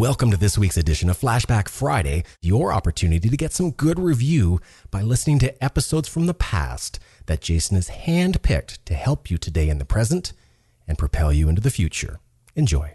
Welcome 0.00 0.30
to 0.30 0.38
this 0.38 0.56
week's 0.56 0.78
edition 0.78 1.10
of 1.10 1.20
Flashback 1.20 1.68
Friday, 1.68 2.24
your 2.40 2.72
opportunity 2.72 3.28
to 3.28 3.36
get 3.36 3.52
some 3.52 3.70
good 3.70 3.98
review 3.98 4.58
by 4.90 5.02
listening 5.02 5.38
to 5.40 5.62
episodes 5.62 6.08
from 6.08 6.24
the 6.24 6.32
past 6.32 6.98
that 7.26 7.42
Jason 7.42 7.74
has 7.74 7.90
handpicked 7.90 8.78
to 8.86 8.94
help 8.94 9.30
you 9.30 9.36
today 9.36 9.68
in 9.68 9.76
the 9.76 9.84
present 9.84 10.32
and 10.88 10.96
propel 10.96 11.34
you 11.34 11.50
into 11.50 11.60
the 11.60 11.70
future. 11.70 12.18
Enjoy. 12.56 12.94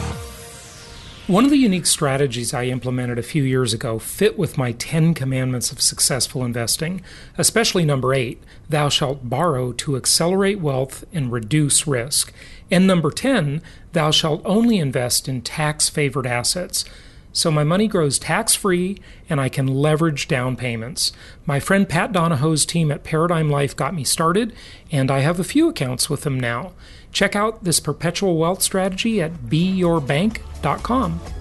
One 1.27 1.45
of 1.45 1.51
the 1.51 1.57
unique 1.57 1.85
strategies 1.85 2.51
I 2.51 2.65
implemented 2.65 3.19
a 3.19 3.23
few 3.23 3.43
years 3.43 3.73
ago 3.73 3.99
fit 3.99 4.39
with 4.39 4.57
my 4.57 4.71
10 4.71 5.13
commandments 5.13 5.71
of 5.71 5.79
successful 5.79 6.43
investing, 6.43 7.01
especially 7.37 7.85
number 7.85 8.11
8, 8.11 8.41
thou 8.67 8.89
shalt 8.89 9.29
borrow 9.29 9.71
to 9.73 9.95
accelerate 9.95 10.59
wealth 10.59 11.05
and 11.13 11.31
reduce 11.31 11.85
risk, 11.85 12.33
and 12.71 12.87
number 12.87 13.11
10, 13.11 13.61
thou 13.93 14.09
shalt 14.09 14.41
only 14.45 14.79
invest 14.79 15.29
in 15.29 15.43
tax 15.43 15.89
favored 15.89 16.25
assets. 16.25 16.85
So 17.33 17.49
my 17.49 17.63
money 17.63 17.87
grows 17.87 18.19
tax 18.19 18.55
free 18.55 18.97
and 19.29 19.39
I 19.39 19.49
can 19.49 19.67
leverage 19.67 20.27
down 20.27 20.55
payments. 20.55 21.13
My 21.45 21.59
friend 21.59 21.87
Pat 21.87 22.11
Donohoe's 22.11 22.65
team 22.65 22.91
at 22.91 23.03
Paradigm 23.03 23.49
Life 23.49 23.75
got 23.75 23.93
me 23.95 24.03
started, 24.03 24.53
and 24.91 25.09
I 25.09 25.19
have 25.19 25.39
a 25.39 25.45
few 25.45 25.69
accounts 25.69 26.09
with 26.09 26.21
them 26.21 26.39
now. 26.39 26.73
Check 27.11 27.35
out 27.35 27.63
this 27.63 27.79
perpetual 27.79 28.37
wealth 28.37 28.61
strategy 28.61 29.21
at 29.21 29.31
beyourbank.com. 29.49 31.40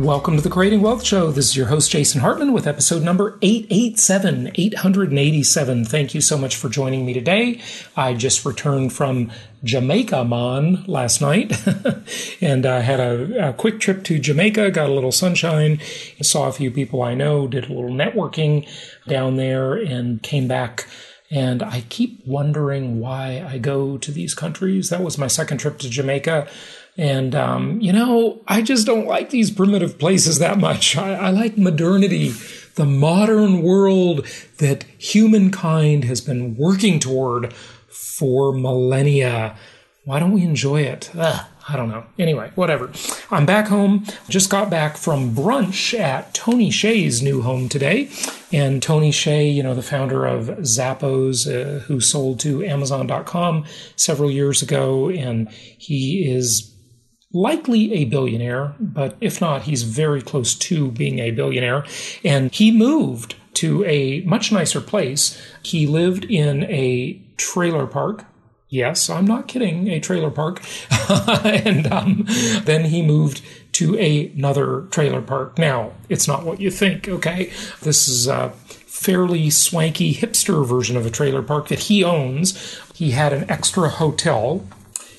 Welcome 0.00 0.36
to 0.36 0.42
the 0.42 0.48
Creating 0.48 0.80
Wealth 0.80 1.04
Show. 1.04 1.30
This 1.30 1.50
is 1.50 1.56
your 1.58 1.66
host, 1.66 1.90
Jason 1.90 2.22
Hartman, 2.22 2.54
with 2.54 2.66
episode 2.66 3.02
number 3.02 3.38
887, 3.42 4.50
887. 4.54 5.84
Thank 5.84 6.14
you 6.14 6.22
so 6.22 6.38
much 6.38 6.56
for 6.56 6.70
joining 6.70 7.04
me 7.04 7.12
today. 7.12 7.60
I 7.94 8.14
just 8.14 8.46
returned 8.46 8.94
from 8.94 9.30
Jamaica, 9.62 10.24
Mon, 10.24 10.84
last 10.86 11.20
night, 11.20 11.52
and 12.40 12.64
I 12.64 12.80
had 12.80 12.98
a, 12.98 13.50
a, 13.50 13.52
quick 13.52 13.78
trip 13.78 14.02
to 14.04 14.18
Jamaica, 14.18 14.70
got 14.70 14.88
a 14.88 14.94
little 14.94 15.12
sunshine, 15.12 15.78
saw 16.22 16.48
a 16.48 16.52
few 16.52 16.70
people 16.70 17.02
I 17.02 17.14
know, 17.14 17.46
did 17.46 17.68
a 17.68 17.72
little 17.74 17.90
networking 17.90 18.66
down 19.06 19.36
there, 19.36 19.74
and 19.74 20.22
came 20.22 20.48
back. 20.48 20.88
And 21.30 21.62
I 21.62 21.82
keep 21.90 22.26
wondering 22.26 23.00
why 23.00 23.44
I 23.46 23.58
go 23.58 23.98
to 23.98 24.10
these 24.10 24.34
countries. 24.34 24.88
That 24.88 25.02
was 25.02 25.18
my 25.18 25.26
second 25.26 25.58
trip 25.58 25.78
to 25.80 25.90
Jamaica. 25.90 26.48
And, 26.96 27.34
um, 27.34 27.80
you 27.80 27.92
know, 27.92 28.42
I 28.46 28.62
just 28.62 28.86
don't 28.86 29.06
like 29.06 29.30
these 29.30 29.50
primitive 29.50 29.98
places 29.98 30.38
that 30.38 30.58
much. 30.58 30.96
I, 30.96 31.14
I 31.14 31.30
like 31.30 31.56
modernity, 31.56 32.32
the 32.74 32.84
modern 32.84 33.62
world 33.62 34.26
that 34.58 34.84
humankind 34.98 36.04
has 36.04 36.20
been 36.20 36.56
working 36.56 36.98
toward 36.98 37.54
for 37.88 38.52
millennia. 38.52 39.56
Why 40.04 40.18
don't 40.18 40.32
we 40.32 40.42
enjoy 40.42 40.82
it? 40.82 41.10
Ugh, 41.16 41.46
I 41.68 41.76
don't 41.76 41.88
know. 41.88 42.04
Anyway, 42.18 42.50
whatever. 42.54 42.90
I'm 43.30 43.46
back 43.46 43.68
home. 43.68 44.04
Just 44.28 44.50
got 44.50 44.70
back 44.70 44.96
from 44.96 45.34
brunch 45.34 45.98
at 45.98 46.34
Tony 46.34 46.70
Hsieh's 46.70 47.22
new 47.22 47.42
home 47.42 47.68
today. 47.68 48.10
And 48.52 48.82
Tony 48.82 49.10
Hsieh, 49.10 49.54
you 49.54 49.62
know, 49.62 49.74
the 49.74 49.82
founder 49.82 50.26
of 50.26 50.46
Zappos, 50.60 51.46
uh, 51.46 51.80
who 51.80 52.00
sold 52.00 52.40
to 52.40 52.64
Amazon.com 52.64 53.64
several 53.94 54.30
years 54.30 54.62
ago. 54.62 55.08
And 55.10 55.48
he 55.50 56.28
is 56.28 56.69
likely 57.32 57.92
a 57.92 58.04
billionaire, 58.04 58.74
but 58.80 59.16
if 59.20 59.40
not, 59.40 59.62
he's 59.62 59.82
very 59.82 60.20
close 60.20 60.54
to 60.54 60.90
being 60.90 61.18
a 61.18 61.30
billionaire. 61.30 61.84
And 62.24 62.52
he 62.52 62.70
moved 62.70 63.36
to 63.54 63.84
a 63.84 64.22
much 64.22 64.50
nicer 64.52 64.80
place. 64.80 65.40
He 65.62 65.86
lived 65.86 66.24
in 66.24 66.64
a 66.64 67.20
trailer 67.36 67.86
park. 67.86 68.24
Yes, 68.68 69.10
I'm 69.10 69.24
not 69.24 69.48
kidding, 69.48 69.88
a 69.88 70.00
trailer 70.00 70.30
park. 70.30 70.62
and 71.44 71.92
um, 71.92 72.24
then 72.64 72.84
he 72.84 73.02
moved 73.02 73.42
to 73.72 73.96
another 73.96 74.82
trailer 74.90 75.22
park. 75.22 75.58
Now, 75.58 75.92
it's 76.08 76.28
not 76.28 76.44
what 76.44 76.60
you 76.60 76.70
think, 76.70 77.08
okay? 77.08 77.52
This 77.82 78.08
is 78.08 78.28
a 78.28 78.50
fairly 78.50 79.50
swanky 79.50 80.14
hipster 80.14 80.64
version 80.66 80.96
of 80.96 81.06
a 81.06 81.10
trailer 81.10 81.42
park 81.42 81.68
that 81.68 81.80
he 81.80 82.04
owns. 82.04 82.78
He 82.94 83.12
had 83.12 83.32
an 83.32 83.50
extra 83.50 83.88
hotel 83.88 84.64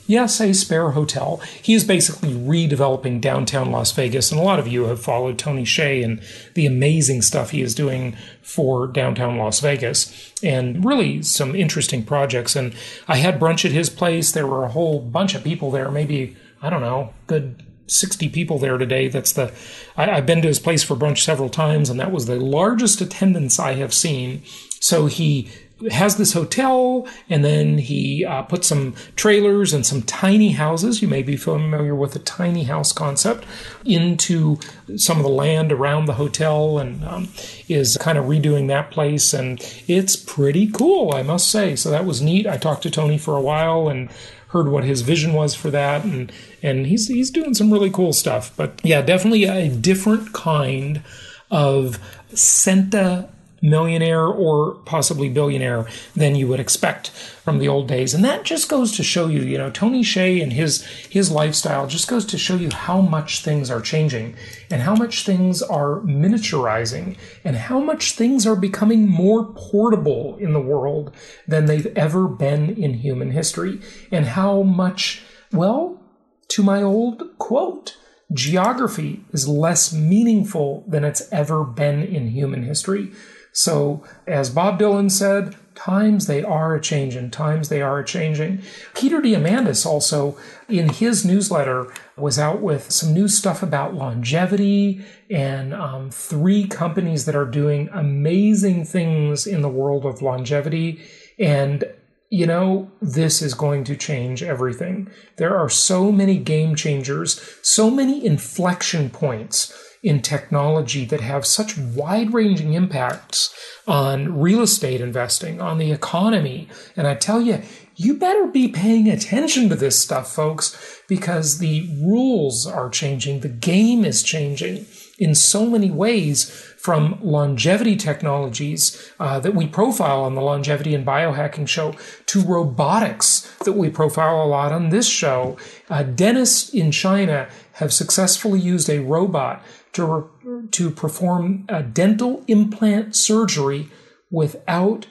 yes, 0.07 0.39
a 0.41 0.53
spare 0.53 0.91
hotel. 0.91 1.41
He 1.61 1.73
is 1.73 1.83
basically 1.83 2.33
redeveloping 2.33 3.21
downtown 3.21 3.71
Las 3.71 3.91
Vegas, 3.91 4.31
and 4.31 4.39
a 4.39 4.43
lot 4.43 4.59
of 4.59 4.67
you 4.67 4.85
have 4.85 5.01
followed 5.01 5.37
Tony 5.37 5.63
Hsieh 5.63 6.03
and 6.03 6.21
the 6.53 6.65
amazing 6.65 7.21
stuff 7.21 7.51
he 7.51 7.61
is 7.61 7.75
doing 7.75 8.15
for 8.41 8.87
downtown 8.87 9.37
Las 9.37 9.59
Vegas, 9.59 10.33
and 10.43 10.83
really 10.83 11.21
some 11.21 11.55
interesting 11.55 12.03
projects. 12.03 12.55
And 12.55 12.73
I 13.07 13.17
had 13.17 13.39
brunch 13.39 13.65
at 13.65 13.71
his 13.71 13.89
place. 13.89 14.31
There 14.31 14.47
were 14.47 14.63
a 14.63 14.71
whole 14.71 14.99
bunch 14.99 15.35
of 15.35 15.43
people 15.43 15.71
there, 15.71 15.91
maybe, 15.91 16.35
I 16.61 16.69
don't 16.69 16.81
know, 16.81 17.13
good 17.27 17.63
60 17.91 18.29
people 18.29 18.57
there 18.57 18.77
today. 18.77 19.09
That's 19.09 19.33
the, 19.33 19.53
I, 19.97 20.05
have 20.05 20.25
been 20.25 20.41
to 20.41 20.47
his 20.47 20.59
place 20.59 20.83
for 20.83 20.95
brunch 20.95 21.19
several 21.19 21.49
times, 21.49 21.89
and 21.89 21.99
that 21.99 22.11
was 22.11 22.25
the 22.25 22.37
largest 22.37 23.01
attendance 23.01 23.59
I 23.59 23.73
have 23.73 23.93
seen. 23.93 24.43
So 24.79 25.05
he 25.07 25.49
has 25.89 26.17
this 26.17 26.33
hotel, 26.33 27.07
and 27.29 27.43
then 27.43 27.77
he 27.77 28.25
uh, 28.25 28.43
put 28.43 28.63
some 28.63 28.93
trailers 29.15 29.73
and 29.73 29.85
some 29.85 30.01
tiny 30.03 30.51
houses. 30.51 31.01
You 31.01 31.07
may 31.07 31.23
be 31.23 31.37
familiar 31.37 31.95
with 31.95 32.13
the 32.13 32.19
tiny 32.19 32.63
house 32.63 32.91
concept 32.91 33.45
into 33.85 34.57
some 34.95 35.17
of 35.17 35.23
the 35.23 35.29
land 35.29 35.71
around 35.71 36.05
the 36.05 36.13
hotel, 36.13 36.77
and 36.77 37.03
um, 37.03 37.29
is 37.67 37.97
kind 37.97 38.17
of 38.17 38.25
redoing 38.25 38.67
that 38.67 38.91
place. 38.91 39.33
And 39.33 39.59
it's 39.87 40.15
pretty 40.15 40.67
cool, 40.71 41.13
I 41.15 41.23
must 41.23 41.49
say. 41.49 41.75
So 41.75 41.89
that 41.89 42.05
was 42.05 42.21
neat. 42.21 42.45
I 42.45 42.57
talked 42.57 42.83
to 42.83 42.91
Tony 42.91 43.17
for 43.17 43.35
a 43.35 43.41
while 43.41 43.87
and 43.87 44.09
heard 44.51 44.67
what 44.67 44.83
his 44.83 45.01
vision 45.01 45.33
was 45.33 45.55
for 45.55 45.71
that, 45.71 46.03
and 46.03 46.31
and 46.61 46.85
he's 46.85 47.07
he's 47.07 47.31
doing 47.31 47.53
some 47.53 47.71
really 47.71 47.89
cool 47.89 48.13
stuff. 48.13 48.51
But 48.55 48.79
yeah, 48.83 49.01
definitely 49.01 49.45
a 49.45 49.69
different 49.69 50.33
kind 50.33 51.01
of 51.49 51.99
Senta 52.33 53.29
millionaire 53.61 54.25
or 54.25 54.75
possibly 54.85 55.29
billionaire 55.29 55.85
than 56.15 56.35
you 56.35 56.47
would 56.47 56.59
expect 56.59 57.09
from 57.09 57.59
the 57.59 57.67
old 57.67 57.87
days. 57.87 58.13
And 58.13 58.23
that 58.25 58.43
just 58.43 58.69
goes 58.69 58.91
to 58.93 59.03
show 59.03 59.27
you, 59.27 59.41
you 59.41 59.57
know, 59.57 59.69
Tony 59.69 60.01
Hsieh 60.01 60.41
and 60.41 60.53
his 60.53 60.83
his 61.09 61.31
lifestyle 61.31 61.87
just 61.87 62.07
goes 62.07 62.25
to 62.25 62.37
show 62.37 62.55
you 62.55 62.69
how 62.71 63.01
much 63.01 63.41
things 63.41 63.69
are 63.69 63.81
changing 63.81 64.35
and 64.69 64.81
how 64.81 64.95
much 64.95 65.23
things 65.23 65.61
are 65.61 65.99
miniaturizing 66.01 67.17
and 67.43 67.55
how 67.55 67.79
much 67.79 68.13
things 68.13 68.47
are 68.47 68.55
becoming 68.55 69.07
more 69.07 69.45
portable 69.53 70.37
in 70.37 70.53
the 70.53 70.61
world 70.61 71.11
than 71.47 71.65
they've 71.65 71.93
ever 71.97 72.27
been 72.27 72.69
in 72.69 72.95
human 72.95 73.31
history. 73.31 73.79
And 74.11 74.25
how 74.25 74.63
much, 74.63 75.23
well, 75.51 76.01
to 76.49 76.63
my 76.63 76.81
old 76.81 77.37
quote, 77.37 77.97
geography 78.33 79.25
is 79.31 79.47
less 79.47 79.93
meaningful 79.93 80.83
than 80.87 81.03
it's 81.03 81.31
ever 81.31 81.63
been 81.63 82.03
in 82.03 82.29
human 82.29 82.63
history. 82.63 83.11
So, 83.53 84.03
as 84.25 84.49
Bob 84.49 84.79
Dylan 84.79 85.11
said, 85.11 85.55
times 85.75 86.27
they 86.27 86.43
are 86.43 86.75
a 86.75 86.81
changing, 86.81 87.31
times 87.31 87.69
they 87.69 87.81
are 87.81 87.99
a 87.99 88.05
changing. 88.05 88.61
Peter 88.93 89.19
Diamandis 89.19 89.85
also, 89.85 90.37
in 90.69 90.89
his 90.89 91.25
newsletter, 91.25 91.91
was 92.15 92.39
out 92.39 92.61
with 92.61 92.91
some 92.91 93.13
new 93.13 93.27
stuff 93.27 93.63
about 93.63 93.93
longevity 93.93 95.03
and 95.29 95.73
um, 95.73 96.09
three 96.09 96.67
companies 96.67 97.25
that 97.25 97.35
are 97.35 97.45
doing 97.45 97.89
amazing 97.91 98.85
things 98.85 99.47
in 99.47 99.61
the 99.61 99.69
world 99.69 100.05
of 100.05 100.21
longevity. 100.21 101.01
And 101.39 101.83
you 102.29 102.45
know, 102.45 102.89
this 103.01 103.41
is 103.41 103.53
going 103.53 103.83
to 103.83 103.95
change 103.97 104.41
everything. 104.41 105.09
There 105.35 105.57
are 105.57 105.67
so 105.67 106.13
many 106.13 106.37
game 106.37 106.75
changers, 106.75 107.41
so 107.61 107.91
many 107.91 108.25
inflection 108.25 109.09
points 109.09 109.90
in 110.03 110.21
technology 110.21 111.05
that 111.05 111.21
have 111.21 111.45
such 111.45 111.77
wide 111.77 112.33
ranging 112.33 112.73
impacts 112.73 113.53
on 113.87 114.39
real 114.39 114.61
estate 114.61 114.99
investing, 114.99 115.61
on 115.61 115.77
the 115.77 115.91
economy. 115.91 116.67
And 116.97 117.07
I 117.07 117.13
tell 117.15 117.41
you, 117.41 117.61
you 117.95 118.15
better 118.15 118.47
be 118.47 118.67
paying 118.67 119.07
attention 119.07 119.69
to 119.69 119.75
this 119.75 119.99
stuff, 119.99 120.33
folks, 120.33 121.01
because 121.07 121.59
the 121.59 121.87
rules 122.01 122.65
are 122.65 122.89
changing. 122.89 123.41
The 123.41 123.49
game 123.49 124.03
is 124.03 124.23
changing 124.23 124.87
in 125.19 125.35
so 125.35 125.67
many 125.67 125.91
ways 125.91 126.49
from 126.77 127.19
longevity 127.21 127.95
technologies 127.95 129.11
uh, 129.19 129.39
that 129.39 129.53
we 129.53 129.67
profile 129.67 130.23
on 130.23 130.33
the 130.33 130.41
longevity 130.41 130.95
and 130.95 131.05
biohacking 131.05 131.67
show 131.67 131.93
to 132.25 132.41
robotics 132.41 133.41
that 133.65 133.73
we 133.73 133.87
profile 133.87 134.41
a 134.41 134.47
lot 134.47 134.71
on 134.71 134.89
this 134.89 135.07
show. 135.07 135.57
Uh, 135.91 136.01
dentists 136.01 136.73
in 136.73 136.91
China 136.91 137.47
have 137.73 137.93
successfully 137.93 138.59
used 138.59 138.89
a 138.89 138.99
robot 138.99 139.63
to, 139.93 140.67
to 140.71 140.89
perform 140.89 141.65
a 141.69 141.83
dental 141.83 142.43
implant 142.47 143.15
surgery 143.15 143.89
without 144.29 145.07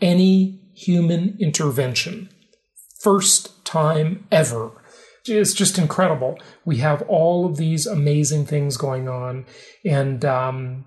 any 0.00 0.60
human 0.74 1.36
intervention. 1.40 2.28
First 3.00 3.64
time 3.64 4.26
ever 4.30 4.72
it's 5.26 5.54
just 5.54 5.78
incredible. 5.78 6.38
We 6.64 6.78
have 6.78 7.02
all 7.02 7.46
of 7.46 7.56
these 7.56 7.86
amazing 7.86 8.46
things 8.46 8.76
going 8.76 9.08
on, 9.08 9.46
and 9.84 10.24
um, 10.24 10.84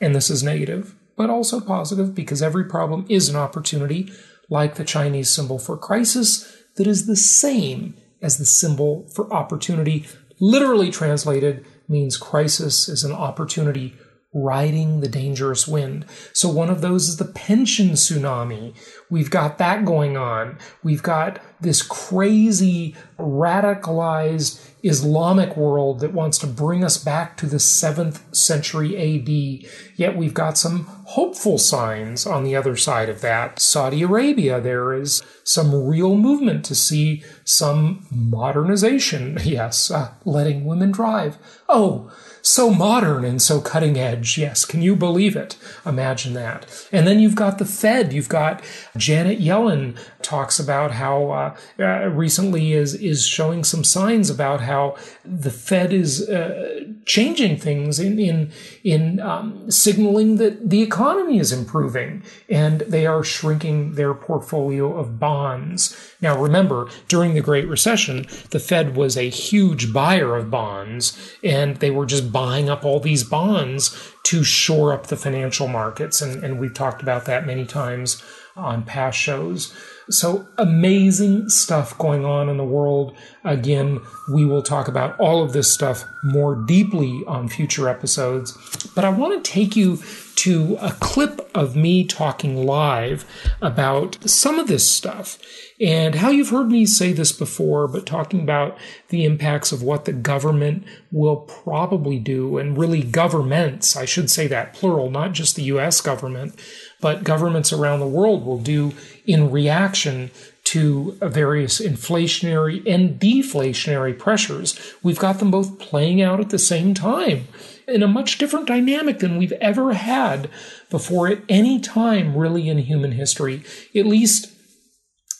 and 0.00 0.14
this 0.14 0.30
is 0.30 0.42
negative, 0.42 0.94
but 1.16 1.30
also 1.30 1.60
positive 1.60 2.14
because 2.14 2.42
every 2.42 2.64
problem 2.64 3.06
is 3.08 3.28
an 3.28 3.36
opportunity, 3.36 4.12
like 4.50 4.74
the 4.74 4.84
Chinese 4.84 5.30
symbol 5.30 5.58
for 5.58 5.76
crisis, 5.76 6.54
that 6.76 6.86
is 6.86 7.06
the 7.06 7.16
same 7.16 7.96
as 8.20 8.38
the 8.38 8.46
symbol 8.46 9.08
for 9.14 9.32
opportunity. 9.32 10.06
Literally 10.40 10.90
translated 10.90 11.64
means 11.88 12.16
crisis 12.16 12.88
is 12.88 13.04
an 13.04 13.12
opportunity 13.12 13.94
riding 14.34 15.00
the 15.00 15.08
dangerous 15.08 15.66
wind. 15.66 16.04
So 16.32 16.48
one 16.48 16.68
of 16.68 16.80
those 16.80 17.08
is 17.08 17.16
the 17.16 17.24
pension 17.24 17.90
tsunami. 17.90 18.74
We've 19.08 19.30
got 19.30 19.58
that 19.58 19.84
going 19.84 20.16
on. 20.16 20.58
We've 20.82 21.02
got 21.02 21.40
this 21.60 21.82
crazy 21.82 22.96
radicalized 23.18 24.60
Islamic 24.82 25.56
world 25.56 26.00
that 26.00 26.12
wants 26.12 26.36
to 26.38 26.46
bring 26.46 26.84
us 26.84 26.98
back 26.98 27.36
to 27.38 27.46
the 27.46 27.56
7th 27.56 28.34
century 28.34 28.96
AD. 28.96 29.70
Yet 29.96 30.16
we've 30.16 30.34
got 30.34 30.58
some 30.58 30.84
hopeful 31.06 31.56
signs 31.56 32.26
on 32.26 32.44
the 32.44 32.56
other 32.56 32.76
side 32.76 33.08
of 33.08 33.20
that. 33.22 33.60
Saudi 33.60 34.02
Arabia, 34.02 34.60
there 34.60 34.92
is 34.92 35.22
some 35.44 35.86
real 35.86 36.16
movement 36.16 36.64
to 36.66 36.74
see 36.74 37.22
some 37.44 38.06
modernization. 38.10 39.38
Yes, 39.44 39.90
uh, 39.90 40.12
letting 40.24 40.64
women 40.64 40.90
drive. 40.90 41.38
Oh, 41.68 42.10
so 42.44 42.68
modern 42.68 43.24
and 43.24 43.40
so 43.40 43.58
cutting 43.58 43.98
edge. 43.98 44.36
Yes, 44.36 44.66
can 44.66 44.82
you 44.82 44.94
believe 44.94 45.34
it? 45.34 45.56
Imagine 45.86 46.34
that. 46.34 46.86
And 46.92 47.06
then 47.06 47.18
you've 47.18 47.34
got 47.34 47.56
the 47.56 47.64
Fed. 47.64 48.12
You've 48.12 48.28
got 48.28 48.62
Janet 48.98 49.40
Yellen 49.40 49.98
talks 50.20 50.60
about 50.60 50.92
how 50.92 51.30
uh, 51.30 51.56
uh, 51.80 52.08
recently 52.10 52.74
is 52.74 52.94
is 52.94 53.26
showing 53.26 53.64
some 53.64 53.82
signs 53.82 54.28
about 54.28 54.60
how 54.60 54.94
the 55.24 55.50
Fed 55.50 55.90
is 55.94 56.28
uh, 56.28 56.84
changing 57.06 57.56
things 57.56 57.98
in 57.98 58.18
in 58.18 58.52
in 58.84 59.20
um, 59.20 59.70
signaling 59.70 60.36
that 60.36 60.68
the 60.68 60.82
economy 60.82 61.38
is 61.38 61.50
improving 61.50 62.22
and 62.50 62.80
they 62.82 63.06
are 63.06 63.24
shrinking 63.24 63.94
their 63.94 64.12
portfolio 64.12 64.94
of 64.94 65.18
bonds. 65.18 66.13
Now, 66.24 66.40
remember, 66.40 66.88
during 67.06 67.34
the 67.34 67.42
Great 67.42 67.68
Recession, 67.68 68.26
the 68.48 68.58
Fed 68.58 68.96
was 68.96 69.14
a 69.14 69.28
huge 69.28 69.92
buyer 69.92 70.36
of 70.36 70.50
bonds, 70.50 71.36
and 71.44 71.76
they 71.76 71.90
were 71.90 72.06
just 72.06 72.32
buying 72.32 72.70
up 72.70 72.82
all 72.82 72.98
these 72.98 73.22
bonds 73.22 73.94
to 74.22 74.42
shore 74.42 74.94
up 74.94 75.08
the 75.08 75.18
financial 75.18 75.68
markets. 75.68 76.22
And, 76.22 76.42
and 76.42 76.58
we've 76.58 76.72
talked 76.72 77.02
about 77.02 77.26
that 77.26 77.46
many 77.46 77.66
times 77.66 78.22
on 78.56 78.84
past 78.84 79.18
shows. 79.18 79.74
So 80.10 80.46
amazing 80.58 81.48
stuff 81.48 81.96
going 81.98 82.24
on 82.24 82.48
in 82.48 82.56
the 82.56 82.64
world. 82.64 83.16
Again, 83.42 84.00
we 84.30 84.44
will 84.44 84.62
talk 84.62 84.88
about 84.88 85.18
all 85.18 85.42
of 85.42 85.52
this 85.52 85.72
stuff 85.72 86.04
more 86.22 86.54
deeply 86.54 87.22
on 87.26 87.48
future 87.48 87.88
episodes. 87.88 88.56
But 88.94 89.04
I 89.04 89.10
want 89.10 89.42
to 89.42 89.50
take 89.50 89.76
you 89.76 89.98
to 90.36 90.76
a 90.80 90.92
clip 90.92 91.48
of 91.54 91.76
me 91.76 92.04
talking 92.04 92.66
live 92.66 93.24
about 93.62 94.18
some 94.28 94.58
of 94.58 94.66
this 94.66 94.90
stuff 94.90 95.38
and 95.80 96.16
how 96.16 96.30
you've 96.30 96.50
heard 96.50 96.70
me 96.70 96.86
say 96.86 97.12
this 97.12 97.32
before, 97.32 97.86
but 97.88 98.04
talking 98.06 98.40
about 98.40 98.76
the 99.08 99.24
impacts 99.24 99.72
of 99.72 99.82
what 99.82 100.04
the 100.04 100.12
government 100.12 100.84
will 101.10 101.36
probably 101.36 102.18
do 102.18 102.58
and 102.58 102.76
really 102.76 103.02
governments, 103.02 103.96
I 103.96 104.04
should 104.04 104.30
say 104.30 104.46
that 104.48 104.74
plural, 104.74 105.10
not 105.10 105.32
just 105.32 105.56
the 105.56 105.62
US 105.64 106.00
government, 106.00 106.58
but 107.04 107.22
governments 107.22 107.70
around 107.70 108.00
the 108.00 108.06
world 108.06 108.46
will 108.46 108.58
do 108.58 108.90
in 109.26 109.50
reaction 109.50 110.30
to 110.64 111.18
various 111.20 111.78
inflationary 111.78 112.82
and 112.90 113.20
deflationary 113.20 114.18
pressures. 114.18 114.94
We've 115.02 115.18
got 115.18 115.38
them 115.38 115.50
both 115.50 115.78
playing 115.78 116.22
out 116.22 116.40
at 116.40 116.48
the 116.48 116.58
same 116.58 116.94
time 116.94 117.46
in 117.86 118.02
a 118.02 118.08
much 118.08 118.38
different 118.38 118.66
dynamic 118.66 119.18
than 119.18 119.36
we've 119.36 119.52
ever 119.60 119.92
had 119.92 120.48
before 120.88 121.28
at 121.28 121.42
any 121.46 121.78
time, 121.78 122.34
really, 122.34 122.70
in 122.70 122.78
human 122.78 123.12
history, 123.12 123.62
at 123.94 124.06
least 124.06 124.50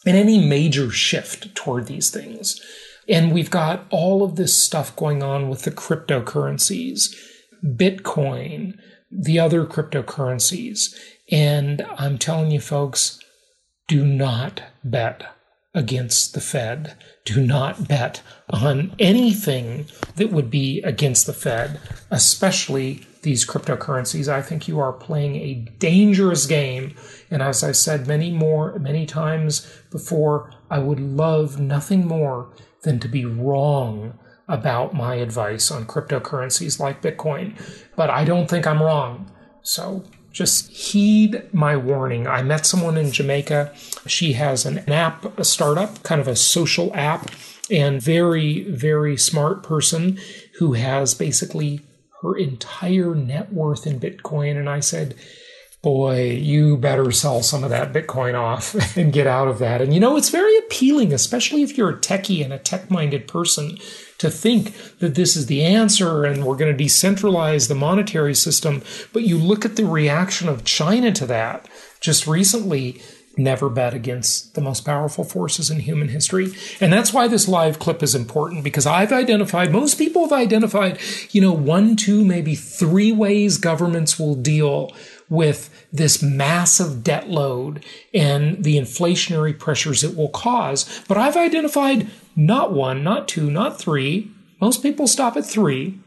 in 0.05 0.17
any 0.17 0.47
major 0.47 0.91
shift 0.91 1.55
toward 1.55 1.87
these 1.87 2.11
things. 2.11 2.61
And 3.09 3.33
we've 3.33 3.51
got 3.51 3.87
all 3.89 4.23
of 4.23 4.37
this 4.37 4.55
stuff 4.55 4.95
going 4.97 5.23
on 5.23 5.49
with 5.49 5.63
the 5.63 5.71
cryptocurrencies, 5.71 7.17
Bitcoin, 7.65 8.75
the 9.11 9.39
other 9.39 9.65
cryptocurrencies. 9.65 10.95
And 11.31 11.87
I'm 11.97 12.19
telling 12.19 12.51
you, 12.51 12.61
folks, 12.61 13.19
do 13.89 14.05
not 14.05 14.63
bet 14.83 15.25
against 15.75 16.35
the 16.35 16.41
Fed. 16.41 16.95
Do 17.25 17.45
not 17.45 17.89
bet 17.89 18.23
on 18.51 18.95
anything 18.99 19.87
that 20.17 20.31
would 20.31 20.51
be 20.51 20.81
against 20.83 21.27
the 21.27 21.33
Fed, 21.33 21.81
especially 22.11 23.07
these 23.23 23.47
cryptocurrencies. 23.47 24.29
I 24.29 24.43
think 24.43 24.69
you 24.69 24.79
are 24.79 24.93
playing 24.93 25.37
a 25.37 25.55
dangerous 25.79 26.47
game. 26.47 26.95
And 27.31 27.43
as 27.43 27.65
I 27.65 27.73
said 27.73 28.07
many 28.07 28.31
more, 28.31 28.79
many 28.79 29.07
times 29.07 29.67
before, 29.91 30.53
I 30.71 30.79
would 30.79 31.01
love 31.01 31.59
nothing 31.59 32.07
more 32.07 32.55
than 32.83 33.01
to 33.01 33.09
be 33.09 33.25
wrong 33.25 34.19
about 34.47 34.95
my 34.95 35.15
advice 35.15 35.71
on 35.71 35.87
cryptocurrencies 35.87 36.79
like 36.79 37.03
Bitcoin. 37.03 37.59
But 37.97 38.11
I 38.11 38.25
don't 38.25 38.49
think 38.49 38.67
I'm 38.67 38.83
wrong. 38.83 39.33
So 39.63 40.05
just 40.35 40.69
heed 40.71 41.43
my 41.55 41.77
warning. 41.77 42.27
I 42.27 42.43
met 42.43 42.67
someone 42.67 42.99
in 42.99 43.13
Jamaica. 43.13 43.73
She 44.07 44.33
has 44.35 44.67
an 44.67 44.81
app, 44.91 45.39
a 45.39 45.45
startup, 45.45 46.03
kind 46.03 46.21
of 46.21 46.29
a 46.29 46.37
social 46.37 46.95
app, 46.95 47.31
and 47.71 48.03
very, 48.03 48.65
very 48.65 49.17
smart 49.17 49.63
person 49.63 50.19
who 50.59 50.73
has 50.75 51.15
basically 51.15 51.81
her 52.21 52.37
entire 52.37 53.15
net 53.15 53.53
worth 53.53 53.87
in 53.87 54.01
Bitcoin. 54.01 54.59
And 54.59 54.69
I 54.69 54.81
said, 54.81 55.15
boy, 55.83 56.31
you 56.31 56.79
better 56.79 57.13
sell 57.13 57.43
some 57.43 57.63
of 57.63 57.71
that 57.71 57.93
Bitcoin 57.93 58.35
off 58.35 58.75
and 58.97 59.13
get 59.13 59.29
out 59.29 59.47
of 59.47 59.61
that. 59.61 59.81
And 59.81 59.95
you 59.95 60.01
know, 60.01 60.17
it's 60.17 60.31
very 60.31 60.59
appealing, 60.59 61.13
especially 61.13 61.63
if 61.63 61.79
you're 61.79 61.91
a 61.91 62.01
techie 62.01 62.43
and 62.43 62.53
a 62.53 62.59
tech 62.59 62.91
minded 62.91 63.29
person, 63.29 63.79
to 64.25 64.31
think 64.31 64.75
that 64.99 65.15
this 65.15 65.37
is 65.37 65.47
the 65.47 65.63
answer 65.63 66.25
and 66.25 66.45
we're 66.45 66.57
going 66.57 66.75
to 66.77 66.85
decentralize 66.85 67.69
the 67.69 67.75
monetary 67.75 68.35
system. 68.35 68.83
But 69.13 69.23
you 69.23 69.37
look 69.37 69.65
at 69.65 69.77
the 69.77 69.85
reaction 69.85 70.49
of 70.49 70.65
China 70.65 71.13
to 71.13 71.27
that 71.27 71.69
just 72.01 72.27
recently. 72.27 73.03
Never 73.37 73.69
bet 73.69 73.95
against 73.95 74.55
the 74.55 74.61
most 74.61 74.85
powerful 74.85 75.25
forces 75.25 75.69
in 75.69 75.81
human 75.81 76.09
history. 76.09 76.53
And 76.81 76.93
that's 76.93 77.13
why 77.13 77.27
this 77.27 77.49
live 77.49 77.81
clip 77.81 78.01
is 78.01 78.15
important 78.15 78.63
because 78.63 78.87
I've 78.87 79.13
identified, 79.13 79.73
most 79.73 79.99
people 79.99 80.23
have 80.23 80.33
identified, 80.33 81.01
you 81.33 81.41
know, 81.41 81.53
one, 81.53 81.97
two, 81.97 82.25
maybe 82.25 82.55
three 82.55 83.11
ways 83.11 83.59
governments 83.59 84.21
will 84.21 84.37
deal 84.37 84.93
with 85.29 85.87
this 85.93 86.23
massive 86.23 87.03
debt 87.03 87.29
load 87.29 87.85
and 88.13 88.63
the 88.63 88.77
inflationary 88.77 89.59
pressures 89.59 90.05
it 90.05 90.17
will 90.17 90.29
cause. 90.29 91.03
But 91.09 91.17
I've 91.17 91.37
identified 91.37 92.09
not 92.37 92.73
one, 92.73 93.03
not 93.03 93.29
two, 93.29 93.51
not 93.51 93.79
three. 93.79 94.31
Most 94.61 94.83
people 94.83 95.07
stop 95.07 95.37
at 95.37 95.47
three, 95.47 95.99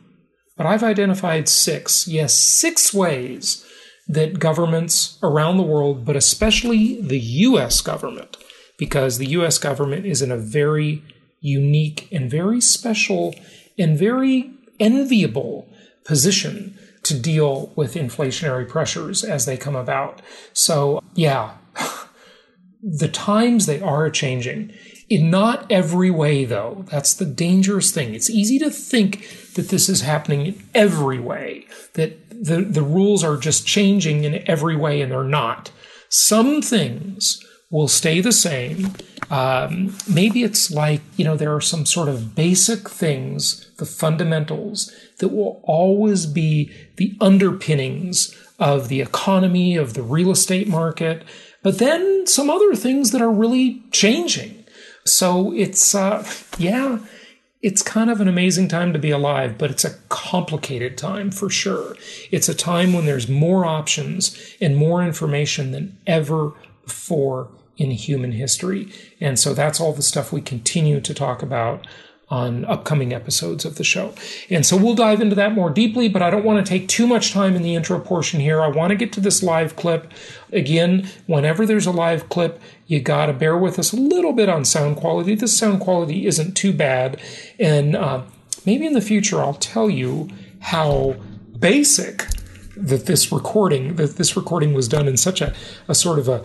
but 0.56 0.66
I've 0.66 0.84
identified 0.84 1.50
six. 1.50 2.08
Yes, 2.08 2.34
six 2.34 2.94
ways 2.94 3.66
that 4.08 4.40
governments 4.40 5.18
around 5.22 5.58
the 5.58 5.64
world, 5.64 6.06
but 6.06 6.16
especially 6.16 7.02
the 7.02 7.20
US 7.20 7.82
government, 7.82 8.38
because 8.78 9.18
the 9.18 9.30
US 9.30 9.58
government 9.58 10.06
is 10.06 10.22
in 10.22 10.32
a 10.32 10.38
very 10.38 11.04
unique 11.42 12.08
and 12.12 12.32
very 12.32 12.62
special 12.62 13.36
and 13.78 13.98
very 13.98 14.52
enviable 14.80 15.68
position 16.06 16.78
to 17.08 17.20
deal 17.20 17.72
with 17.76 17.96
inflationary 17.96 18.68
pressures 18.68 19.24
as 19.24 19.46
they 19.46 19.58
come 19.58 19.76
about. 19.76 20.22
So, 20.54 21.02
yeah, 21.16 21.58
the 22.84 23.08
times 23.08 23.66
they 23.66 23.82
are 23.82 24.10
changing. 24.10 24.74
In 25.10 25.30
not 25.30 25.72
every 25.72 26.12
way, 26.12 26.44
though. 26.44 26.84
That's 26.92 27.14
the 27.14 27.26
dangerous 27.26 27.92
thing. 27.92 28.14
It's 28.14 28.30
easy 28.30 28.60
to 28.60 28.70
think 28.70 29.54
that 29.54 29.70
this 29.70 29.88
is 29.88 30.02
happening 30.02 30.46
in 30.46 30.64
every 30.76 31.20
way, 31.20 31.66
that 31.94 32.30
the, 32.30 32.62
the 32.62 32.82
rules 32.82 33.24
are 33.24 33.38
just 33.38 33.66
changing 33.66 34.26
in 34.26 34.44
every 34.50 34.76
way, 34.76 35.02
and 35.02 35.12
they're 35.12 35.24
not. 35.24 35.72
Some 36.10 36.62
things 36.62 37.44
will 37.70 37.88
stay 37.88 38.22
the 38.22 38.32
same. 38.32 38.94
Um, 39.30 39.96
maybe 40.10 40.44
it's 40.44 40.72
like, 40.72 41.02
you 41.18 41.26
know, 41.26 41.36
there 41.36 41.54
are 41.54 41.62
some 41.62 41.86
sort 41.86 42.08
of 42.08 42.34
basic 42.34 42.90
things, 42.90 43.70
the 43.78 43.86
fundamentals, 43.86 44.94
that 45.20 45.30
will 45.30 45.62
always 45.64 46.26
be 46.26 46.72
the 46.96 47.18
underpinnings 47.20 48.34
of 48.58 48.88
the 48.88 49.02
economy, 49.02 49.76
of 49.76 49.94
the 49.94 50.02
real 50.02 50.32
estate 50.32 50.68
market, 50.68 51.24
but 51.62 51.78
then 51.78 52.26
some 52.26 52.50
other 52.50 52.74
things 52.74 53.12
that 53.12 53.22
are 53.22 53.32
really 53.32 53.84
changing. 53.92 54.64
So 55.04 55.54
it's, 55.54 55.94
uh, 55.94 56.26
yeah, 56.58 57.00
it's 57.62 57.82
kind 57.82 58.10
of 58.10 58.22
an 58.22 58.28
amazing 58.28 58.70
time 58.70 58.94
to 58.94 59.00
be 59.00 59.12
alive, 59.12 59.58
but 59.58 59.72
it's 59.72 59.84
a 59.84 59.98
complicated 60.10 60.98
time 60.98 61.32
for 61.32 61.50
sure. 61.50 61.98
It's 62.32 62.48
a 62.48 62.56
time 62.56 62.94
when 62.94 63.06
there's 63.06 63.28
more 63.28 63.66
options 63.66 64.56
and 64.62 64.78
more 64.78 65.04
information 65.04 65.72
than 65.72 65.98
ever 66.08 66.54
before 66.86 67.50
in 67.78 67.92
human 67.92 68.32
history. 68.34 68.92
And 69.22 69.40
so 69.40 69.54
that's 69.54 69.80
all 69.80 69.94
the 69.94 70.02
stuff 70.02 70.34
we 70.34 70.42
continue 70.42 71.00
to 71.02 71.14
talk 71.14 71.42
about 71.42 71.86
on 72.30 72.66
upcoming 72.66 73.14
episodes 73.14 73.64
of 73.64 73.76
the 73.76 73.84
show. 73.84 74.14
And 74.50 74.66
so 74.66 74.76
we'll 74.76 74.96
dive 74.96 75.22
into 75.22 75.36
that 75.36 75.54
more 75.54 75.70
deeply, 75.70 76.10
but 76.10 76.22
I 76.22 76.30
don't 76.30 76.44
want 76.44 76.64
to 76.64 76.70
take 76.70 76.90
too 76.90 77.08
much 77.08 77.32
time 77.32 77.56
in 77.56 77.62
the 77.62 77.74
intro 77.74 78.00
portion 78.00 78.42
here. 78.42 78.62
I 78.62 78.68
want 78.68 78.90
to 78.90 78.98
get 78.98 79.14
to 79.14 79.22
this 79.22 79.42
live 79.42 79.78
clip. 79.78 80.12
Again, 80.52 81.08
whenever 81.26 81.66
there's 81.66 81.86
a 81.86 81.92
live 81.92 82.28
clip, 82.28 82.60
you 82.86 83.00
got 83.00 83.28
to 83.28 83.34
bear 83.34 83.58
with 83.58 83.80
us 83.80 83.94
a 83.94 83.96
little 83.96 84.34
bit 84.34 84.50
on 84.50 84.66
sound 84.66 84.98
quality. 84.98 85.36
This 85.36 85.58
sound 85.58 85.80
quality 85.80 86.26
isn't 86.26 86.56
too 86.56 86.74
bad. 86.74 87.22
And 87.60 87.96
uh, 87.96 88.24
maybe 88.66 88.86
in 88.86 88.94
the 88.94 89.02
future, 89.02 89.40
I'll 89.40 89.54
tell 89.54 89.90
you 89.90 90.28
how 90.60 91.16
basic 91.58 92.26
that 92.76 93.06
this 93.08 93.32
recording 93.32 93.96
that 93.96 94.18
this 94.18 94.36
recording 94.36 94.74
was 94.74 94.88
done 94.88 95.08
in 95.08 95.18
such 95.18 95.42
a, 95.42 95.52
a 95.88 95.96
sort 95.96 96.20
of 96.20 96.30
a, 96.30 96.44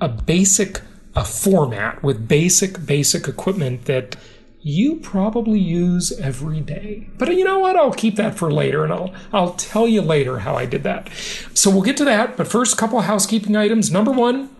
a 0.00 0.08
basic 0.08 0.82
a 1.16 1.24
format 1.24 2.02
with 2.02 2.28
basic 2.28 2.86
basic 2.86 3.26
equipment 3.26 3.86
that 3.86 4.16
you 4.60 4.96
probably 4.96 5.58
use 5.58 6.12
every 6.18 6.60
day. 6.60 7.08
But 7.16 7.34
you 7.34 7.44
know 7.44 7.60
what? 7.60 7.76
I'll 7.76 7.92
keep 7.92 8.16
that 8.16 8.36
for 8.36 8.52
later 8.52 8.84
and 8.84 8.92
I'll 8.92 9.14
I'll 9.32 9.54
tell 9.54 9.88
you 9.88 10.02
later 10.02 10.40
how 10.40 10.56
I 10.56 10.66
did 10.66 10.82
that. 10.82 11.08
So 11.54 11.70
we'll 11.70 11.82
get 11.82 11.96
to 11.98 12.04
that, 12.04 12.36
but 12.36 12.48
first 12.48 12.76
couple 12.76 13.00
housekeeping 13.00 13.56
items. 13.56 13.90
Number 13.90 14.12
1, 14.12 14.50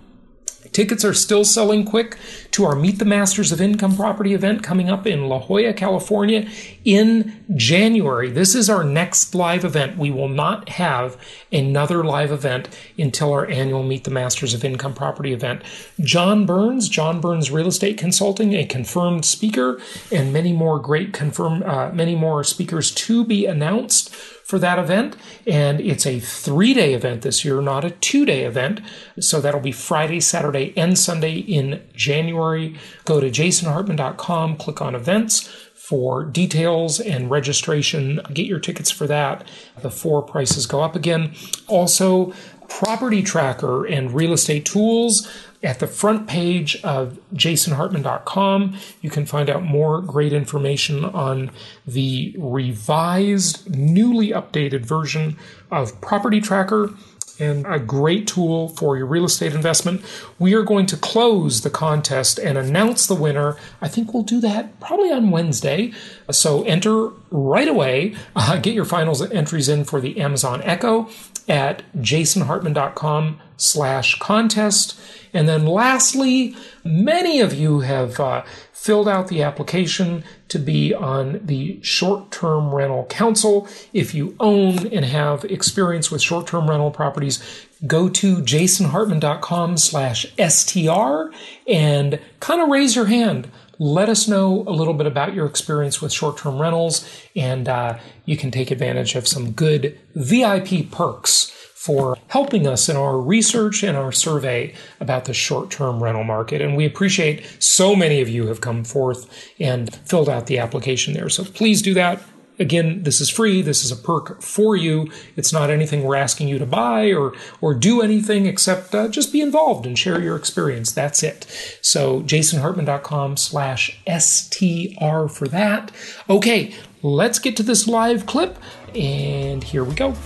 Tickets 0.73 1.05
are 1.05 1.15
still 1.15 1.45
selling 1.45 1.85
quick 1.85 2.17
to 2.53 2.65
our 2.65 2.75
Meet 2.75 2.99
the 2.99 3.05
Masters 3.05 3.53
of 3.53 3.61
Income 3.61 3.97
Property 3.97 4.35
event 4.35 4.63
coming 4.63 4.91
up 4.91 5.07
in 5.07 5.29
La 5.29 5.41
Jolla, 5.41 5.73
California 5.73 6.49
in 6.85 7.45
January. 7.57 8.31
This 8.31 8.55
is 8.55 8.71
our 8.71 8.85
next 8.85 9.35
live 9.35 9.65
event. 9.65 9.99
We 9.99 10.11
will 10.11 10.29
not 10.29 10.69
have 10.71 11.17
another 11.53 12.05
live 12.05 12.31
event 12.33 12.69
until 12.99 13.33
our 13.33 13.47
annual 13.47 13.83
Meet 13.83 14.05
the 14.05 14.11
Masters 14.11 14.55
of 14.55 14.65
Income 14.65 14.95
Property 14.95 15.33
event. 15.33 15.63
John 16.01 16.47
Burns, 16.47 16.89
John 16.89 17.21
Burns 17.21 17.51
Real 17.51 17.69
Estate 17.69 17.99
Consulting, 17.99 18.55
a 18.55 18.65
confirmed 18.65 19.25
speaker, 19.25 19.81
and 20.13 20.33
many 20.33 20.53
more 20.53 20.79
great 20.79 21.13
confirm, 21.13 21.63
uh, 21.63 21.91
many 21.91 22.15
more 22.15 22.45
speakers 22.45 22.91
to 22.93 23.25
be 23.25 23.47
announced 23.47 24.15
for 24.49 24.59
that 24.59 24.79
event. 24.79 25.15
And 25.47 25.79
it's 25.79 26.07
a 26.07 26.21
three 26.21 26.73
day 26.73 26.95
event 26.95 27.21
this 27.21 27.45
year, 27.45 27.61
not 27.61 27.85
a 27.85 27.91
two 27.91 28.25
day 28.25 28.45
event. 28.45 28.81
So 29.21 29.43
that'll 29.43 29.61
be 29.61 29.73
Friday, 29.73 30.21
Saturday, 30.21 30.73
and 30.75 30.99
Sunday 30.99 31.37
in 31.37 31.83
January. 31.95 32.75
Go 33.05 33.21
to 33.21 33.31
jasonhartman.com, 33.31 34.57
click 34.57 34.81
on 34.81 34.95
events 34.95 35.43
for 35.75 36.25
details 36.25 36.99
and 36.99 37.31
registration. 37.31 38.21
Get 38.33 38.47
your 38.47 38.59
tickets 38.59 38.91
for 38.91 39.07
that 39.07 39.47
before 39.83 40.23
prices 40.23 40.65
go 40.67 40.83
up 40.83 40.97
again. 40.97 41.35
Also, 41.67 42.33
property 42.69 43.23
tracker 43.23 43.87
and 43.87 44.13
real 44.13 44.33
estate 44.33 44.65
tools 44.65 45.29
at 45.63 45.81
the 45.81 45.87
front 45.87 46.29
page 46.29 46.81
of 46.83 47.19
jasonhartman.com, 47.35 48.77
you 49.01 49.11
can 49.11 49.27
find 49.27 49.51
out 49.51 49.63
more 49.63 50.01
great 50.01 50.33
information 50.33 51.05
on 51.05 51.51
the 51.87 52.35
revised, 52.39 53.75
newly 53.77 54.29
updated 54.29 54.87
version 54.87 55.37
of 55.71 56.01
Property 56.01 56.41
Tracker 56.41 56.95
and 57.39 57.67
a 57.67 57.79
great 57.79 58.27
tool 58.27 58.69
for 58.71 58.97
your 58.97 59.07
real 59.07 59.25
estate 59.25 59.55
investment. 59.55 60.03
We 60.39 60.55
are 60.55 60.63
going 60.63 60.87
to 60.87 60.97
close 60.97 61.61
the 61.61 61.71
contest 61.71 62.39
and 62.39 62.59
announce 62.59 63.07
the 63.07 63.15
winner. 63.15 63.57
I 63.81 63.89
think 63.89 64.13
we'll 64.13 64.23
do 64.23 64.41
that 64.41 64.79
probably 64.81 65.13
on 65.13 65.31
Wednesday. 65.31 65.93
So 66.31 66.63
enter 66.65 67.11
right 67.31 67.69
away. 67.69 68.15
Uh, 68.37 68.57
get 68.57 68.73
your 68.73 68.85
finals 68.85 69.21
entries 69.33 69.69
in 69.69 69.85
for 69.85 70.01
the 70.01 70.21
Amazon 70.21 70.63
Echo 70.63 71.09
at 71.49 71.83
jasonhartman.com 71.97 73.41
slash 73.57 74.19
contest. 74.19 74.99
And 75.33 75.49
then 75.49 75.67
lastly, 75.67 76.55
many 76.85 77.41
of 77.41 77.53
you 77.53 77.81
have 77.81 78.21
uh, 78.21 78.45
filled 78.73 79.09
out 79.09 79.29
the 79.29 79.43
application 79.43 80.25
to 80.49 80.59
be 80.59 80.95
on 80.95 81.41
the 81.45 81.79
short 81.83 82.31
term 82.31 82.75
rental 82.75 83.07
council. 83.07 83.69
If 83.93 84.15
you 84.15 84.35
own 84.41 84.87
and 84.89 85.05
have 85.05 85.45
experience 85.45 86.11
with 86.11 86.23
short 86.23 86.47
term 86.47 86.69
rental 86.69 86.91
properties, 86.91 87.67
go 87.87 88.09
to 88.09 88.37
jasonhartman.com 88.37 89.77
slash 89.77 90.27
STR 90.37 91.33
and 91.67 92.21
kind 92.41 92.61
of 92.61 92.69
raise 92.69 92.97
your 92.97 93.07
hand. 93.07 93.51
Let 93.81 94.09
us 94.09 94.27
know 94.27 94.65
a 94.67 94.73
little 94.73 94.95
bit 94.95 95.07
about 95.07 95.35
your 95.35 95.47
experience 95.47 96.03
with 96.03 96.13
short 96.13 96.39
term 96.39 96.61
rentals, 96.61 97.09
and 97.37 97.69
uh, 97.69 97.99
you 98.25 98.37
can 98.37 98.51
take 98.51 98.73
advantage 98.73 99.15
of 99.15 99.29
some 99.29 99.53
good 99.53 99.99
VIP 100.15 100.91
perks 100.91 101.53
for 101.79 102.19
helping 102.27 102.67
us 102.67 102.89
in 102.89 102.97
our 102.97 103.21
research 103.21 103.85
and 103.85 103.97
our 103.97 104.11
survey 104.11 104.75
about 104.99 105.27
the 105.27 105.33
short 105.33 105.71
term 105.71 106.03
rental 106.03 106.25
market. 106.25 106.61
And 106.61 106.77
we 106.77 106.85
appreciate 106.85 107.47
so 107.61 107.95
many 107.95 108.21
of 108.21 108.29
you 108.29 108.49
have 108.49 108.61
come 108.61 108.83
forth 108.83 109.49
and 109.61 109.95
filled 110.05 110.29
out 110.29 110.49
the 110.49 110.59
application 110.59 111.15
there. 111.15 111.29
So 111.29 111.45
please 111.45 111.81
do 111.81 111.95
that. 111.95 112.21
Again, 112.59 113.05
this 113.05 113.21
is 113.21 113.31
free. 113.31 113.63
This 113.63 113.85
is 113.85 113.93
a 113.93 113.97
perk 113.97 114.43
for 114.43 114.75
you. 114.75 115.09
It's 115.37 115.53
not 115.53 115.71
anything 115.71 116.03
we're 116.03 116.17
asking 116.17 116.49
you 116.49 116.59
to 116.59 116.67
buy 116.67 117.13
or 117.13 117.33
or 117.61 117.75
do 117.75 118.03
anything 118.03 118.47
except 118.47 118.93
uh, 118.93 119.07
just 119.07 119.33
be 119.33 119.41
involved 119.41 119.87
and 119.87 119.97
share 119.97 120.21
your 120.21 120.35
experience. 120.35 120.91
That's 120.91 121.23
it. 121.23 121.47
So 121.81 122.23
jasonhartman.com 122.23 123.37
slash 123.37 124.01
STR 124.05 125.29
for 125.29 125.47
that. 125.47 125.93
Okay, 126.29 126.75
let's 127.03 127.39
get 127.39 127.57
to 127.59 127.63
this 127.63 127.87
live 127.87 128.27
clip. 128.27 128.59
And 128.97 129.63
here 129.63 129.85
we 129.85 129.95
go. 129.95 130.17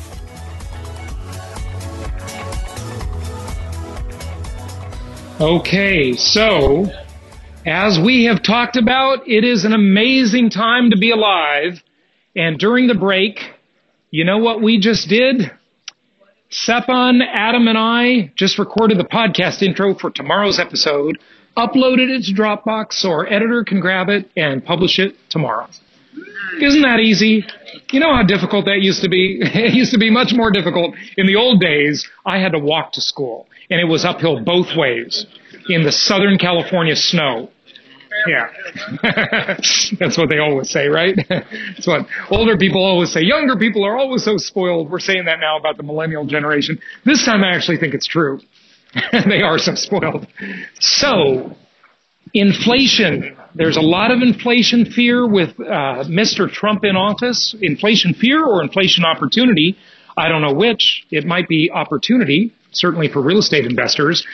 Okay, 5.42 6.12
so 6.12 6.86
as 7.66 7.98
we 7.98 8.26
have 8.26 8.44
talked 8.44 8.76
about, 8.76 9.26
it 9.26 9.42
is 9.42 9.64
an 9.64 9.72
amazing 9.72 10.50
time 10.50 10.90
to 10.90 10.96
be 10.96 11.10
alive. 11.10 11.82
And 12.36 12.60
during 12.60 12.86
the 12.86 12.94
break, 12.94 13.40
you 14.12 14.24
know 14.24 14.38
what 14.38 14.62
we 14.62 14.78
just 14.78 15.08
did? 15.08 15.50
Sepon, 16.48 17.22
Adam, 17.26 17.66
and 17.66 17.76
I 17.76 18.32
just 18.36 18.56
recorded 18.56 18.98
the 18.98 19.04
podcast 19.04 19.62
intro 19.62 19.96
for 19.96 20.12
tomorrow's 20.12 20.60
episode, 20.60 21.18
uploaded 21.56 22.08
it 22.08 22.22
to 22.26 22.40
Dropbox 22.40 22.92
so 22.92 23.10
our 23.10 23.26
editor 23.26 23.64
can 23.64 23.80
grab 23.80 24.08
it 24.10 24.30
and 24.36 24.64
publish 24.64 25.00
it 25.00 25.16
tomorrow. 25.28 25.66
Isn't 26.60 26.82
that 26.82 27.00
easy? 27.00 27.44
You 27.90 28.00
know 28.00 28.14
how 28.14 28.22
difficult 28.22 28.66
that 28.66 28.80
used 28.80 29.02
to 29.02 29.08
be? 29.08 29.40
It 29.42 29.74
used 29.74 29.92
to 29.92 29.98
be 29.98 30.10
much 30.10 30.32
more 30.32 30.50
difficult. 30.50 30.94
In 31.16 31.26
the 31.26 31.36
old 31.36 31.60
days, 31.60 32.08
I 32.26 32.38
had 32.38 32.52
to 32.52 32.58
walk 32.58 32.92
to 32.92 33.00
school, 33.00 33.48
and 33.70 33.80
it 33.80 33.84
was 33.84 34.04
uphill 34.04 34.40
both 34.40 34.76
ways 34.76 35.26
in 35.68 35.82
the 35.82 35.92
Southern 35.92 36.38
California 36.38 36.96
snow. 36.96 37.48
Yeah. 38.26 38.50
That's 39.98 40.18
what 40.18 40.28
they 40.28 40.38
always 40.38 40.70
say, 40.70 40.86
right? 40.88 41.16
That's 41.28 41.86
what 41.86 42.06
older 42.30 42.56
people 42.56 42.84
always 42.84 43.12
say. 43.12 43.22
Younger 43.22 43.56
people 43.56 43.84
are 43.84 43.96
always 43.96 44.24
so 44.24 44.36
spoiled. 44.36 44.90
We're 44.90 45.00
saying 45.00 45.24
that 45.26 45.40
now 45.40 45.58
about 45.58 45.76
the 45.76 45.82
millennial 45.82 46.24
generation. 46.26 46.78
This 47.04 47.24
time 47.24 47.42
I 47.42 47.54
actually 47.54 47.78
think 47.78 47.94
it's 47.94 48.06
true. 48.06 48.40
they 49.12 49.42
are 49.42 49.58
so 49.58 49.74
spoiled. 49.74 50.26
So, 50.78 51.56
inflation. 52.34 53.36
There's 53.54 53.76
a 53.76 53.82
lot 53.82 54.10
of 54.10 54.22
inflation 54.22 54.86
fear 54.86 55.26
with 55.26 55.50
uh, 55.60 56.04
Mr. 56.08 56.50
Trump 56.50 56.84
in 56.84 56.96
office. 56.96 57.54
Inflation 57.60 58.14
fear 58.14 58.44
or 58.44 58.62
inflation 58.62 59.04
opportunity. 59.04 59.76
I 60.16 60.28
don't 60.28 60.42
know 60.42 60.54
which. 60.54 61.04
It 61.10 61.24
might 61.24 61.48
be 61.48 61.70
opportunity, 61.70 62.52
certainly 62.72 63.08
for 63.08 63.22
real 63.22 63.38
estate 63.38 63.64
investors. 63.64 64.26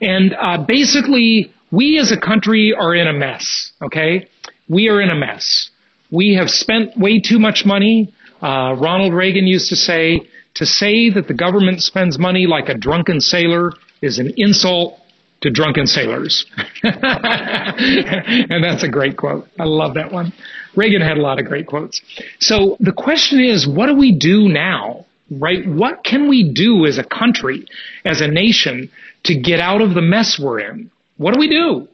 And 0.00 0.34
uh, 0.34 0.64
basically, 0.66 1.52
we 1.70 1.98
as 1.98 2.12
a 2.12 2.20
country 2.20 2.74
are 2.78 2.94
in 2.94 3.06
a 3.06 3.12
mess. 3.12 3.72
Okay, 3.82 4.28
we 4.68 4.88
are 4.88 5.00
in 5.00 5.10
a 5.10 5.16
mess. 5.16 5.70
We 6.10 6.34
have 6.34 6.48
spent 6.48 6.96
way 6.96 7.20
too 7.20 7.38
much 7.38 7.64
money. 7.66 8.12
Uh, 8.42 8.76
Ronald 8.78 9.12
Reagan 9.12 9.46
used 9.46 9.70
to 9.70 9.76
say, 9.76 10.20
"To 10.54 10.66
say 10.66 11.10
that 11.10 11.28
the 11.28 11.34
government 11.34 11.82
spends 11.82 12.18
money 12.18 12.46
like 12.46 12.68
a 12.68 12.74
drunken 12.74 13.20
sailor 13.20 13.72
is 14.02 14.18
an 14.18 14.32
insult 14.36 15.00
to 15.46 15.52
drunken 15.52 15.86
sailors. 15.86 16.44
and 16.82 18.64
that's 18.64 18.82
a 18.82 18.88
great 18.88 19.16
quote. 19.16 19.46
I 19.60 19.64
love 19.64 19.94
that 19.94 20.10
one. 20.10 20.32
Reagan 20.74 21.00
had 21.00 21.18
a 21.18 21.22
lot 21.22 21.38
of 21.38 21.46
great 21.46 21.68
quotes. 21.68 22.02
So 22.40 22.76
the 22.80 22.92
question 22.92 23.38
is, 23.40 23.66
what 23.66 23.86
do 23.86 23.96
we 23.96 24.10
do 24.12 24.48
now? 24.48 25.06
Right? 25.30 25.66
What 25.66 26.02
can 26.04 26.28
we 26.28 26.52
do 26.52 26.84
as 26.84 26.98
a 26.98 27.04
country, 27.04 27.66
as 28.04 28.20
a 28.20 28.28
nation, 28.28 28.90
to 29.24 29.40
get 29.40 29.60
out 29.60 29.80
of 29.80 29.94
the 29.94 30.02
mess 30.02 30.38
we're 30.40 30.60
in? 30.60 30.90
What 31.16 31.32
do 31.32 31.40
we 31.40 31.48
do? 31.48 31.88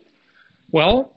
Well, 0.70 1.12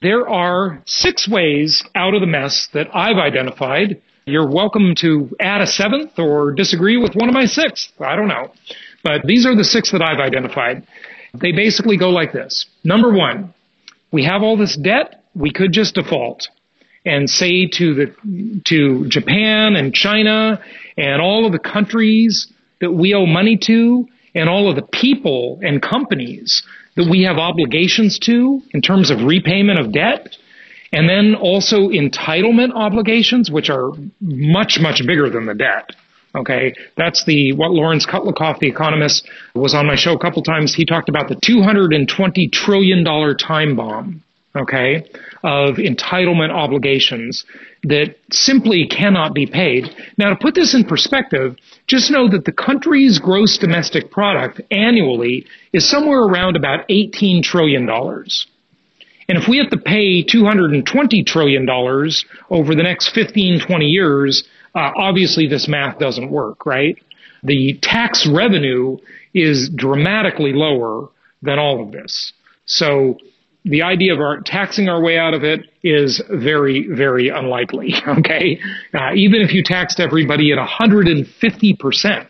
there 0.00 0.28
are 0.28 0.82
six 0.86 1.28
ways 1.28 1.84
out 1.94 2.14
of 2.14 2.20
the 2.20 2.26
mess 2.26 2.68
that 2.72 2.86
I've 2.94 3.16
identified. 3.16 4.00
You're 4.26 4.48
welcome 4.48 4.94
to 4.98 5.28
add 5.40 5.60
a 5.60 5.66
seventh 5.66 6.18
or 6.18 6.52
disagree 6.52 6.96
with 6.96 7.14
one 7.14 7.28
of 7.28 7.34
my 7.34 7.46
six. 7.46 7.92
I 8.00 8.14
don't 8.14 8.28
know. 8.28 8.52
But 9.02 9.22
these 9.24 9.44
are 9.46 9.56
the 9.56 9.64
six 9.64 9.90
that 9.92 10.02
I've 10.02 10.20
identified. 10.20 10.86
They 11.34 11.52
basically 11.52 11.96
go 11.96 12.10
like 12.10 12.32
this. 12.32 12.66
Number 12.84 13.12
one, 13.12 13.54
we 14.12 14.24
have 14.24 14.42
all 14.42 14.56
this 14.56 14.76
debt. 14.76 15.24
We 15.34 15.52
could 15.52 15.72
just 15.72 15.94
default 15.94 16.48
and 17.04 17.30
say 17.30 17.66
to 17.66 17.94
the, 17.94 18.60
to 18.66 19.08
Japan 19.08 19.76
and 19.76 19.94
China 19.94 20.62
and 20.96 21.22
all 21.22 21.46
of 21.46 21.52
the 21.52 21.58
countries 21.58 22.52
that 22.80 22.92
we 22.92 23.14
owe 23.14 23.26
money 23.26 23.58
to 23.66 24.06
and 24.34 24.48
all 24.48 24.68
of 24.68 24.76
the 24.76 24.82
people 24.82 25.60
and 25.62 25.80
companies 25.80 26.62
that 26.96 27.08
we 27.08 27.22
have 27.22 27.36
obligations 27.36 28.18
to 28.20 28.60
in 28.72 28.82
terms 28.82 29.10
of 29.10 29.22
repayment 29.22 29.78
of 29.78 29.92
debt. 29.92 30.36
And 30.92 31.08
then 31.08 31.36
also 31.36 31.88
entitlement 31.88 32.72
obligations, 32.74 33.48
which 33.48 33.70
are 33.70 33.92
much, 34.20 34.78
much 34.80 35.06
bigger 35.06 35.30
than 35.30 35.46
the 35.46 35.54
debt. 35.54 35.90
Okay, 36.34 36.74
that's 36.96 37.24
the 37.24 37.52
what 37.54 37.72
Lawrence 37.72 38.06
Kotlikoff, 38.06 38.60
the 38.60 38.68
economist, 38.68 39.28
was 39.54 39.74
on 39.74 39.86
my 39.86 39.96
show 39.96 40.14
a 40.14 40.18
couple 40.18 40.42
times. 40.42 40.74
He 40.74 40.84
talked 40.84 41.08
about 41.08 41.28
the 41.28 41.38
220 41.44 42.48
trillion 42.48 43.02
dollar 43.02 43.34
time 43.34 43.76
bomb. 43.76 44.22
Okay, 44.56 45.04
of 45.44 45.76
entitlement 45.76 46.50
obligations 46.50 47.44
that 47.84 48.16
simply 48.32 48.86
cannot 48.88 49.32
be 49.32 49.46
paid. 49.46 49.84
Now, 50.18 50.30
to 50.30 50.36
put 50.36 50.56
this 50.56 50.74
in 50.74 50.84
perspective, 50.84 51.56
just 51.86 52.10
know 52.10 52.28
that 52.28 52.44
the 52.44 52.52
country's 52.52 53.20
gross 53.20 53.58
domestic 53.58 54.10
product 54.10 54.60
annually 54.72 55.46
is 55.72 55.88
somewhere 55.88 56.20
around 56.20 56.56
about 56.56 56.84
18 56.88 57.44
trillion 57.44 57.86
dollars. 57.86 58.46
And 59.28 59.38
if 59.38 59.46
we 59.48 59.58
have 59.58 59.70
to 59.70 59.78
pay 59.78 60.24
$220 60.24 61.24
trillion 61.24 61.70
over 62.50 62.74
the 62.74 62.82
next 62.82 63.14
15, 63.14 63.60
20 63.60 63.84
years, 63.84 64.42
uh, 64.74 64.90
obviously 64.96 65.46
this 65.46 65.68
math 65.68 65.98
doesn't 65.98 66.30
work, 66.30 66.66
right? 66.66 66.96
The 67.42 67.78
tax 67.82 68.28
revenue 68.30 68.98
is 69.34 69.70
dramatically 69.74 70.52
lower 70.52 71.08
than 71.42 71.58
all 71.58 71.82
of 71.82 71.92
this. 71.92 72.32
So 72.66 73.18
the 73.64 73.82
idea 73.82 74.14
of 74.14 74.20
our 74.20 74.40
taxing 74.40 74.88
our 74.88 75.02
way 75.02 75.18
out 75.18 75.34
of 75.34 75.44
it 75.44 75.60
is 75.82 76.22
very, 76.30 76.86
very 76.88 77.28
unlikely. 77.28 77.94
Okay. 78.08 78.58
Uh, 78.92 79.14
even 79.14 79.40
if 79.40 79.52
you 79.52 79.62
taxed 79.62 80.00
everybody 80.00 80.52
at 80.52 80.58
150%, 80.58 82.26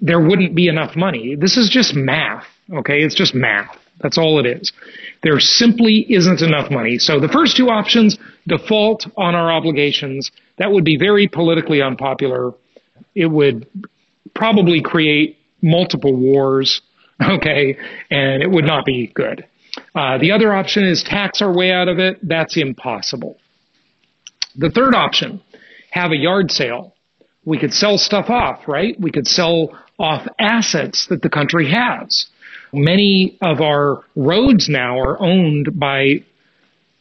there 0.00 0.20
wouldn't 0.20 0.54
be 0.54 0.68
enough 0.68 0.96
money. 0.96 1.34
This 1.34 1.56
is 1.56 1.68
just 1.70 1.94
math. 1.94 2.44
Okay. 2.72 3.02
It's 3.02 3.14
just 3.14 3.34
math. 3.34 3.76
That's 4.00 4.18
all 4.18 4.38
it 4.38 4.46
is. 4.46 4.72
There 5.22 5.40
simply 5.40 6.06
isn't 6.12 6.40
enough 6.40 6.70
money. 6.70 6.98
So 6.98 7.20
the 7.20 7.28
first 7.28 7.56
two 7.56 7.68
options, 7.68 8.16
default 8.46 9.06
on 9.16 9.34
our 9.34 9.50
obligations, 9.50 10.30
that 10.58 10.70
would 10.72 10.84
be 10.84 10.96
very 10.96 11.28
politically 11.28 11.82
unpopular. 11.82 12.52
It 13.14 13.26
would 13.26 13.66
probably 14.34 14.82
create 14.82 15.38
multiple 15.62 16.14
wars, 16.16 16.82
okay, 17.22 17.76
and 18.10 18.42
it 18.42 18.50
would 18.50 18.64
not 18.64 18.84
be 18.84 19.10
good. 19.14 19.46
Uh, 19.94 20.18
the 20.18 20.32
other 20.32 20.52
option 20.52 20.84
is 20.84 21.02
tax 21.02 21.40
our 21.40 21.54
way 21.54 21.70
out 21.70 21.88
of 21.88 21.98
it. 21.98 22.18
That's 22.22 22.56
impossible. 22.56 23.36
The 24.56 24.70
third 24.70 24.94
option, 24.94 25.40
have 25.90 26.10
a 26.10 26.16
yard 26.16 26.50
sale. 26.50 26.94
We 27.44 27.58
could 27.58 27.72
sell 27.72 27.96
stuff 27.96 28.28
off, 28.28 28.66
right? 28.66 28.98
We 29.00 29.10
could 29.10 29.26
sell 29.26 29.78
off 29.98 30.26
assets 30.38 31.06
that 31.08 31.22
the 31.22 31.30
country 31.30 31.70
has. 31.70 32.26
Many 32.72 33.38
of 33.40 33.60
our 33.60 34.04
roads 34.14 34.68
now 34.68 34.98
are 34.98 35.20
owned 35.20 35.78
by 35.78 36.24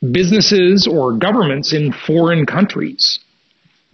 businesses 0.01 0.87
or 0.89 1.17
governments 1.17 1.73
in 1.73 1.91
foreign 1.91 2.45
countries. 2.45 3.19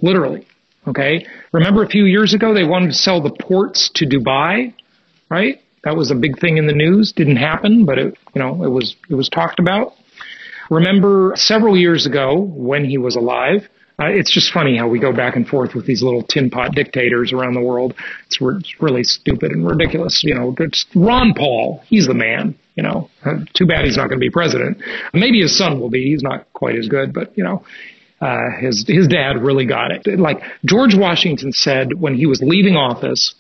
Literally. 0.04 0.46
Okay. 0.86 1.26
Remember 1.54 1.82
a 1.82 1.88
few 1.88 2.06
years 2.06 2.34
ago 2.34 2.54
they 2.54 2.66
wanted 2.66 2.88
to 2.88 2.94
sell 2.94 3.22
the 3.22 3.32
ports 3.32 3.90
to 3.96 4.06
Dubai, 4.06 4.76
right? 5.30 5.62
That 5.86 5.96
was 5.96 6.12
a 6.12 6.16
big 6.16 6.40
thing 6.40 6.58
in 6.58 6.68
the 6.68 6.74
news. 6.74 7.14
Didn't 7.14 7.38
happen, 7.38 7.86
but 7.86 7.98
it, 7.98 8.18
you 8.36 8.42
know, 8.42 8.64
it 8.64 8.70
was, 8.70 8.96
it 9.10 9.16
was 9.16 9.30
talked 9.30 9.60
about. 9.60 9.94
Remember 10.70 11.32
several 11.36 11.78
years 11.78 12.06
ago 12.06 12.38
when 12.38 12.84
he 12.84 12.98
was 12.98 13.16
alive, 13.16 13.68
uh, 14.00 14.08
it's 14.08 14.34
just 14.34 14.52
funny 14.52 14.78
how 14.78 14.88
we 14.88 15.00
go 15.00 15.14
back 15.14 15.36
and 15.36 15.48
forth 15.48 15.74
with 15.74 15.86
these 15.86 16.02
little 16.02 16.24
tin 16.24 16.50
pot 16.50 16.74
dictators 16.74 17.32
around 17.32 17.54
the 17.54 17.62
world. 17.62 17.94
It's, 18.26 18.42
re- 18.42 18.56
it's 18.58 18.82
really 18.82 19.04
stupid 19.04 19.52
and 19.52 19.66
ridiculous. 19.66 20.22
You 20.24 20.36
know, 20.36 20.56
it's 20.60 20.86
Ron 20.96 21.34
Paul. 21.38 21.82
He's 21.86 22.08
the 22.08 22.14
man. 22.14 22.56
You 22.76 22.84
know, 22.84 23.10
uh, 23.24 23.46
too 23.54 23.68
bad 23.68 23.86
he's 23.86 23.98
not 23.98 24.08
going 24.08 24.20
to 24.20 24.26
be 24.26 24.32
president. 24.32 24.82
Maybe 25.14 25.42
his 25.42 25.56
son 25.56 25.80
will 25.80 25.92
be. 25.92 26.10
He's 26.10 26.24
not 26.24 26.52
quite 26.54 26.76
as 26.76 26.88
good, 26.88 27.14
but 27.14 27.38
you 27.38 27.44
know, 27.44 27.64
uh, 28.24 28.52
his 28.60 28.86
his 28.88 29.08
dad 29.08 29.42
really 29.42 29.66
got 29.66 29.92
it. 29.92 30.20
Like 30.20 30.42
George 30.64 30.96
Washington 30.96 31.52
said 31.52 32.00
when 32.00 32.16
he 32.16 32.26
was 32.26 32.42
leaving 32.42 32.76
office. 32.76 33.36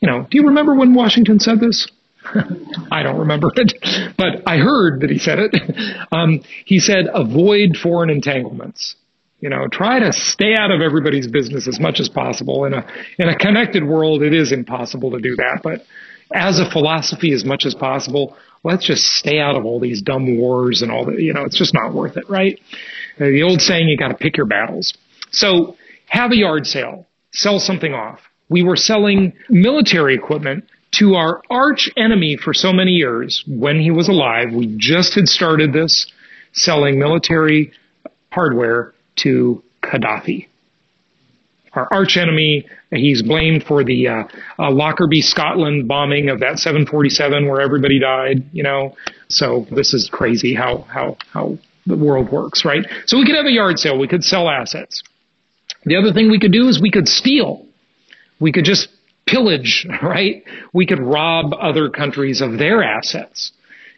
You 0.00 0.08
know, 0.08 0.26
do 0.30 0.38
you 0.38 0.46
remember 0.46 0.74
when 0.74 0.94
Washington 0.94 1.40
said 1.40 1.60
this? 1.60 1.90
I 2.92 3.02
don't 3.02 3.18
remember 3.18 3.50
it, 3.56 4.14
but 4.16 4.46
I 4.46 4.58
heard 4.58 5.00
that 5.00 5.10
he 5.10 5.18
said 5.18 5.38
it. 5.40 5.54
Um, 6.12 6.40
he 6.64 6.80
said, 6.80 7.06
avoid 7.14 7.76
foreign 7.80 8.10
entanglements. 8.10 8.96
You 9.38 9.48
know, 9.48 9.68
try 9.70 10.00
to 10.00 10.12
stay 10.12 10.54
out 10.58 10.72
of 10.72 10.80
everybody's 10.80 11.28
business 11.28 11.68
as 11.68 11.78
much 11.78 12.00
as 12.00 12.08
possible. 12.08 12.64
In 12.64 12.74
a, 12.74 12.84
in 13.16 13.28
a 13.28 13.36
connected 13.36 13.84
world, 13.84 14.22
it 14.22 14.34
is 14.34 14.50
impossible 14.50 15.12
to 15.12 15.20
do 15.20 15.36
that. 15.36 15.60
But 15.62 15.82
as 16.34 16.58
a 16.58 16.68
philosophy, 16.68 17.32
as 17.32 17.44
much 17.44 17.64
as 17.64 17.76
possible, 17.76 18.36
let's 18.64 18.84
just 18.84 19.04
stay 19.04 19.38
out 19.38 19.54
of 19.54 19.64
all 19.64 19.78
these 19.78 20.02
dumb 20.02 20.36
wars 20.36 20.82
and 20.82 20.90
all 20.90 21.06
that. 21.06 21.20
You 21.20 21.32
know, 21.32 21.44
it's 21.44 21.56
just 21.56 21.74
not 21.74 21.94
worth 21.94 22.16
it, 22.16 22.28
right? 22.28 22.58
Uh, 23.18 23.26
the 23.26 23.42
old 23.42 23.60
saying, 23.60 23.88
you 23.88 23.96
got 23.96 24.08
to 24.08 24.14
pick 24.14 24.36
your 24.36 24.46
battles. 24.46 24.94
So 25.30 25.76
have 26.06 26.32
a 26.32 26.36
yard 26.36 26.66
sale, 26.66 27.06
sell 27.32 27.58
something 27.58 27.94
off. 27.94 28.20
We 28.48 28.62
were 28.62 28.76
selling 28.76 29.32
military 29.48 30.14
equipment 30.14 30.64
to 30.92 31.14
our 31.14 31.40
arch 31.50 31.88
enemy 31.96 32.36
for 32.36 32.52
so 32.52 32.72
many 32.72 32.92
years 32.92 33.44
when 33.46 33.80
he 33.80 33.90
was 33.90 34.08
alive. 34.08 34.52
We 34.52 34.74
just 34.76 35.14
had 35.14 35.28
started 35.28 35.72
this 35.72 36.10
selling 36.52 36.98
military 36.98 37.72
hardware 38.32 38.92
to 39.16 39.62
Gaddafi. 39.82 40.46
Our 41.74 41.86
arch 41.92 42.16
enemy, 42.16 42.66
he's 42.90 43.22
blamed 43.22 43.62
for 43.62 43.84
the 43.84 44.08
uh, 44.08 44.24
uh, 44.58 44.72
Lockerbie, 44.72 45.22
Scotland 45.22 45.86
bombing 45.86 46.28
of 46.28 46.40
that 46.40 46.58
747 46.58 47.46
where 47.46 47.60
everybody 47.60 48.00
died, 48.00 48.44
you 48.52 48.64
know. 48.64 48.96
So 49.28 49.66
this 49.70 49.94
is 49.94 50.08
crazy 50.12 50.52
how, 50.52 50.78
how, 50.88 51.16
how 51.32 51.58
the 51.86 51.96
world 51.96 52.30
works, 52.30 52.64
right? 52.64 52.84
So 53.06 53.18
we 53.18 53.26
could 53.26 53.36
have 53.36 53.46
a 53.46 53.52
yard 53.52 53.78
sale. 53.78 53.98
We 53.98 54.08
could 54.08 54.24
sell 54.24 54.48
assets. 54.48 55.02
The 55.84 55.96
other 55.96 56.12
thing 56.12 56.30
we 56.30 56.38
could 56.38 56.52
do 56.52 56.68
is 56.68 56.80
we 56.80 56.90
could 56.90 57.08
steal. 57.08 57.66
We 58.38 58.52
could 58.52 58.64
just 58.64 58.88
pillage, 59.26 59.86
right? 60.02 60.44
We 60.72 60.86
could 60.86 61.00
rob 61.00 61.54
other 61.54 61.88
countries 61.88 62.40
of 62.40 62.58
their 62.58 62.82
assets. 62.82 63.52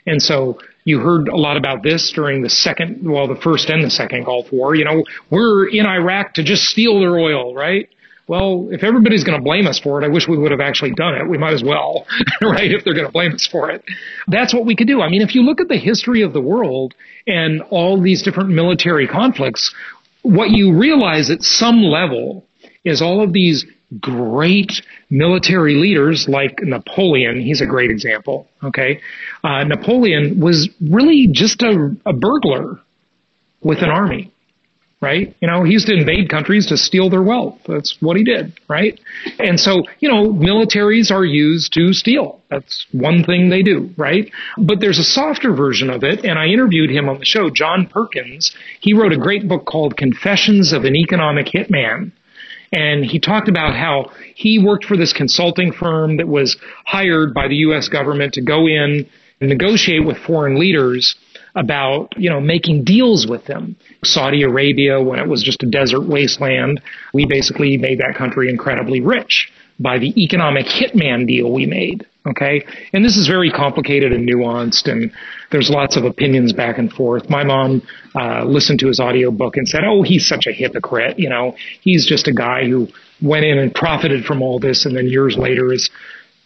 And 0.07 0.21
so 0.21 0.59
you 0.85 0.99
heard 0.99 1.29
a 1.29 1.37
lot 1.37 1.57
about 1.57 1.83
this 1.83 2.13
during 2.13 2.43
the 2.43 2.51
second, 2.51 3.09
well, 3.09 3.29
the 3.29 3.41
first 3.41 3.71
and 3.71 3.85
the 3.85 3.91
second 3.91 4.25
Gulf 4.25 4.53
War. 4.53 4.75
You 4.75 4.85
know, 4.85 5.05
we're 5.31 5.69
in 5.69 5.87
Iraq 5.87 6.35
to 6.35 6.43
just 6.43 6.65
steal 6.65 6.99
their 7.01 7.19
oil, 7.19 7.55
right? 7.55 7.89
Well, 8.29 8.69
if 8.71 8.85
everybody's 8.85 9.25
going 9.25 9.39
to 9.39 9.43
blame 9.43 9.67
us 9.67 9.79
for 9.79 10.01
it, 10.01 10.05
I 10.05 10.09
wish 10.09 10.29
we 10.29 10.39
would 10.39 10.53
have 10.53 10.61
actually 10.61 10.93
done 10.93 11.15
it. 11.17 11.29
We 11.29 11.39
might 11.39 11.55
as 11.55 11.65
well, 11.65 12.07
right? 12.43 12.71
If 12.71 12.85
they're 12.85 12.95
going 12.95 13.07
to 13.07 13.13
blame 13.13 13.33
us 13.33 13.47
for 13.51 13.71
it. 13.71 13.85
That's 14.29 14.55
what 14.55 14.65
we 14.65 14.77
could 14.77 14.87
do. 14.87 15.03
I 15.03 15.09
mean, 15.09 15.23
if 15.23 15.35
you 15.35 15.43
look 15.43 15.61
at 15.61 15.69
the 15.69 15.77
history 15.77 16.23
of 16.23 16.33
the 16.33 16.41
world 16.41 16.95
and 17.27 17.63
all 17.71 18.01
these 18.01 18.23
different 18.23 18.51
military 18.51 19.09
conflicts, 19.09 19.75
what 20.23 20.51
you 20.51 20.79
realize 20.79 21.31
at 21.31 21.43
some 21.43 21.83
level 21.83 22.47
is 22.85 23.03
all 23.03 23.23
of 23.23 23.33
these 23.33 23.65
great 24.01 24.73
military 25.11 25.75
leaders 25.75 26.27
like 26.29 26.61
Napoleon. 26.63 27.41
He's 27.41 27.61
a 27.61 27.67
great 27.67 27.91
example. 27.91 28.49
Okay. 28.63 29.01
Uh, 29.45 29.65
Napoleon 29.65 30.41
was 30.41 30.71
really 30.81 31.29
just 31.31 31.63
a, 31.63 31.95
a 32.07 32.13
burglar 32.13 32.81
with 33.61 33.79
an 33.83 33.91
army, 33.91 34.32
right? 35.03 35.35
You 35.41 35.49
know, 35.49 35.65
he 35.65 35.73
used 35.73 35.89
to 35.89 35.95
invade 35.95 36.31
countries 36.31 36.67
to 36.67 36.77
steal 36.77 37.11
their 37.11 37.23
wealth. 37.23 37.59
That's 37.67 37.97
what 38.01 38.17
he 38.17 38.23
did, 38.23 38.59
right? 38.69 38.99
And 39.41 39.59
so, 39.59 39.83
you 39.99 40.09
know, 40.09 40.33
militaries 40.33 41.11
are 41.11 41.25
used 41.25 41.73
to 41.75 41.93
steal. 41.93 42.41
That's 42.49 42.87
one 42.93 43.25
thing 43.25 43.51
they 43.51 43.63
do, 43.63 43.91
right? 43.97 44.31
But 44.57 44.81
there's 44.81 45.01
a 45.01 45.05
softer 45.05 45.53
version 45.53 45.91
of 45.91 46.05
it, 46.05 46.25
and 46.25 46.39
I 46.39 46.47
interviewed 46.47 46.91
him 46.91 47.09
on 47.09 47.19
the 47.19 47.25
show, 47.25 47.51
John 47.51 47.87
Perkins. 47.87 48.55
He 48.81 48.95
wrote 48.95 49.13
a 49.13 49.19
great 49.19 49.49
book 49.49 49.67
called 49.67 49.97
Confessions 49.97 50.73
of 50.73 50.85
an 50.85 50.95
Economic 50.95 51.47
Hitman 51.47 52.13
And 52.73 53.05
he 53.05 53.19
talked 53.19 53.49
about 53.49 53.75
how 53.75 54.13
he 54.35 54.59
worked 54.59 54.85
for 54.85 54.97
this 54.97 55.13
consulting 55.13 55.73
firm 55.73 56.17
that 56.19 56.29
was 56.29 56.57
hired 56.87 57.35
by 57.35 57.49
the 57.49 57.57
U.S. 57.57 57.89
government 57.89 58.35
to 58.35 58.41
go 58.41 58.67
in 58.67 59.07
and 59.41 59.51
negotiate 59.51 60.07
with 60.07 60.17
foreign 60.19 60.59
leaders 60.59 61.17
about, 61.55 62.13
you 62.17 62.31
know, 62.31 62.41
making 62.41 62.85
deals 62.85 63.27
with 63.27 63.45
them. 63.45 63.77
Saudi 64.05 64.43
Arabia, 64.43 65.03
when 65.03 65.19
it 65.19 65.29
was 65.29 65.43
just 65.43 65.63
a 65.63 65.67
desert 65.67 66.07
wasteland, 66.07 66.81
we 67.13 67.27
basically 67.27 67.77
made 67.77 67.99
that 67.99 68.15
country 68.17 68.49
incredibly 68.49 69.01
rich 69.01 69.53
by 69.79 69.99
the 69.99 70.13
economic 70.23 70.67
hitman 70.67 71.27
deal 71.27 71.53
we 71.53 71.67
made. 71.67 72.07
Okay. 72.25 72.65
And 72.93 73.05
this 73.05 73.17
is 73.17 73.27
very 73.27 73.51
complicated 73.51 74.13
and 74.13 74.29
nuanced 74.29 74.91
and 74.91 75.11
there's 75.51 75.69
lots 75.69 75.97
of 75.97 76.05
opinions 76.05 76.53
back 76.53 76.79
and 76.79 76.91
forth. 76.91 77.29
My 77.29 77.43
mom, 77.43 77.83
uh, 78.15 78.45
listened 78.45 78.79
to 78.81 78.87
his 78.87 79.01
audiobook 79.01 79.57
and 79.57 79.67
said, 79.67 79.81
Oh, 79.85 80.03
he's 80.03 80.27
such 80.27 80.47
a 80.47 80.53
hypocrite. 80.53 81.19
You 81.19 81.29
know, 81.29 81.57
he's 81.81 82.07
just 82.07 82.29
a 82.29 82.33
guy 82.33 82.65
who 82.65 82.87
went 83.21 83.45
in 83.45 83.59
and 83.59 83.75
profited 83.75 84.25
from 84.25 84.41
all 84.41 84.61
this 84.61 84.87
and 84.87 84.97
then 84.97 85.07
years 85.07 85.37
later 85.37 85.73
is 85.73 85.91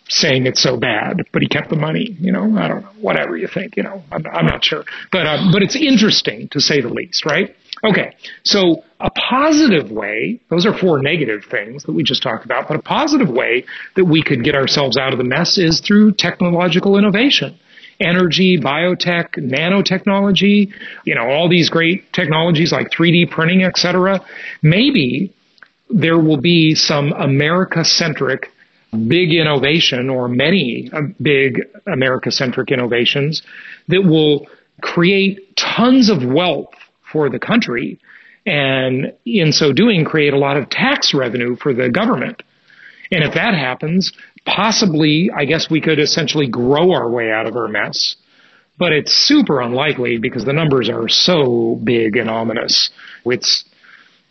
saying 0.08 0.46
it's 0.46 0.62
so 0.62 0.76
bad, 0.76 1.22
but 1.32 1.42
he 1.42 1.48
kept 1.48 1.70
the 1.70 1.76
money. 1.76 2.16
You 2.20 2.32
know, 2.32 2.56
I 2.56 2.68
don't 2.68 2.82
know, 2.82 2.90
whatever 3.00 3.36
you 3.36 3.48
think. 3.48 3.76
You 3.76 3.82
know, 3.82 4.02
I'm, 4.12 4.24
I'm 4.26 4.46
not 4.46 4.64
sure, 4.64 4.84
but 5.12 5.26
uh, 5.26 5.50
but 5.52 5.62
it's 5.62 5.76
interesting 5.76 6.48
to 6.52 6.60
say 6.60 6.80
the 6.80 6.88
least, 6.88 7.24
right? 7.24 7.54
Okay, 7.84 8.16
so 8.42 8.82
a 9.00 9.10
positive 9.10 9.90
way, 9.90 10.40
those 10.48 10.64
are 10.64 10.76
four 10.76 11.02
negative 11.02 11.44
things 11.50 11.84
that 11.84 11.92
we 11.92 12.02
just 12.02 12.22
talked 12.22 12.44
about, 12.44 12.68
but 12.68 12.76
a 12.76 12.82
positive 12.82 13.28
way 13.28 13.64
that 13.96 14.04
we 14.04 14.22
could 14.22 14.42
get 14.42 14.54
ourselves 14.54 14.96
out 14.96 15.12
of 15.12 15.18
the 15.18 15.24
mess 15.24 15.58
is 15.58 15.80
through 15.80 16.12
technological 16.12 16.96
innovation. 16.96 17.58
Energy, 18.00 18.58
biotech, 18.58 19.36
nanotechnology, 19.38 20.72
you 21.04 21.14
know, 21.14 21.28
all 21.28 21.48
these 21.48 21.68
great 21.70 22.12
technologies 22.12 22.72
like 22.72 22.90
3D 22.90 23.30
printing, 23.30 23.62
et 23.62 23.76
cetera. 23.76 24.20
Maybe 24.62 25.34
there 25.88 26.18
will 26.18 26.40
be 26.40 26.74
some 26.74 27.12
America 27.12 27.84
centric 27.84 28.50
big 28.92 29.32
innovation 29.32 30.08
or 30.08 30.28
many 30.28 30.90
uh, 30.92 31.02
big 31.20 31.60
America 31.86 32.30
centric 32.30 32.70
innovations 32.70 33.42
that 33.88 34.02
will 34.02 34.46
create 34.80 35.56
tons 35.56 36.08
of 36.10 36.24
wealth 36.24 36.72
for 37.12 37.28
the 37.28 37.38
country 37.38 37.98
and 38.46 39.12
in 39.24 39.52
so 39.52 39.72
doing 39.72 40.04
create 40.04 40.32
a 40.32 40.38
lot 40.38 40.56
of 40.56 40.70
tax 40.70 41.12
revenue 41.12 41.56
for 41.56 41.74
the 41.74 41.90
government. 41.90 42.42
And 43.10 43.24
if 43.24 43.34
that 43.34 43.54
happens, 43.54 44.12
possibly, 44.44 45.30
I 45.34 45.44
guess 45.44 45.68
we 45.70 45.80
could 45.80 45.98
essentially 45.98 46.48
grow 46.48 46.92
our 46.92 47.10
way 47.10 47.30
out 47.30 47.46
of 47.46 47.56
our 47.56 47.68
mess. 47.68 48.16
But 48.78 48.92
it's 48.92 49.12
super 49.12 49.60
unlikely 49.60 50.18
because 50.18 50.44
the 50.44 50.52
numbers 50.52 50.88
are 50.88 51.08
so 51.08 51.80
big 51.82 52.16
and 52.16 52.28
ominous. 52.28 52.90
It's 53.24 53.64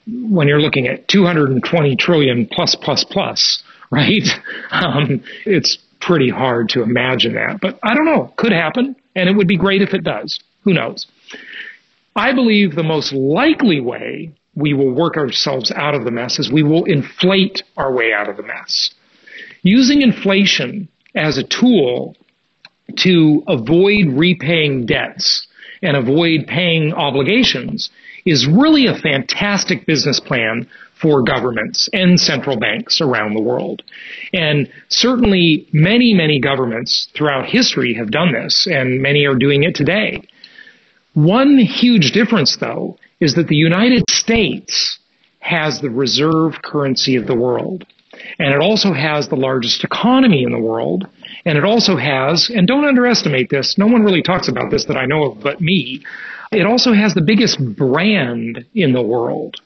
when 0.07 0.47
you're 0.47 0.61
looking 0.61 0.87
at 0.87 1.07
220 1.07 1.95
trillion 1.95 2.47
plus 2.51 2.75
plus 2.75 3.03
plus 3.03 3.63
right? 3.91 4.27
Um, 4.71 5.23
it's 5.45 5.77
pretty 6.01 6.29
hard 6.29 6.69
to 6.69 6.83
imagine 6.83 7.33
that, 7.33 7.59
but 7.61 7.79
I 7.83 7.93
don't 7.95 8.05
know. 8.05 8.33
Could 8.37 8.51
happen, 8.51 8.95
and 9.15 9.29
it 9.29 9.35
would 9.35 9.47
be 9.47 9.57
great 9.57 9.81
if 9.81 9.93
it 9.93 10.03
does. 10.03 10.39
Who 10.63 10.73
knows? 10.73 11.07
I 12.15 12.33
believe 12.33 12.75
the 12.75 12.83
most 12.83 13.13
likely 13.13 13.81
way 13.81 14.31
we 14.55 14.73
will 14.73 14.91
work 14.91 15.17
ourselves 15.17 15.71
out 15.71 15.95
of 15.95 16.05
the 16.05 16.11
mess 16.11 16.39
is 16.39 16.51
we 16.51 16.63
will 16.63 16.85
inflate 16.85 17.63
our 17.75 17.91
way 17.91 18.13
out 18.13 18.29
of 18.29 18.37
the 18.37 18.43
mess. 18.43 18.93
Using 19.63 20.01
inflation 20.01 20.87
as 21.13 21.37
a 21.37 21.43
tool 21.43 22.15
to 22.97 23.43
avoid 23.47 24.07
repaying 24.07 24.85
debts 24.85 25.47
and 25.81 25.97
avoid 25.97 26.47
paying 26.47 26.93
obligations 26.93 27.89
is 28.25 28.47
really 28.47 28.87
a 28.87 28.97
fantastic 28.97 29.85
business 29.85 30.19
plan 30.19 30.67
for 31.05 31.21
governments 31.21 31.87
and 31.93 32.19
central 32.19 32.57
banks 32.57 32.99
around 32.99 33.35
the 33.35 33.41
world. 33.41 33.83
And 34.33 34.67
certainly 34.89 35.67
many, 35.71 36.15
many 36.15 36.39
governments 36.39 37.07
throughout 37.15 37.45
history 37.45 37.93
have 37.93 38.09
done 38.09 38.33
this, 38.33 38.67
and 38.67 39.03
many 39.03 39.23
are 39.27 39.35
doing 39.35 39.61
it 39.61 39.75
today. 39.75 40.27
One 41.13 41.59
huge 41.59 42.11
difference, 42.11 42.57
though, 42.59 42.97
is 43.19 43.35
that 43.35 43.49
the 43.49 43.55
United 43.55 44.03
States 44.09 44.97
has 45.41 45.79
the 45.79 45.91
reserve 45.91 46.63
currency 46.63 47.17
of 47.17 47.27
the 47.27 47.35
world. 47.35 47.85
And 48.39 48.51
it 48.51 48.59
also 48.59 48.91
has 48.91 49.29
the 49.29 49.35
largest 49.35 49.83
economy 49.83 50.41
in 50.41 50.53
the 50.53 50.59
world. 50.59 51.07
And 51.45 51.55
it 51.55 51.63
also 51.63 51.97
has, 51.97 52.49
and 52.49 52.67
don't 52.67 52.83
underestimate 52.83 53.51
this, 53.51 53.77
no 53.77 53.85
one 53.85 54.01
really 54.01 54.23
talks 54.23 54.47
about 54.47 54.71
this 54.71 54.85
that 54.85 54.97
I 54.97 55.05
know 55.05 55.33
of 55.33 55.43
but 55.43 55.61
me, 55.61 56.03
it 56.51 56.65
also 56.65 56.93
has 56.93 57.13
the 57.13 57.21
biggest 57.21 57.59
brand 57.75 58.65
in 58.73 58.93
the 58.93 59.03
world. 59.03 59.57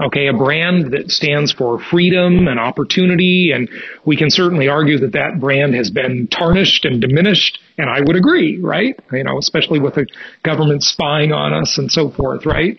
Okay, 0.00 0.26
a 0.26 0.32
brand 0.32 0.92
that 0.92 1.08
stands 1.08 1.52
for 1.52 1.78
freedom 1.78 2.48
and 2.48 2.58
opportunity, 2.58 3.52
and 3.54 3.68
we 4.04 4.16
can 4.16 4.28
certainly 4.28 4.68
argue 4.68 4.98
that 4.98 5.12
that 5.12 5.38
brand 5.38 5.72
has 5.74 5.88
been 5.88 6.26
tarnished 6.26 6.84
and 6.84 7.00
diminished, 7.00 7.60
and 7.78 7.88
I 7.88 8.00
would 8.00 8.16
agree, 8.16 8.58
right? 8.58 8.98
You 9.12 9.22
know, 9.22 9.38
especially 9.38 9.78
with 9.78 9.94
the 9.94 10.06
government 10.42 10.82
spying 10.82 11.32
on 11.32 11.52
us 11.52 11.78
and 11.78 11.92
so 11.92 12.10
forth, 12.10 12.44
right? 12.44 12.76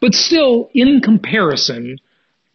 But 0.00 0.14
still, 0.14 0.70
in 0.72 1.02
comparison, 1.02 1.98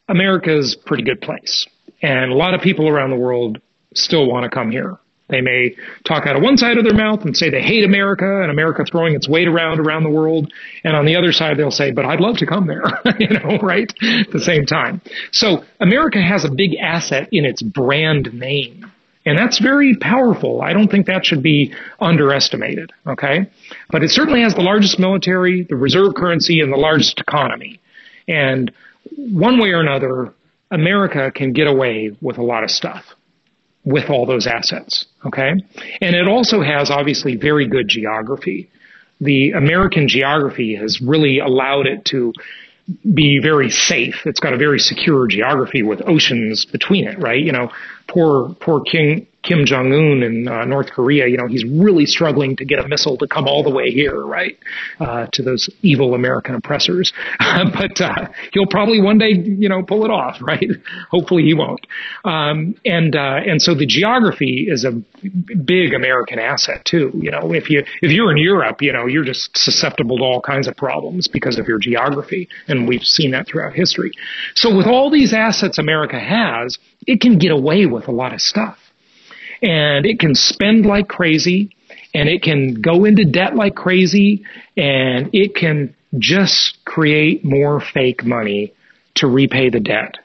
America's 0.08 0.76
a 0.76 0.88
pretty 0.88 1.04
good 1.04 1.22
place, 1.22 1.68
and 2.02 2.32
a 2.32 2.36
lot 2.36 2.56
of 2.56 2.62
people 2.62 2.90
around 2.90 3.12
the 3.12 3.16
world 3.16 3.62
still 3.94 4.28
want 4.28 4.44
to 4.44 4.50
come 4.50 4.72
here. 4.72 4.98
They 5.30 5.42
may 5.42 5.76
talk 6.06 6.26
out 6.26 6.36
of 6.36 6.42
one 6.42 6.58
side 6.58 6.78
of 6.78 6.84
their 6.84 6.94
mouth 6.94 7.24
and 7.24 7.38
say 7.38 7.50
they 7.50 7.62
hate 7.62 7.84
America 7.84 8.42
and 8.42 8.52
America 8.52 8.84
throwing 8.84 9.16
its 9.16 9.30
weight 9.30 9.48
around 9.48 9.80
around 9.80 10.04
the 10.04 10.10
world. 10.10 10.52
And 10.84 10.96
on 10.96 11.06
the 11.06 11.16
other 11.16 11.32
side, 11.32 11.58
they'll 11.58 11.72
say, 11.72 11.92
but 11.92 12.06
I'd 12.06 12.20
love 12.20 12.38
to 12.38 12.48
come 12.48 12.68
there, 12.68 12.84
you 13.20 13.30
know, 13.30 13.60
right? 13.60 13.92
At 14.02 14.32
the 14.32 14.40
same 14.44 14.66
time. 14.66 15.02
So 15.32 15.64
America 15.80 16.20
has 16.22 16.46
a 16.46 16.50
big 16.50 16.76
asset 16.76 17.30
in 17.32 17.46
its 17.46 17.62
brand 17.62 18.34
name. 18.34 18.92
And 19.26 19.38
that's 19.38 19.60
very 19.60 19.96
powerful. 19.98 20.62
I 20.62 20.74
don't 20.74 20.90
think 20.90 21.06
that 21.06 21.26
should 21.26 21.44
be 21.44 21.76
underestimated. 22.00 22.92
Okay. 23.06 23.48
But 23.92 24.04
it 24.04 24.10
certainly 24.10 24.42
has 24.42 24.56
the 24.56 24.62
largest 24.62 24.98
military, 24.98 25.64
the 25.70 25.76
reserve 25.76 26.16
currency, 26.16 26.62
and 26.62 26.74
the 26.74 26.78
largest 26.78 27.20
economy. 27.20 27.80
And 28.28 28.72
one 29.16 29.60
way 29.60 29.70
or 29.70 29.82
another, 29.82 30.34
America 30.72 31.32
can 31.32 31.54
get 31.54 31.68
away 31.68 32.18
with 32.22 32.40
a 32.40 32.44
lot 32.44 32.64
of 32.64 32.72
stuff 32.72 33.06
with 33.84 34.10
all 34.10 34.26
those 34.26 34.48
assets. 34.48 35.06
Okay. 35.26 35.52
And 36.02 36.16
it 36.16 36.28
also 36.28 36.62
has 36.62 36.90
obviously 36.92 37.36
very 37.36 37.68
good 37.68 37.88
geography. 37.88 38.70
The 39.22 39.52
American 39.52 40.08
geography 40.08 40.76
has 40.76 41.02
really 41.02 41.40
allowed 41.40 41.88
it 41.88 42.06
to 42.06 42.34
be 43.14 43.40
very 43.42 43.70
safe. 43.70 44.26
It's 44.26 44.40
got 44.40 44.54
a 44.54 44.58
very 44.58 44.80
secure 44.80 45.28
geography 45.28 45.84
with 45.84 46.02
oceans 46.08 46.66
between 46.66 47.08
it, 47.08 47.20
right? 47.20 47.42
You 47.42 47.52
know, 47.52 47.72
poor, 48.08 48.56
poor 48.60 48.82
King, 48.82 49.28
Kim 49.50 49.66
Jong 49.66 49.92
Un 49.92 50.22
in 50.22 50.48
uh, 50.48 50.64
North 50.66 50.92
Korea, 50.92 51.26
you 51.28 51.36
know, 51.36 51.48
he's 51.48 51.66
really 51.66 52.06
struggling 52.06 52.56
to 52.58 52.66
get 52.66 52.78
a 52.78 52.88
missile 52.88 53.18
to 53.18 53.28
come 53.28 53.48
all 53.48 53.64
the 53.64 53.72
way 53.72 53.90
here, 53.90 54.24
right, 54.24 54.56
uh, 55.00 55.26
to 55.34 55.42
those 55.42 55.68
evil 55.82 56.14
American 56.14 56.54
oppressors. 56.54 57.12
but 57.40 58.00
uh, 58.00 58.28
he'll 58.54 58.68
probably 58.68 59.02
one 59.02 59.18
day, 59.18 59.32
you 59.32 59.68
know, 59.68 59.82
pull 59.82 60.06
it 60.06 60.12
off, 60.12 60.38
right? 60.42 60.70
Hopefully 61.10 61.42
he 61.42 61.56
won't. 61.56 61.84
Um, 62.24 62.76
and 62.86 63.16
uh, 63.16 63.40
and 63.44 63.60
so 63.60 63.74
the 63.74 63.88
geography 63.88 64.68
is 64.70 64.86
a 64.86 64.92
big 65.66 65.96
American 65.96 66.38
asset 66.38 66.86
too. 66.86 67.12
You 67.16 67.32
know, 67.32 67.52
if 67.52 67.72
you 67.72 67.84
if 68.04 68.12
you're 68.12 68.32
in 68.32 68.38
Europe, 68.38 68.84
you 68.84 68.94
know, 68.94 69.08
you're 69.08 69.26
just 69.26 69.58
susceptible 69.58 70.20
to 70.20 70.24
all 70.24 70.42
kinds 70.42 70.68
of 70.68 70.78
problems 70.78 71.28
because 71.28 71.58
of 71.58 71.68
your 71.68 71.80
geography, 71.80 72.48
and 72.68 72.88
we've 72.88 73.02
seen 73.02 73.32
that 73.32 73.48
throughout 73.48 73.74
history. 73.74 74.12
So 74.54 74.78
with 74.78 74.86
all 74.86 75.10
these 75.10 75.34
assets 75.34 75.80
America 75.80 76.20
has, 76.20 76.78
it 77.08 77.20
can 77.20 77.40
get 77.40 77.52
away 77.52 77.88
with 77.88 78.08
a 78.08 78.12
lot 78.12 78.32
of 78.32 78.42
stuff 78.42 78.78
and 79.62 80.06
it 80.06 80.20
can 80.20 80.36
spend 80.36 80.86
like 80.86 81.08
crazy 81.08 81.76
and 82.14 82.28
it 82.30 82.42
can 82.42 82.82
go 82.82 83.06
into 83.06 83.26
debt 83.26 83.56
like 83.56 83.76
crazy 83.76 84.46
and 84.78 85.30
it 85.34 85.56
can 85.56 85.96
just 86.18 86.84
create 86.86 87.46
more 87.46 87.80
fake 87.80 88.24
money 88.24 88.74
to 89.16 89.28
repay 89.28 89.70
the 89.70 89.80
debt 89.80 90.16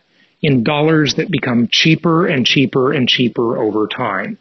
in 0.41 0.63
dollars 0.63 1.15
that 1.15 1.31
become 1.31 1.69
cheaper 1.71 2.27
and 2.27 2.47
cheaper 2.47 2.93
and 2.93 3.09
cheaper 3.09 3.59
over 3.59 3.87
time. 3.87 4.39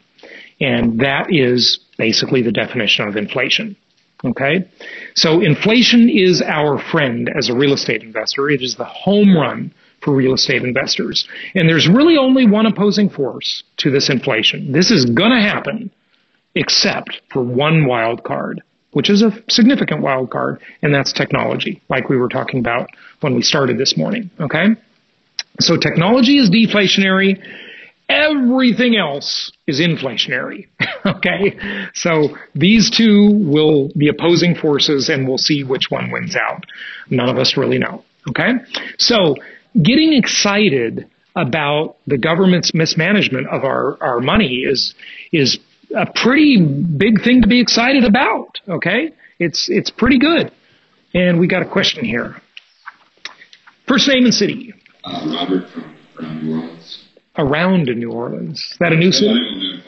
And 0.60 1.00
that 1.00 1.26
is 1.30 1.80
basically 1.98 2.42
the 2.42 2.52
definition 2.52 3.08
of 3.08 3.16
inflation. 3.16 3.76
Okay. 4.24 4.68
So 5.14 5.40
inflation 5.40 6.08
is 6.08 6.40
our 6.40 6.78
friend 6.78 7.30
as 7.36 7.50
a 7.50 7.54
real 7.54 7.74
estate 7.74 8.02
investor. 8.02 8.48
It 8.48 8.62
is 8.62 8.76
the 8.76 8.84
home 8.84 9.36
run 9.36 9.74
for 10.04 10.14
real 10.14 10.34
estate 10.34 10.62
investors. 10.62 11.26
And 11.54 11.68
there's 11.68 11.88
really 11.88 12.16
only 12.16 12.46
one 12.46 12.66
opposing 12.66 13.08
force 13.08 13.64
to 13.78 13.90
this 13.90 14.10
inflation. 14.10 14.72
This 14.72 14.90
is 14.90 15.06
going 15.06 15.30
to 15.30 15.40
happen 15.40 15.90
except 16.54 17.20
for 17.32 17.42
one 17.42 17.86
wild 17.86 18.22
card, 18.22 18.62
which 18.92 19.10
is 19.10 19.22
a 19.22 19.32
significant 19.48 20.02
wild 20.02 20.30
card, 20.30 20.60
and 20.82 20.94
that's 20.94 21.12
technology, 21.12 21.82
like 21.88 22.08
we 22.08 22.16
were 22.16 22.28
talking 22.28 22.60
about 22.60 22.88
when 23.20 23.34
we 23.34 23.42
started 23.42 23.78
this 23.78 23.96
morning. 23.96 24.30
Okay? 24.40 24.66
So 25.60 25.76
technology 25.76 26.38
is 26.38 26.50
deflationary. 26.50 27.42
Everything 28.08 28.96
else 28.96 29.50
is 29.66 29.80
inflationary. 29.80 30.68
okay? 31.06 31.58
So 31.94 32.36
these 32.54 32.90
two 32.90 33.30
will 33.44 33.90
be 33.96 34.08
opposing 34.08 34.54
forces 34.54 35.08
and 35.08 35.26
we'll 35.26 35.38
see 35.38 35.64
which 35.64 35.90
one 35.90 36.10
wins 36.10 36.36
out. 36.36 36.64
None 37.08 37.28
of 37.28 37.38
us 37.38 37.56
really 37.56 37.78
know. 37.78 38.04
Okay? 38.28 38.52
So 38.98 39.36
getting 39.82 40.12
excited 40.12 41.08
about 41.36 41.96
the 42.06 42.16
government's 42.16 42.72
mismanagement 42.74 43.48
of 43.48 43.64
our, 43.64 44.00
our 44.02 44.20
money 44.20 44.60
is, 44.60 44.94
is 45.32 45.58
a 45.96 46.06
pretty 46.14 46.60
big 46.62 47.22
thing 47.22 47.42
to 47.42 47.48
be 47.48 47.60
excited 47.60 48.04
about. 48.04 48.60
Okay. 48.68 49.10
It's, 49.38 49.68
it's 49.68 49.90
pretty 49.90 50.18
good. 50.18 50.52
And 51.12 51.38
we 51.38 51.48
got 51.48 51.62
a 51.62 51.68
question 51.68 52.04
here. 52.04 52.36
First 53.88 54.08
name 54.08 54.24
and 54.24 54.34
city. 54.34 54.72
Uh, 55.04 55.36
Robert 55.36 55.68
from 55.70 55.96
around 56.18 56.42
New 56.42 56.54
Orleans. 56.54 57.04
Around 57.36 57.84
New 57.86 58.12
Orleans. 58.12 58.58
Is 58.58 58.76
that 58.80 58.92
a 58.92 58.96
new 58.96 59.12
city? 59.12 59.82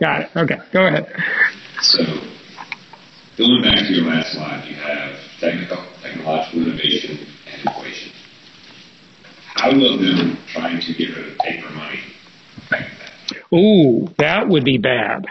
Got 0.00 0.22
it. 0.22 0.30
Okay. 0.36 0.56
Go 0.72 0.86
ahead. 0.86 1.06
So, 1.80 2.02
going 3.38 3.62
back 3.62 3.86
to 3.86 3.92
your 3.92 4.06
last 4.06 4.32
slide, 4.32 4.66
you 4.68 4.74
have 4.76 5.16
technical, 5.38 5.84
technological 6.02 6.62
innovation 6.66 7.18
and 7.46 7.68
inflation. 7.68 8.12
How 9.54 9.72
will 9.72 9.98
them 9.98 10.36
trying 10.48 10.80
to 10.80 10.94
get 10.94 11.16
rid 11.16 11.32
of 11.32 11.38
paper 11.38 11.70
money? 11.70 12.00
Oh, 13.52 14.12
that 14.18 14.48
would 14.48 14.64
be 14.64 14.78
bad. 14.78 15.26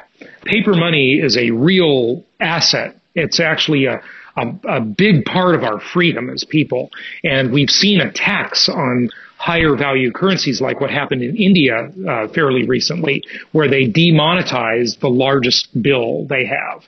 Paper 0.46 0.74
money 0.74 1.20
is 1.20 1.38
a 1.38 1.52
real 1.52 2.24
asset. 2.40 2.96
It's 3.16 3.40
actually 3.40 3.86
a, 3.86 4.02
a, 4.38 4.78
a 4.78 4.82
big 4.82 5.26
part 5.26 5.56
of 5.56 5.64
our 5.64 5.80
freedom 5.80 6.30
as 6.30 6.44
people. 6.44 6.90
And 7.24 7.52
we've 7.52 7.70
seen 7.70 8.02
attacks 8.02 8.70
on 8.70 9.10
higher 9.38 9.76
value 9.76 10.12
currencies 10.12 10.62
like 10.62 10.80
what 10.80 10.90
happened 10.90 11.22
in 11.22 11.36
India 11.36 11.92
uh, 12.10 12.28
fairly 12.30 12.66
recently, 12.66 13.24
where 13.52 13.70
they 13.70 13.86
demonetized 13.88 15.02
the 15.02 15.10
largest 15.10 15.68
bill 15.82 16.26
they 16.28 16.46
have. 16.46 16.84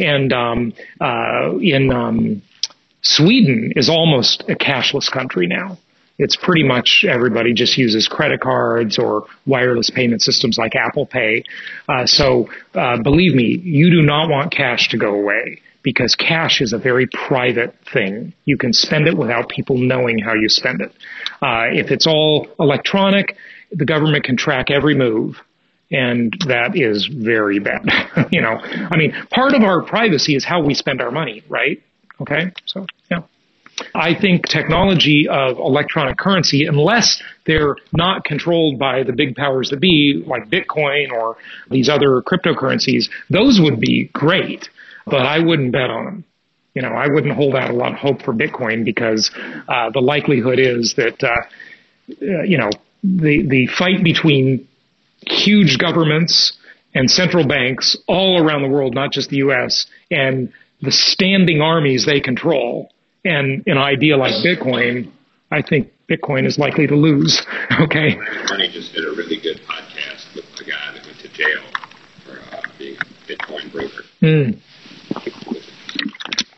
And 0.00 0.32
um, 0.32 0.72
uh, 1.00 1.56
in 1.60 1.92
um, 1.92 2.42
Sweden 3.02 3.72
is 3.76 3.88
almost 3.88 4.42
a 4.48 4.56
cashless 4.56 5.10
country 5.10 5.46
now. 5.46 5.78
It's 6.22 6.36
pretty 6.36 6.62
much 6.62 7.06
everybody 7.08 7.54
just 7.54 7.78
uses 7.78 8.06
credit 8.06 8.40
cards 8.40 8.98
or 8.98 9.24
wireless 9.46 9.88
payment 9.88 10.20
systems 10.20 10.58
like 10.58 10.76
Apple 10.76 11.06
Pay. 11.06 11.44
Uh, 11.88 12.04
so 12.04 12.50
uh, 12.74 13.02
believe 13.02 13.34
me, 13.34 13.58
you 13.64 13.90
do 13.90 14.02
not 14.02 14.28
want 14.28 14.52
cash 14.52 14.90
to 14.90 14.98
go 14.98 15.14
away 15.14 15.62
because 15.82 16.14
cash 16.14 16.60
is 16.60 16.74
a 16.74 16.78
very 16.78 17.06
private 17.06 17.74
thing. 17.90 18.34
You 18.44 18.58
can 18.58 18.74
spend 18.74 19.08
it 19.08 19.16
without 19.16 19.48
people 19.48 19.78
knowing 19.78 20.18
how 20.18 20.34
you 20.34 20.50
spend 20.50 20.82
it. 20.82 20.92
Uh, 21.40 21.72
if 21.72 21.90
it's 21.90 22.06
all 22.06 22.48
electronic, 22.58 23.34
the 23.72 23.86
government 23.86 24.24
can 24.24 24.36
track 24.36 24.70
every 24.70 24.94
move. 24.94 25.36
And 25.90 26.36
that 26.46 26.76
is 26.76 27.06
very 27.06 27.60
bad. 27.60 27.88
you 28.30 28.42
know, 28.42 28.60
I 28.60 28.96
mean, 28.98 29.12
part 29.30 29.54
of 29.54 29.62
our 29.62 29.82
privacy 29.82 30.36
is 30.36 30.44
how 30.44 30.62
we 30.62 30.74
spend 30.74 31.00
our 31.00 31.10
money, 31.10 31.42
right? 31.48 31.82
Okay. 32.20 32.52
So, 32.66 32.86
yeah. 33.10 33.22
I 33.94 34.14
think 34.14 34.46
technology 34.46 35.28
of 35.28 35.58
electronic 35.58 36.16
currency, 36.18 36.66
unless 36.66 37.22
they're 37.46 37.76
not 37.92 38.24
controlled 38.24 38.78
by 38.78 39.02
the 39.02 39.12
big 39.12 39.36
powers 39.36 39.70
that 39.70 39.80
be, 39.80 40.22
like 40.26 40.48
Bitcoin 40.48 41.10
or 41.12 41.36
these 41.70 41.88
other 41.88 42.22
cryptocurrencies, 42.22 43.08
those 43.30 43.60
would 43.60 43.80
be 43.80 44.10
great 44.12 44.68
but 45.10 45.26
I 45.26 45.40
wouldn't 45.40 45.72
bet 45.72 45.90
on 45.90 46.04
them. 46.04 46.24
You 46.74 46.82
know, 46.82 46.90
I 46.90 47.08
wouldn't 47.08 47.34
hold 47.34 47.56
out 47.56 47.70
a 47.70 47.74
lot 47.74 47.92
of 47.92 47.98
hope 47.98 48.22
for 48.22 48.32
Bitcoin 48.32 48.84
because 48.84 49.30
uh, 49.68 49.90
the 49.90 50.00
likelihood 50.00 50.60
is 50.60 50.94
that, 50.94 51.22
uh, 51.22 51.28
uh, 52.22 52.42
you 52.42 52.58
know, 52.58 52.70
the 53.02 53.42
the 53.46 53.66
fight 53.66 54.04
between 54.04 54.68
huge 55.26 55.78
governments 55.78 56.56
and 56.94 57.10
central 57.10 57.46
banks 57.46 57.96
all 58.06 58.40
around 58.42 58.62
the 58.62 58.68
world, 58.68 58.94
not 58.94 59.10
just 59.10 59.30
the 59.30 59.38
U.S., 59.38 59.86
and 60.10 60.52
the 60.80 60.92
standing 60.92 61.60
armies 61.60 62.06
they 62.06 62.20
control, 62.20 62.90
and 63.24 63.62
an 63.66 63.78
idea 63.78 64.16
like 64.16 64.32
Bitcoin, 64.44 65.10
I 65.50 65.62
think 65.62 65.92
Bitcoin 66.08 66.46
is 66.46 66.58
likely 66.58 66.86
to 66.86 66.96
lose. 66.96 67.42
Okay. 67.80 68.14
Money 68.50 68.68
just 68.68 68.92
did 68.92 69.06
a 69.06 69.12
really 69.12 69.40
good 69.40 69.58
podcast 69.62 70.34
with 70.34 70.44
a 70.60 70.64
guy 70.64 70.92
that 70.92 71.06
went 71.06 71.18
to 71.20 71.28
jail 71.32 71.62
for 72.26 72.38
uh, 72.54 72.60
being 72.78 72.96
a 72.96 73.04
Bitcoin 73.26 73.72
broker. 73.72 74.02
Mm 74.20 74.60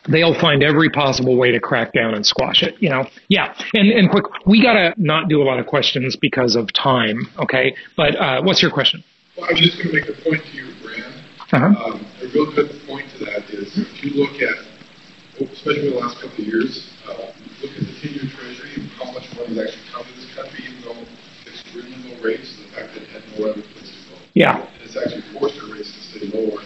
they'll 0.09 0.39
find 0.39 0.63
every 0.63 0.89
possible 0.89 1.37
way 1.37 1.51
to 1.51 1.59
crack 1.59 1.93
down 1.93 2.13
and 2.13 2.25
squash 2.25 2.63
it. 2.63 2.75
You 2.79 2.89
know, 2.89 3.05
yeah. 3.27 3.53
And 3.73 3.89
and 3.89 4.09
quick, 4.09 4.25
we 4.45 4.61
gotta 4.61 4.93
not 4.97 5.29
do 5.29 5.41
a 5.41 5.45
lot 5.45 5.59
of 5.59 5.65
questions 5.65 6.15
because 6.15 6.55
of 6.55 6.71
time. 6.73 7.17
Okay, 7.39 7.75
but 7.95 8.15
uh, 8.19 8.41
what's 8.41 8.61
your 8.61 8.71
question? 8.71 9.03
Well, 9.37 9.47
I 9.49 9.53
was 9.53 9.61
just 9.61 9.77
going 9.77 9.89
to 9.89 9.93
make 9.93 10.09
a 10.09 10.21
point 10.21 10.43
to 10.45 10.51
you, 10.55 10.73
Brand. 10.83 11.13
Uh-huh. 11.51 11.65
Um, 11.65 12.05
a 12.21 12.27
real 12.27 12.53
good 12.53 12.69
point 12.85 13.09
to 13.17 13.25
that 13.25 13.49
is 13.49 13.73
if 13.75 14.03
you 14.03 14.11
look 14.11 14.41
at, 14.41 14.53
especially 15.39 15.87
in 15.87 15.93
the 15.93 15.99
last 15.99 16.21
couple 16.21 16.37
of 16.37 16.45
years, 16.45 16.89
uh, 17.07 17.33
look 17.61 17.71
at 17.71 17.85
the 17.85 17.93
ten-year 18.01 18.29
Treasury 18.35 18.73
and 18.75 18.89
how 18.91 19.11
much 19.11 19.25
money 19.35 19.55
has 19.55 19.67
actually 19.67 19.87
come 19.91 20.05
to 20.05 20.13
this 20.13 20.29
country, 20.35 20.65
even 20.65 20.81
though 20.81 21.05
extremely 21.47 21.97
low 22.09 22.21
rates, 22.21 22.55
the 22.57 22.69
fact 22.75 22.93
that 22.93 23.03
it 23.03 23.09
had 23.09 23.23
no 23.37 23.49
other 23.49 23.61
place 23.61 23.89
to 23.89 23.97
go. 24.09 24.17
Yeah. 24.33 24.61
And 24.61 24.81
it's 24.83 24.97
actually 24.97 25.21
forced 25.33 25.57
our 25.61 25.73
rates 25.73 25.91
to 25.91 26.01
stay 26.01 26.29
lower, 26.29 26.61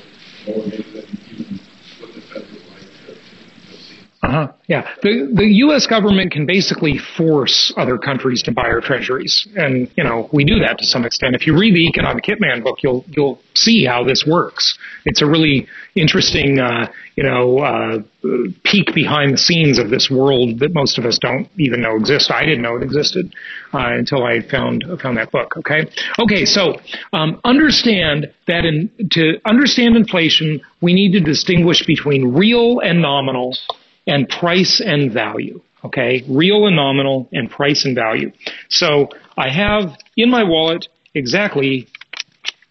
lower 0.48 0.68
maybe 0.68 0.90
than 0.92 1.08
even 1.32 1.60
what 2.00 2.14
the 2.14 2.22
Fed 2.28 2.44
would 2.52 2.66
like 2.76 2.88
to, 3.08 3.16
to 3.16 3.76
see. 3.88 4.00
Uh-huh. 4.28 4.52
Yeah. 4.68 4.86
The 5.04 5.32
the 5.34 5.46
US 5.66 5.88
government 5.88 6.32
can 6.34 6.46
basically 6.46 6.98
force 6.98 7.74
other 7.78 7.98
countries 7.98 8.44
to 8.44 8.52
buy 8.52 8.64
our 8.64 8.82
treasuries. 8.82 9.48
And, 9.56 9.90
you 9.96 10.04
know, 10.04 10.30
we 10.34 10.44
do 10.44 10.60
that 10.60 10.78
to 10.80 10.86
some 10.86 11.06
extent. 11.06 11.34
If 11.34 11.48
you 11.48 11.58
read 11.58 11.74
the 11.74 11.88
Economic 11.88 12.26
Hitman 12.26 12.62
book, 12.62 12.80
you'll 12.84 13.06
you'll 13.08 13.40
see 13.54 13.86
how 13.86 14.04
this 14.04 14.26
works. 14.28 14.78
It's 15.06 15.22
a 15.22 15.26
really 15.26 15.68
interesting 15.96 16.60
uh, 16.60 16.88
you 17.18 17.24
know, 17.24 17.58
uh, 17.58 17.98
peek 18.64 18.94
behind 18.94 19.34
the 19.34 19.38
scenes 19.40 19.80
of 19.80 19.90
this 19.90 20.08
world 20.08 20.60
that 20.60 20.72
most 20.72 21.00
of 21.00 21.06
us 21.06 21.18
don't 21.18 21.50
even 21.58 21.82
know 21.82 21.96
exists. 21.96 22.30
I 22.30 22.46
didn't 22.46 22.62
know 22.62 22.78
it 22.78 22.84
existed 22.84 23.34
uh, 23.74 23.90
until 23.94 24.24
I 24.24 24.42
found 24.42 24.86
found 25.02 25.18
that 25.18 25.32
book. 25.32 25.58
Okay, 25.58 25.90
okay. 26.20 26.46
So 26.46 26.80
um, 27.14 27.42
understand 27.44 28.32
that 28.46 28.66
in 28.66 28.92
to 29.14 29.40
understand 29.46 29.98
inflation, 29.98 30.62
we 30.80 30.94
need 30.94 31.12
to 31.14 31.20
distinguish 31.20 31.84
between 31.88 32.36
real 32.36 32.82
and 32.82 33.02
nominal 33.02 33.58
and 34.08 34.28
price 34.28 34.82
and 34.84 35.12
value. 35.12 35.62
Okay, 35.84 36.24
real 36.28 36.66
and 36.66 36.76
nominal 36.76 37.30
and 37.32 37.50
price 37.50 37.86
and 37.86 37.96
value. 37.96 38.32
So 38.70 39.10
I 39.38 39.50
have 39.50 39.96
in 40.16 40.30
my 40.32 40.44
wallet 40.44 40.88
exactly 41.14 41.88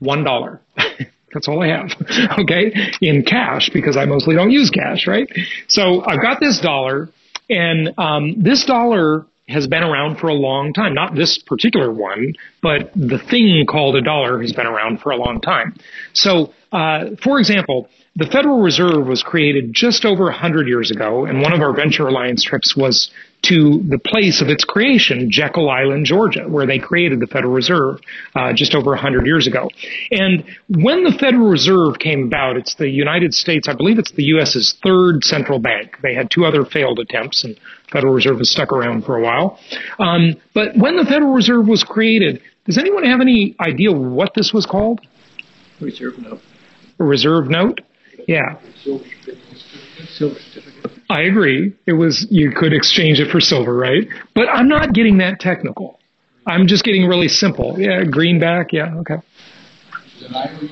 one 0.00 0.24
dollar. 0.24 0.60
That's 1.32 1.48
all 1.48 1.62
I 1.62 1.68
have. 1.68 1.90
okay, 2.38 2.72
in 3.00 3.22
cash 3.22 3.70
because 3.72 3.96
I 3.96 4.06
mostly 4.06 4.34
don't 4.34 4.50
use 4.50 4.70
cash, 4.70 5.06
right? 5.06 5.28
So 5.68 6.04
I've 6.04 6.20
got 6.20 6.40
this 6.40 6.60
dollar, 6.60 7.08
and 7.48 7.92
um, 7.98 8.42
this 8.42 8.64
dollar 8.64 9.26
has 9.48 9.66
been 9.66 9.82
around 9.82 10.16
for 10.16 10.28
a 10.28 10.34
long 10.34 10.72
time. 10.72 10.94
Not 10.94 11.14
this 11.14 11.38
particular 11.38 11.92
one, 11.92 12.34
but 12.62 12.90
the 12.94 13.18
thing 13.18 13.64
called 13.68 13.96
a 13.96 14.02
dollar 14.02 14.40
has 14.40 14.52
been 14.52 14.66
around 14.66 15.00
for 15.00 15.12
a 15.12 15.16
long 15.16 15.40
time. 15.40 15.76
So, 16.14 16.52
uh, 16.72 17.10
for 17.22 17.38
example, 17.38 17.88
the 18.16 18.26
Federal 18.26 18.62
Reserve 18.62 19.06
was 19.06 19.22
created 19.22 19.74
just 19.74 20.06
over 20.06 20.24
100 20.24 20.66
years 20.66 20.90
ago, 20.90 21.26
and 21.26 21.42
one 21.42 21.52
of 21.52 21.60
our 21.60 21.76
Venture 21.76 22.08
Alliance 22.08 22.42
trips 22.42 22.74
was 22.74 23.10
to 23.42 23.82
the 23.88 23.98
place 23.98 24.40
of 24.40 24.48
its 24.48 24.64
creation, 24.64 25.30
Jekyll 25.30 25.68
Island, 25.68 26.06
Georgia, 26.06 26.48
where 26.48 26.66
they 26.66 26.78
created 26.78 27.20
the 27.20 27.26
Federal 27.26 27.52
Reserve 27.52 28.00
uh, 28.34 28.54
just 28.54 28.74
over 28.74 28.92
100 28.92 29.26
years 29.26 29.46
ago. 29.46 29.68
And 30.10 30.44
when 30.68 31.04
the 31.04 31.12
Federal 31.12 31.48
Reserve 31.48 31.98
came 31.98 32.24
about, 32.24 32.56
it's 32.56 32.74
the 32.76 32.88
United 32.88 33.34
States, 33.34 33.68
I 33.68 33.74
believe 33.74 33.98
it's 33.98 34.12
the 34.12 34.24
U.S.'s 34.24 34.78
third 34.82 35.22
central 35.22 35.58
bank. 35.58 35.98
They 36.02 36.14
had 36.14 36.30
two 36.30 36.46
other 36.46 36.64
failed 36.64 36.98
attempts, 36.98 37.44
and 37.44 37.60
Federal 37.92 38.14
Reserve 38.14 38.38
has 38.38 38.50
stuck 38.50 38.72
around 38.72 39.04
for 39.04 39.18
a 39.18 39.22
while. 39.22 39.60
Um, 39.98 40.36
but 40.54 40.74
when 40.74 40.96
the 40.96 41.04
Federal 41.04 41.34
Reserve 41.34 41.68
was 41.68 41.84
created, 41.84 42.40
does 42.64 42.78
anyone 42.78 43.04
have 43.04 43.20
any 43.20 43.54
idea 43.60 43.92
what 43.92 44.32
this 44.34 44.54
was 44.54 44.64
called? 44.64 45.02
Reserve 45.80 46.18
note. 46.18 46.40
A 46.98 47.04
reserve 47.04 47.50
note? 47.50 47.82
Yeah. 48.26 48.58
Silver 48.82 49.04
certificate. 50.40 50.92
I 51.08 51.22
agree. 51.22 51.74
It 51.86 51.92
was, 51.92 52.26
you 52.30 52.50
could 52.50 52.72
exchange 52.72 53.20
it 53.20 53.30
for 53.30 53.40
silver, 53.40 53.74
right? 53.74 54.08
But 54.34 54.48
I'm 54.48 54.68
not 54.68 54.92
getting 54.92 55.18
that 55.18 55.40
technical. 55.40 56.00
I'm 56.46 56.66
just 56.66 56.84
getting 56.84 57.06
really 57.06 57.28
simple. 57.28 57.78
Yeah, 57.78 58.04
greenback. 58.04 58.72
Yeah, 58.72 58.94
okay. 58.98 59.16
IOU? 60.34 60.68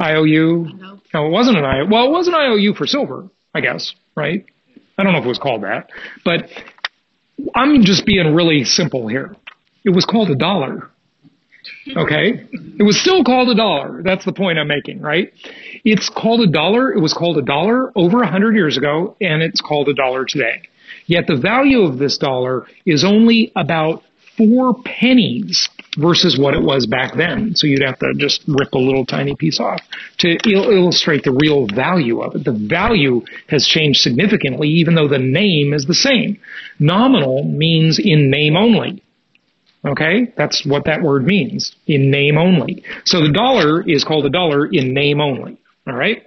IOU. 0.00 0.98
No, 1.12 1.26
it 1.26 1.30
wasn't 1.30 1.58
an 1.58 1.64
IOU. 1.64 1.90
Well, 1.90 2.06
it 2.06 2.10
was 2.10 2.28
an 2.28 2.34
IOU 2.34 2.74
for 2.74 2.86
silver, 2.86 3.28
I 3.54 3.60
guess, 3.60 3.94
right? 4.16 4.44
I 4.98 5.02
don't 5.02 5.12
know 5.12 5.18
if 5.18 5.24
it 5.24 5.28
was 5.28 5.38
called 5.38 5.62
that, 5.62 5.90
but 6.24 6.48
I'm 7.54 7.82
just 7.84 8.04
being 8.06 8.34
really 8.34 8.64
simple 8.64 9.08
here. 9.08 9.34
It 9.84 9.90
was 9.90 10.04
called 10.04 10.30
a 10.30 10.36
dollar. 10.36 10.90
Okay. 11.96 12.46
It 12.78 12.82
was 12.82 13.00
still 13.00 13.24
called 13.24 13.48
a 13.48 13.54
dollar. 13.54 14.02
That's 14.02 14.24
the 14.24 14.32
point 14.32 14.58
I'm 14.58 14.68
making, 14.68 15.00
right? 15.00 15.32
It's 15.84 16.08
called 16.08 16.40
a 16.40 16.50
dollar. 16.50 16.92
It 16.92 17.00
was 17.00 17.12
called 17.12 17.38
a 17.38 17.42
dollar 17.42 17.92
over 17.96 18.22
a 18.22 18.30
hundred 18.30 18.54
years 18.54 18.76
ago, 18.76 19.16
and 19.20 19.42
it's 19.42 19.60
called 19.60 19.88
a 19.88 19.94
dollar 19.94 20.24
today. 20.24 20.62
Yet 21.06 21.26
the 21.26 21.36
value 21.36 21.82
of 21.82 21.98
this 21.98 22.18
dollar 22.18 22.66
is 22.86 23.04
only 23.04 23.52
about 23.56 24.02
four 24.36 24.74
pennies 24.84 25.68
versus 25.98 26.38
what 26.38 26.54
it 26.54 26.62
was 26.62 26.86
back 26.86 27.14
then. 27.16 27.54
So 27.54 27.66
you'd 27.66 27.82
have 27.82 27.98
to 27.98 28.12
just 28.16 28.42
rip 28.46 28.72
a 28.72 28.78
little 28.78 29.04
tiny 29.04 29.34
piece 29.36 29.60
off 29.60 29.80
to 30.18 30.36
il- 30.46 30.70
illustrate 30.70 31.24
the 31.24 31.36
real 31.42 31.66
value 31.66 32.20
of 32.20 32.36
it. 32.36 32.44
The 32.44 32.52
value 32.52 33.22
has 33.48 33.66
changed 33.66 34.00
significantly, 34.00 34.68
even 34.68 34.94
though 34.94 35.08
the 35.08 35.18
name 35.18 35.74
is 35.74 35.86
the 35.86 35.94
same. 35.94 36.40
Nominal 36.78 37.44
means 37.44 37.98
in 37.98 38.30
name 38.30 38.56
only. 38.56 39.02
Okay, 39.84 40.32
that's 40.36 40.64
what 40.66 40.84
that 40.84 41.02
word 41.02 41.24
means 41.24 41.74
in 41.86 42.10
name 42.10 42.36
only. 42.36 42.84
So 43.04 43.22
the 43.22 43.32
dollar 43.32 43.82
is 43.82 44.04
called 44.04 44.26
a 44.26 44.30
dollar 44.30 44.66
in 44.66 44.92
name 44.92 45.20
only. 45.20 45.58
All 45.86 45.94
right. 45.94 46.26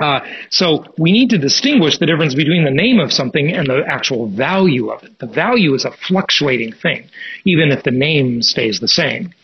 Uh, 0.00 0.20
so 0.50 0.84
we 0.98 1.12
need 1.12 1.30
to 1.30 1.38
distinguish 1.38 1.98
the 1.98 2.06
difference 2.06 2.34
between 2.34 2.64
the 2.64 2.70
name 2.70 3.00
of 3.00 3.12
something 3.12 3.52
and 3.52 3.66
the 3.66 3.82
actual 3.88 4.28
value 4.28 4.88
of 4.88 5.02
it. 5.02 5.18
The 5.18 5.26
value 5.26 5.74
is 5.74 5.84
a 5.84 5.90
fluctuating 5.90 6.72
thing, 6.72 7.08
even 7.44 7.70
if 7.70 7.82
the 7.82 7.90
name 7.90 8.40
stays 8.40 8.80
the 8.80 8.88
same. 8.88 9.34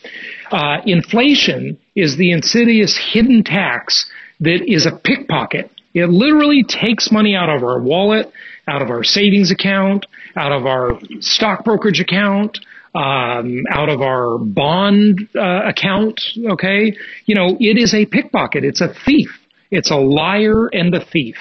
Uh, 0.49 0.77
inflation 0.85 1.77
is 1.95 2.17
the 2.17 2.31
insidious 2.31 2.97
hidden 2.97 3.43
tax 3.43 4.09
that 4.39 4.63
is 4.71 4.85
a 4.85 4.95
pickpocket. 4.95 5.69
It 5.93 6.09
literally 6.09 6.63
takes 6.63 7.11
money 7.11 7.35
out 7.35 7.49
of 7.49 7.63
our 7.63 7.81
wallet, 7.81 8.31
out 8.67 8.81
of 8.81 8.89
our 8.89 9.03
savings 9.03 9.51
account, 9.51 10.05
out 10.35 10.51
of 10.51 10.65
our 10.65 10.99
stock 11.19 11.65
brokerage 11.65 11.99
account, 11.99 12.59
um, 12.97 13.63
out 13.69 13.89
of 13.89 14.01
our 14.01 14.39
bond 14.39 15.29
uh, 15.35 15.61
account. 15.65 16.19
Okay, 16.53 16.97
you 17.25 17.35
know, 17.35 17.55
it 17.59 17.77
is 17.77 17.93
a 17.93 18.05
pickpocket. 18.05 18.63
It's 18.63 18.81
a 18.81 18.93
thief. 19.05 19.29
It's 19.69 19.91
a 19.91 19.95
liar 19.95 20.67
and 20.67 20.93
a 20.95 21.05
thief. 21.05 21.35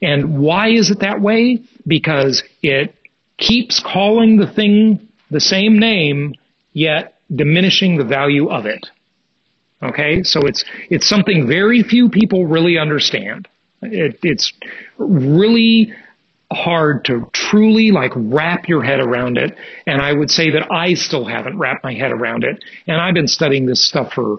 And 0.00 0.38
why 0.38 0.70
is 0.70 0.90
it 0.90 1.00
that 1.00 1.20
way? 1.20 1.62
Because 1.86 2.42
it 2.62 2.94
keeps 3.36 3.80
calling 3.80 4.38
the 4.38 4.50
thing 4.50 5.08
the 5.30 5.40
same 5.40 5.78
name, 5.78 6.34
yet 6.72 7.18
diminishing 7.34 7.98
the 7.98 8.04
value 8.04 8.48
of 8.48 8.64
it. 8.64 8.86
Okay, 9.82 10.22
so 10.22 10.40
it's 10.46 10.64
it's 10.90 11.08
something 11.08 11.46
very 11.46 11.82
few 11.82 12.08
people 12.08 12.46
really 12.46 12.78
understand. 12.78 13.46
It, 13.82 14.18
it's 14.22 14.52
really 14.96 15.92
hard 16.50 17.04
to 17.04 17.28
truly 17.32 17.90
like 17.90 18.12
wrap 18.14 18.68
your 18.68 18.82
head 18.82 19.00
around 19.00 19.36
it, 19.36 19.56
and 19.86 20.00
I 20.00 20.12
would 20.12 20.30
say 20.30 20.50
that 20.50 20.70
I 20.72 20.94
still 20.94 21.24
haven't 21.24 21.58
wrapped 21.58 21.84
my 21.84 21.94
head 21.94 22.12
around 22.12 22.44
it. 22.44 22.64
And 22.86 23.00
I've 23.00 23.14
been 23.14 23.28
studying 23.28 23.66
this 23.66 23.86
stuff 23.86 24.12
for 24.14 24.38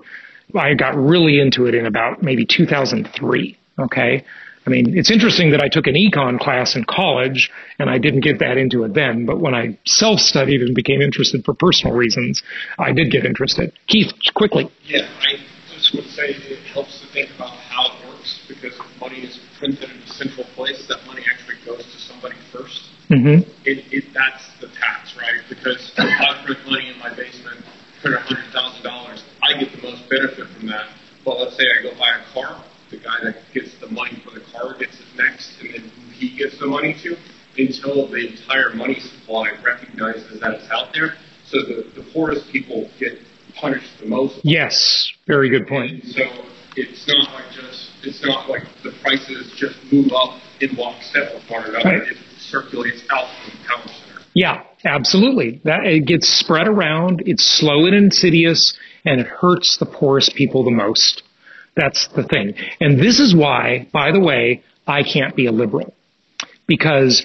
I 0.57 0.73
got 0.73 0.95
really 0.95 1.39
into 1.39 1.67
it 1.67 1.75
in 1.75 1.85
about 1.85 2.23
maybe 2.23 2.45
2003. 2.45 3.57
Okay. 3.77 4.25
I 4.65 4.69
mean, 4.69 4.97
it's 4.97 5.09
interesting 5.09 5.51
that 5.51 5.61
I 5.63 5.67
took 5.67 5.87
an 5.87 5.95
econ 5.95 6.39
class 6.39 6.75
in 6.75 6.83
college 6.83 7.49
and 7.79 7.89
I 7.89 7.97
didn't 7.97 8.21
get 8.21 8.39
that 8.39 8.57
into 8.57 8.83
it 8.83 8.93
then, 8.93 9.25
but 9.25 9.39
when 9.39 9.55
I 9.55 9.79
self-studied 9.85 10.61
and 10.61 10.75
became 10.75 11.01
interested 11.01 11.43
for 11.45 11.53
personal 11.53 11.95
reasons, 11.95 12.43
I 12.77 12.91
did 12.91 13.09
get 13.09 13.25
interested. 13.25 13.73
Keith, 13.87 14.11
quickly. 14.35 14.69
Yeah, 14.85 15.09
I 15.21 15.39
just 15.73 15.95
would 15.95 16.05
say 16.05 16.35
it 16.35 16.59
helps 16.73 17.01
to 17.01 17.07
think 17.13 17.29
about 17.35 17.49
how 17.49 17.87
it 17.87 18.07
works 18.09 18.41
because 18.47 18.77
money 18.99 19.21
is 19.21 19.39
printed 19.57 19.89
in 19.89 19.97
a 19.97 20.07
central 20.07 20.45
place, 20.55 20.85
that 20.87 21.05
money 21.07 21.23
actually 21.31 21.55
goes 21.65 21.83
to 21.83 21.98
somebody 22.19 22.39
1st 22.51 22.81
mm-hmm. 23.09 23.49
it, 23.65 23.85
it, 23.91 24.05
that's 24.13 24.43
the 24.59 24.67
tax, 24.67 25.15
right? 25.17 25.41
Because 25.47 25.91
if 25.97 26.21
I 26.21 26.43
print 26.45 26.59
money 26.65 26.89
in 26.89 26.99
my 26.99 27.15
basement, 27.15 27.63
print 28.01 28.19
$100,000, 28.19 29.23
I 29.41 29.59
get 29.59 29.71
the 29.71 29.81
most 29.81 30.09
benefit 30.09 30.47
from 30.47 30.67
that. 30.67 30.87
But 31.23 31.39
let's 31.39 31.57
say 31.57 31.63
I 31.63 31.83
go 31.83 31.97
buy 31.97 32.19
a 32.19 32.33
car, 32.33 32.63
the 32.91 32.97
guy 32.97 33.23
that 33.23 33.37
gets 33.53 33.77
the 33.79 33.87
money 33.87 34.21
for 34.23 34.31
the 34.31 34.43
car 34.51 34.77
gets 34.77 34.99
it 34.99 35.07
next, 35.17 35.59
and 35.61 35.73
then 35.73 35.91
he 36.13 36.35
gives 36.37 36.59
the 36.59 36.67
money 36.67 36.95
to, 37.03 37.15
until 37.57 38.07
the 38.07 38.27
entire 38.27 38.73
money 38.73 38.99
supply 38.99 39.51
recognizes 39.63 40.39
that 40.39 40.51
it's 40.51 40.69
out 40.71 40.93
there. 40.93 41.13
So 41.45 41.59
the, 41.61 41.89
the 41.95 42.05
poorest 42.13 42.51
people 42.51 42.89
get 42.99 43.19
punished 43.55 43.99
the 43.99 44.07
most. 44.07 44.39
Yes, 44.43 45.11
very 45.27 45.49
good 45.49 45.67
point. 45.67 46.03
And 46.03 46.13
so 46.13 46.21
it's 46.75 47.07
not 47.07 47.33
like 47.33 47.51
just 47.51 47.89
it's 48.03 48.23
not 48.23 48.49
like 48.49 48.63
the 48.83 48.91
prices 49.01 49.51
just 49.57 49.75
move 49.91 50.11
up 50.13 50.39
in 50.61 50.75
lockstep 50.75 51.33
with 51.33 51.49
one 51.49 51.63
another. 51.65 51.99
Right. 51.99 52.07
It 52.07 52.17
circulates 52.37 53.03
out 53.11 53.27
from 53.43 53.59
the 53.59 53.67
power 53.67 53.87
center. 53.87 54.21
Yeah, 54.33 54.63
absolutely. 54.85 55.61
That 55.63 55.85
it 55.85 56.05
gets 56.05 56.27
spread 56.27 56.67
around. 56.67 57.23
It's 57.25 57.43
slow 57.43 57.85
and 57.85 57.95
insidious, 57.95 58.77
and 59.05 59.19
it 59.19 59.27
hurts 59.27 59.77
the 59.77 59.85
poorest 59.85 60.35
people 60.35 60.63
the 60.63 60.71
most. 60.71 61.23
That's 61.75 62.07
the 62.15 62.23
thing. 62.23 62.55
And 62.79 62.99
this 62.99 63.19
is 63.19 63.35
why, 63.35 63.87
by 63.93 64.11
the 64.11 64.19
way, 64.19 64.63
I 64.85 65.03
can't 65.03 65.35
be 65.35 65.45
a 65.45 65.51
liberal. 65.51 65.93
Because 66.67 67.23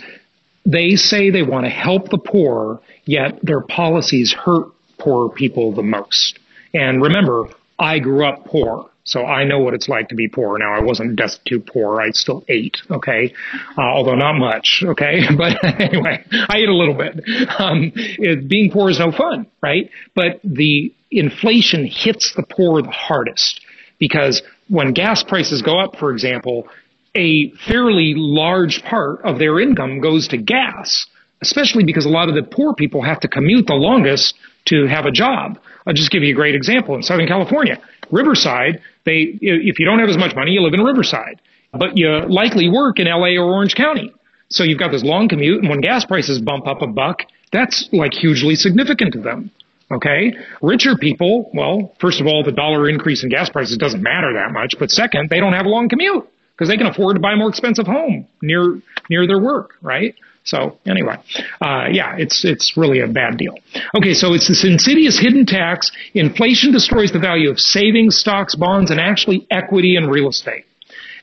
they 0.64 0.96
say 0.96 1.30
they 1.30 1.42
want 1.42 1.66
to 1.66 1.70
help 1.70 2.08
the 2.08 2.18
poor, 2.18 2.80
yet 3.04 3.38
their 3.42 3.60
policies 3.60 4.32
hurt 4.32 4.68
poor 4.98 5.28
people 5.28 5.74
the 5.74 5.82
most. 5.82 6.38
And 6.72 7.02
remember, 7.02 7.48
I 7.78 7.98
grew 7.98 8.26
up 8.26 8.46
poor. 8.46 8.90
So 9.04 9.26
I 9.26 9.44
know 9.44 9.58
what 9.58 9.74
it's 9.74 9.88
like 9.88 10.08
to 10.08 10.14
be 10.14 10.28
poor. 10.28 10.58
Now 10.58 10.74
I 10.74 10.80
wasn't 10.80 11.16
destitute 11.16 11.66
poor. 11.66 12.00
I 12.00 12.10
still 12.10 12.42
ate. 12.48 12.78
Okay. 12.90 13.34
Uh, 13.76 13.82
although 13.82 14.14
not 14.14 14.34
much. 14.34 14.82
Okay. 14.84 15.20
But 15.36 15.62
anyway, 15.62 16.24
I 16.32 16.58
ate 16.58 16.68
a 16.68 16.74
little 16.74 16.94
bit. 16.94 17.22
Um, 17.58 17.92
it, 17.94 18.48
being 18.48 18.70
poor 18.70 18.88
is 18.88 18.98
no 18.98 19.12
fun, 19.12 19.46
right? 19.62 19.90
But 20.14 20.40
the 20.42 20.92
inflation 21.10 21.86
hits 21.86 22.32
the 22.34 22.44
poor 22.44 22.80
the 22.82 22.90
hardest 22.90 23.60
because 23.98 24.42
when 24.68 24.92
gas 24.94 25.22
prices 25.22 25.60
go 25.60 25.78
up, 25.78 25.96
for 25.96 26.10
example, 26.10 26.68
a 27.14 27.50
fairly 27.68 28.14
large 28.16 28.82
part 28.82 29.22
of 29.22 29.38
their 29.38 29.60
income 29.60 30.00
goes 30.00 30.28
to 30.28 30.38
gas, 30.38 31.06
especially 31.42 31.84
because 31.84 32.06
a 32.06 32.08
lot 32.08 32.28
of 32.28 32.34
the 32.34 32.42
poor 32.42 32.74
people 32.74 33.02
have 33.02 33.20
to 33.20 33.28
commute 33.28 33.66
the 33.66 33.74
longest 33.74 34.34
to 34.66 34.86
have 34.86 35.04
a 35.04 35.10
job. 35.10 35.58
I'll 35.86 35.92
just 35.92 36.10
give 36.10 36.22
you 36.22 36.32
a 36.32 36.36
great 36.36 36.54
example 36.54 36.94
in 36.94 37.02
Southern 37.02 37.26
California. 37.26 37.80
Riverside, 38.10 38.80
they, 39.04 39.38
if 39.40 39.78
you 39.78 39.86
don't 39.86 39.98
have 39.98 40.08
as 40.08 40.18
much 40.18 40.34
money, 40.34 40.52
you 40.52 40.62
live 40.62 40.74
in 40.74 40.80
Riverside, 40.80 41.40
but 41.72 41.96
you 41.96 42.08
likely 42.28 42.68
work 42.68 42.98
in 42.98 43.06
LA 43.06 43.36
or 43.36 43.52
Orange 43.52 43.74
County. 43.74 44.12
So 44.48 44.62
you've 44.62 44.78
got 44.78 44.92
this 44.92 45.02
long 45.02 45.28
commute, 45.28 45.60
and 45.60 45.68
when 45.68 45.80
gas 45.80 46.04
prices 46.04 46.40
bump 46.40 46.66
up 46.66 46.82
a 46.82 46.86
buck, 46.86 47.22
that's 47.52 47.88
like 47.92 48.12
hugely 48.12 48.54
significant 48.54 49.12
to 49.14 49.20
them. 49.20 49.50
Okay. 49.90 50.34
Richer 50.62 50.96
people, 50.96 51.50
well, 51.54 51.94
first 52.00 52.20
of 52.20 52.26
all, 52.26 52.42
the 52.42 52.52
dollar 52.52 52.88
increase 52.88 53.22
in 53.22 53.30
gas 53.30 53.50
prices 53.50 53.76
doesn't 53.76 54.02
matter 54.02 54.32
that 54.34 54.52
much. 54.52 54.74
But 54.78 54.90
second, 54.90 55.30
they 55.30 55.40
don't 55.40 55.52
have 55.52 55.66
a 55.66 55.68
long 55.68 55.88
commute 55.88 56.26
because 56.52 56.68
they 56.68 56.76
can 56.76 56.86
afford 56.86 57.16
to 57.16 57.20
buy 57.20 57.32
a 57.32 57.36
more 57.36 57.48
expensive 57.48 57.86
home 57.86 58.26
near, 58.42 58.80
near 59.10 59.26
their 59.26 59.40
work, 59.40 59.74
right? 59.82 60.14
So 60.44 60.78
anyway, 60.86 61.16
uh, 61.60 61.86
yeah, 61.90 62.16
it's 62.18 62.44
it's 62.44 62.76
really 62.76 63.00
a 63.00 63.08
bad 63.08 63.38
deal. 63.38 63.54
Okay, 63.96 64.12
so 64.12 64.34
it's 64.34 64.46
this 64.46 64.64
insidious 64.64 65.18
hidden 65.18 65.46
tax. 65.46 65.90
Inflation 66.12 66.70
destroys 66.70 67.12
the 67.12 67.18
value 67.18 67.50
of 67.50 67.58
savings, 67.58 68.16
stocks, 68.16 68.54
bonds, 68.54 68.90
and 68.90 69.00
actually 69.00 69.46
equity 69.50 69.96
and 69.96 70.10
real 70.10 70.28
estate. 70.28 70.66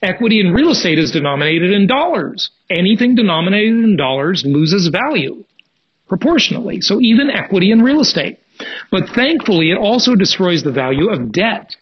Equity 0.02 0.40
in 0.40 0.52
real 0.52 0.72
estate 0.72 0.98
is 0.98 1.12
denominated 1.12 1.72
in 1.72 1.86
dollars. 1.86 2.50
Anything 2.72 3.14
denominated 3.14 3.84
in 3.84 3.96
dollars 3.96 4.44
loses 4.44 4.88
value 4.88 5.44
proportionally. 6.08 6.82
So 6.82 7.00
even 7.00 7.30
equity 7.30 7.72
in 7.72 7.84
real 7.84 8.02
estate. 8.02 8.40
But 8.90 9.10
thankfully, 9.16 9.70
it 9.70 9.78
also 9.78 10.16
destroys 10.16 10.64
the 10.64 10.72
value 10.72 11.10
of 11.10 11.32
debt. 11.32 11.76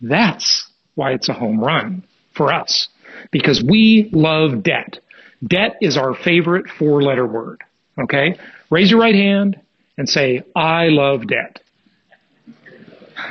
That's 0.00 0.66
why 0.94 1.12
it's 1.12 1.28
a 1.28 1.34
home 1.34 1.60
run 1.60 2.04
for 2.34 2.52
us. 2.52 2.88
Because 3.30 3.62
we 3.62 4.08
love 4.12 4.62
debt. 4.62 4.98
Debt 5.46 5.76
is 5.80 5.96
our 5.96 6.14
favorite 6.14 6.66
four 6.78 7.02
letter 7.02 7.26
word. 7.26 7.62
Okay? 8.02 8.36
Raise 8.70 8.90
your 8.90 9.00
right 9.00 9.14
hand 9.14 9.60
and 9.98 10.08
say, 10.08 10.42
I 10.54 10.86
love 10.88 11.26
debt. 11.26 11.60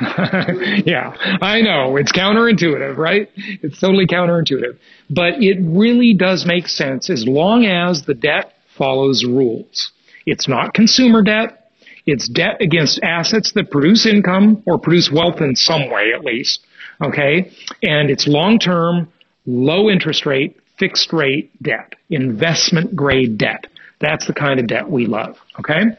yeah, 0.86 1.14
I 1.40 1.60
know. 1.60 1.96
It's 1.96 2.12
counterintuitive, 2.12 2.96
right? 2.96 3.28
It's 3.36 3.80
totally 3.80 4.06
counterintuitive. 4.06 4.78
But 5.10 5.42
it 5.42 5.58
really 5.60 6.14
does 6.14 6.46
make 6.46 6.68
sense 6.68 7.10
as 7.10 7.26
long 7.26 7.66
as 7.66 8.02
the 8.02 8.14
debt 8.14 8.54
follows 8.76 9.24
rules. 9.24 9.92
It's 10.24 10.48
not 10.48 10.72
consumer 10.72 11.22
debt. 11.22 11.70
It's 12.06 12.28
debt 12.28 12.60
against 12.60 13.00
assets 13.02 13.52
that 13.54 13.70
produce 13.70 14.06
income 14.06 14.62
or 14.66 14.78
produce 14.78 15.10
wealth 15.12 15.40
in 15.40 15.54
some 15.56 15.90
way 15.90 16.12
at 16.14 16.24
least. 16.24 16.64
Okay? 17.00 17.50
And 17.82 18.10
it's 18.10 18.26
long 18.26 18.58
term, 18.58 19.12
low 19.46 19.90
interest 19.90 20.26
rate, 20.26 20.56
fixed 20.78 21.12
rate 21.12 21.50
debt, 21.62 21.94
investment 22.10 22.96
grade 22.96 23.38
debt. 23.38 23.66
That's 24.00 24.26
the 24.26 24.32
kind 24.32 24.58
of 24.58 24.66
debt 24.66 24.90
we 24.90 25.06
love. 25.06 25.36
Okay? 25.58 25.96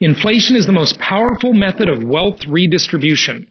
Inflation 0.00 0.56
is 0.56 0.66
the 0.66 0.72
most 0.72 0.98
powerful 0.98 1.52
method 1.52 1.88
of 1.88 2.02
wealth 2.02 2.46
redistribution. 2.46 3.50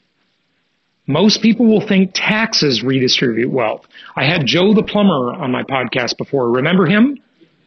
Most 1.06 1.41
people 1.41 1.67
will 1.67 1.86
think 1.86 2.12
taxes 2.13 2.84
redistribute 2.84 3.52
wealth. 3.52 3.86
I 4.15 4.26
had 4.26 4.45
Joe 4.45 4.73
the 4.73 4.84
plumber 4.84 5.34
on 5.34 5.52
my 5.52 5.63
podcast 5.63 6.17
before. 6.17 6.52
Remember 6.52 6.86
him? 6.86 7.19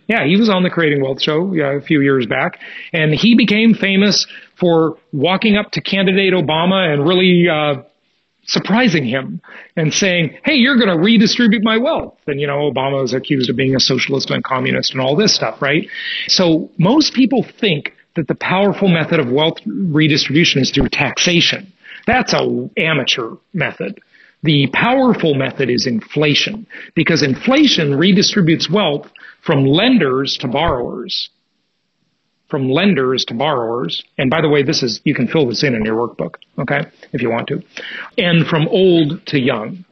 Yeah, 0.08 0.26
he 0.26 0.36
was 0.36 0.50
on 0.50 0.64
the 0.64 0.70
Creating 0.70 1.02
Wealth 1.02 1.22
show 1.22 1.54
yeah, 1.54 1.76
a 1.76 1.80
few 1.80 2.00
years 2.00 2.26
back, 2.26 2.58
and 2.92 3.14
he 3.14 3.36
became 3.36 3.74
famous 3.74 4.26
for 4.58 4.98
walking 5.12 5.56
up 5.56 5.70
to 5.72 5.80
candidate 5.80 6.32
Obama 6.32 6.92
and 6.92 7.06
really 7.06 7.46
uh, 7.48 7.82
surprising 8.50 9.04
him 9.04 9.40
and 9.76 9.92
saying, 9.92 10.38
"Hey, 10.44 10.54
you're 10.54 10.76
going 10.76 10.88
to 10.88 10.98
redistribute 10.98 11.62
my 11.62 11.78
wealth." 11.78 12.18
And 12.26 12.40
you 12.40 12.46
know, 12.46 12.70
Obama 12.70 13.04
is 13.04 13.14
accused 13.14 13.48
of 13.48 13.56
being 13.56 13.76
a 13.76 13.80
socialist 13.80 14.30
and 14.30 14.42
communist 14.42 14.92
and 14.92 15.00
all 15.00 15.16
this 15.16 15.34
stuff, 15.34 15.62
right? 15.62 15.88
So 16.26 16.70
most 16.78 17.14
people 17.14 17.44
think 17.60 17.94
that 18.16 18.26
the 18.26 18.34
powerful 18.34 18.88
method 18.88 19.20
of 19.20 19.30
wealth 19.30 19.58
redistribution 19.66 20.60
is 20.60 20.70
through 20.70 20.88
taxation. 20.88 21.72
That's 22.06 22.32
a 22.32 22.68
amateur 22.76 23.36
method. 23.54 24.00
The 24.42 24.68
powerful 24.72 25.34
method 25.34 25.68
is 25.70 25.86
inflation 25.86 26.66
because 26.94 27.22
inflation 27.22 27.92
redistributes 27.92 28.70
wealth 28.70 29.10
from 29.42 29.66
lenders 29.66 30.38
to 30.38 30.48
borrowers. 30.48 31.28
From 32.50 32.70
lenders 32.70 33.24
to 33.26 33.34
borrowers. 33.34 34.02
And 34.18 34.30
by 34.30 34.40
the 34.40 34.48
way, 34.48 34.62
this 34.62 34.82
is, 34.82 35.00
you 35.04 35.14
can 35.14 35.28
fill 35.28 35.48
this 35.48 35.62
in 35.62 35.74
in 35.74 35.84
your 35.84 35.96
workbook, 35.96 36.34
okay, 36.58 36.80
if 37.12 37.22
you 37.22 37.30
want 37.30 37.48
to. 37.48 37.62
And 38.18 38.46
from 38.46 38.68
old 38.68 39.24
to 39.26 39.38
young. 39.38 39.84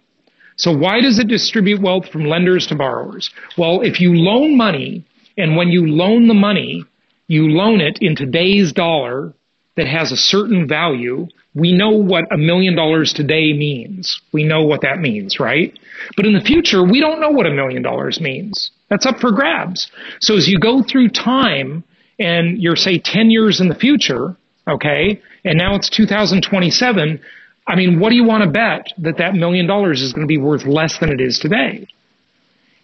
So 0.57 0.77
why 0.77 1.01
does 1.01 1.19
it 1.21 1.29
distribute 1.29 1.81
wealth 1.81 2.09
from 2.11 2.25
lenders 2.25 2.67
to 2.67 2.75
borrowers? 2.75 3.31
Well, 3.57 3.81
if 3.83 4.01
you 4.01 4.15
loan 4.15 4.57
money 4.57 5.05
and 5.37 5.57
when 5.57 5.69
you 5.69 5.87
loan 5.87 6.27
the 6.27 6.35
money, 6.35 6.85
you 7.29 7.49
loan 7.49 7.81
it 7.81 7.99
in 8.01 8.17
today's 8.17 8.73
dollar 8.73 9.35
that 9.77 9.87
has 9.87 10.11
a 10.11 10.17
certain 10.17 10.67
value. 10.67 11.29
We 11.55 11.73
know 11.73 11.91
what 11.91 12.25
a 12.33 12.37
million 12.37 12.75
dollars 12.75 13.13
today 13.13 13.53
means. 13.53 14.21
We 14.33 14.43
know 14.43 14.65
what 14.65 14.81
that 14.81 14.99
means, 14.99 15.39
right? 15.39 15.79
But 16.17 16.27
in 16.27 16.33
the 16.33 16.41
future, 16.41 16.83
we 16.83 17.01
don't 17.01 17.21
know 17.21 17.31
what 17.31 17.47
a 17.47 17.55
million 17.55 17.83
dollars 17.83 18.21
means. 18.21 18.73
That's 18.91 19.07
up 19.07 19.21
for 19.21 19.31
grabs. 19.31 19.91
So 20.21 20.37
as 20.37 20.49
you 20.49 20.59
go 20.59 20.83
through 20.83 21.11
time 21.11 21.85
and 22.19 22.61
you're 22.61 22.77
say 22.77 22.99
10 22.99 23.31
years 23.31 23.61
in 23.61 23.69
the 23.69 23.75
future, 23.75 24.37
okay, 24.69 25.21
and 25.45 25.57
now 25.57 25.75
it's 25.75 25.89
2027, 25.89 27.21
I 27.67 27.77
mean, 27.77 28.01
what 28.01 28.11
do 28.11 28.17
you 28.17 28.25
want 28.25 28.45
to 28.45 28.51
bet 28.51 28.87
that 28.99 29.19
that 29.19 29.35
million 29.35 29.67
dollars 29.67 30.01
is 30.01 30.13
going 30.13 30.27
to 30.27 30.29
be 30.29 30.39
worth 30.39 30.65
less 30.65 30.99
than 30.99 31.11
it 31.11 31.21
is 31.21 31.39
today? 31.39 31.87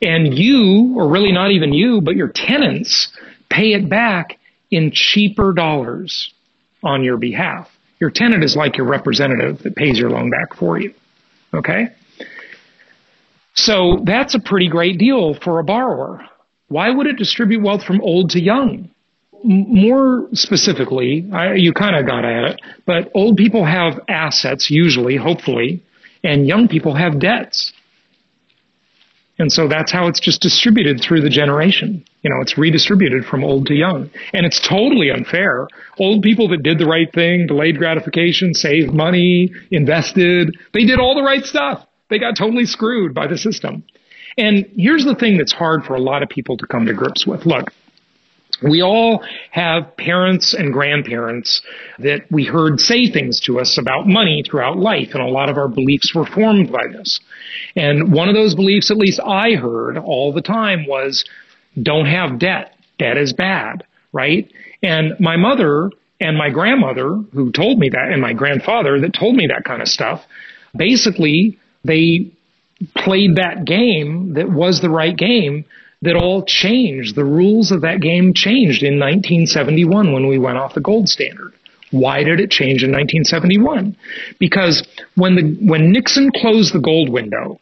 And 0.03 0.37
you, 0.37 0.95
or 0.97 1.09
really 1.09 1.33
not 1.33 1.51
even 1.51 1.73
you, 1.73 2.01
but 2.03 2.17
your 2.17 2.29
tenants 2.29 3.11
pay 3.51 3.73
it 3.73 3.89
back 3.89 4.39
in 4.71 4.91
cheaper 4.93 5.53
dollars 5.55 6.33
on 6.83 7.03
your 7.03 7.17
behalf. 7.17 7.69
Your 8.01 8.11
tenant 8.11 8.45
is 8.45 8.57
like 8.57 8.77
your 8.77 8.87
representative 8.87 9.61
that 9.61 9.77
pays 9.77 9.99
your 9.99 10.11
loan 10.11 10.31
back 10.31 10.59
for 10.59 10.79
you. 10.79 10.93
Okay? 11.55 11.89
So 13.55 14.03
that's 14.05 14.35
a 14.35 14.41
pretty 14.41 14.69
great 14.69 14.99
deal 14.99 15.35
for 15.35 15.61
a 15.61 15.65
borrower. 15.65 16.27
Why 16.69 16.91
would 16.91 17.07
it 17.07 17.17
distribute 17.17 17.63
wealth 17.63 17.85
from 17.85 18.01
old 18.01 18.31
to 18.31 18.43
young? 18.43 18.91
More 19.45 20.29
specifically, 20.33 21.29
I, 21.33 21.55
you 21.55 21.73
kind 21.73 21.97
of 21.97 22.07
got 22.07 22.25
at 22.25 22.45
it, 22.53 22.61
but 22.87 23.11
old 23.15 23.37
people 23.37 23.65
have 23.65 24.01
assets 24.09 24.71
usually, 24.71 25.17
hopefully, 25.17 25.83
and 26.23 26.47
young 26.47 26.69
people 26.69 26.95
have 26.95 27.21
debts. 27.21 27.73
And 29.39 29.51
so 29.51 29.67
that's 29.67 29.91
how 29.91 30.07
it's 30.07 30.21
just 30.21 30.41
distributed 30.41 31.01
through 31.01 31.21
the 31.21 31.29
generation. 31.29 32.05
You 32.23 32.31
know, 32.31 32.41
it's 32.41 32.57
redistributed 32.57 33.25
from 33.25 33.43
old 33.43 33.67
to 33.67 33.75
young. 33.75 34.11
And 34.33 34.47
it's 34.47 34.61
totally 34.61 35.11
unfair. 35.11 35.67
Old 35.99 36.23
people 36.23 36.49
that 36.49 36.63
did 36.63 36.79
the 36.79 36.87
right 36.87 37.13
thing, 37.13 37.47
delayed 37.47 37.77
gratification, 37.77 38.55
saved 38.55 38.95
money, 38.95 39.53
invested, 39.71 40.57
they 40.73 40.85
did 40.85 41.01
all 41.01 41.17
the 41.17 41.23
right 41.23 41.45
stuff. 41.45 41.85
They 42.11 42.19
got 42.19 42.37
totally 42.37 42.65
screwed 42.65 43.13
by 43.13 43.27
the 43.27 43.37
system. 43.37 43.85
And 44.39 44.67
here's 44.77 45.05
the 45.05 45.15
thing 45.15 45.37
that's 45.37 45.53
hard 45.53 45.85
for 45.85 45.95
a 45.95 46.01
lot 46.01 46.23
of 46.23 46.29
people 46.29 46.57
to 46.57 46.67
come 46.67 46.87
to 46.87 46.95
grips 46.95 47.27
with. 47.27 47.45
Look, 47.45 47.73
we 48.63 48.83
all 48.83 49.25
have 49.51 49.97
parents 49.97 50.55
and 50.55 50.73
grandparents 50.73 51.63
that 51.99 52.23
we 52.31 52.45
heard 52.45 52.81
say 52.81 53.11
things 53.11 53.41
to 53.41 53.61
us 53.61 53.79
about 53.79 54.07
money 54.07 54.43
throughout 54.49 54.79
life, 54.79 55.11
and 55.13 55.23
a 55.23 55.29
lot 55.29 55.49
of 55.49 55.57
our 55.57 55.69
beliefs 55.69 56.15
were 56.15 56.27
formed 56.27 56.71
by 56.73 56.85
this. 56.93 57.21
And 57.77 58.13
one 58.13 58.29
of 58.29 58.35
those 58.35 58.55
beliefs, 58.55 58.91
at 58.91 58.97
least 58.97 59.21
I 59.21 59.53
heard 59.53 59.99
all 59.99 60.33
the 60.33 60.43
time, 60.43 60.87
was 60.87 61.25
don't 61.81 62.07
have 62.07 62.39
debt. 62.39 62.75
Debt 62.99 63.17
is 63.17 63.33
bad, 63.33 63.85
right? 64.13 64.51
And 64.83 65.19
my 65.19 65.37
mother 65.37 65.91
and 66.21 66.39
my 66.39 66.51
grandmother, 66.51 67.09
who 67.33 67.51
told 67.51 67.79
me 67.79 67.89
that, 67.91 68.11
and 68.13 68.23
my 68.23 68.33
grandfather 68.33 69.01
that 69.01 69.15
told 69.19 69.35
me 69.35 69.49
that 69.49 69.65
kind 69.65 69.83
of 69.83 69.89
stuff, 69.89 70.23
basically 70.77 71.59
they 71.85 72.33
played 72.97 73.37
that 73.37 73.65
game 73.65 74.35
that 74.35 74.51
was 74.51 74.81
the 74.81 74.91
right 74.91 75.17
game 75.17 75.65
that 76.05 76.17
all 76.17 76.45
changed. 76.45 77.15
The 77.15 77.25
rules 77.25 77.71
of 77.71 77.83
that 77.83 78.01
game 78.01 78.33
changed 78.35 78.83
in 78.83 78.99
1971 78.99 80.13
when 80.13 80.29
we 80.29 80.39
went 80.39 80.59
off 80.59 80.75
the 80.75 80.81
gold 80.81 81.09
standard. 81.09 81.53
Why 81.91 82.25
did 82.25 82.41
it 82.41 82.51
change 82.51 82.83
in 82.83 82.91
1971? 82.91 83.97
Because 84.39 84.87
when 85.15 85.37
the 85.37 85.67
when 85.67 85.93
Nixon 85.93 86.31
closed 86.35 86.75
the 86.75 86.81
gold 86.81 87.09
window 87.09 87.61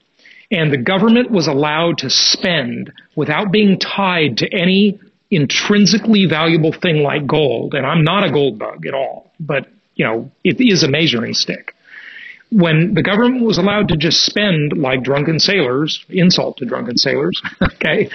and 0.50 0.72
the 0.72 0.78
government 0.78 1.30
was 1.30 1.46
allowed 1.46 1.98
to 1.98 2.10
spend 2.10 2.92
without 3.14 3.52
being 3.52 3.78
tied 3.78 4.38
to 4.38 4.52
any 4.52 5.00
intrinsically 5.30 6.26
valuable 6.26 6.72
thing 6.72 7.02
like 7.02 7.26
gold, 7.26 7.74
and 7.74 7.86
I'm 7.86 8.04
not 8.04 8.24
a 8.24 8.32
gold 8.32 8.58
bug 8.58 8.86
at 8.86 8.94
all, 8.94 9.32
but 9.38 9.66
you 9.94 10.04
know, 10.04 10.30
it 10.42 10.60
is 10.60 10.82
a 10.82 10.88
measuring 10.88 11.34
stick 11.34 11.74
when 12.52 12.94
the 12.94 13.02
government 13.02 13.44
was 13.44 13.58
allowed 13.58 13.88
to 13.88 13.96
just 13.96 14.24
spend 14.24 14.76
like 14.76 15.02
drunken 15.02 15.38
sailors, 15.38 16.04
insult 16.08 16.58
to 16.58 16.64
drunken 16.64 16.96
sailors, 16.96 17.40
okay, 17.62 18.10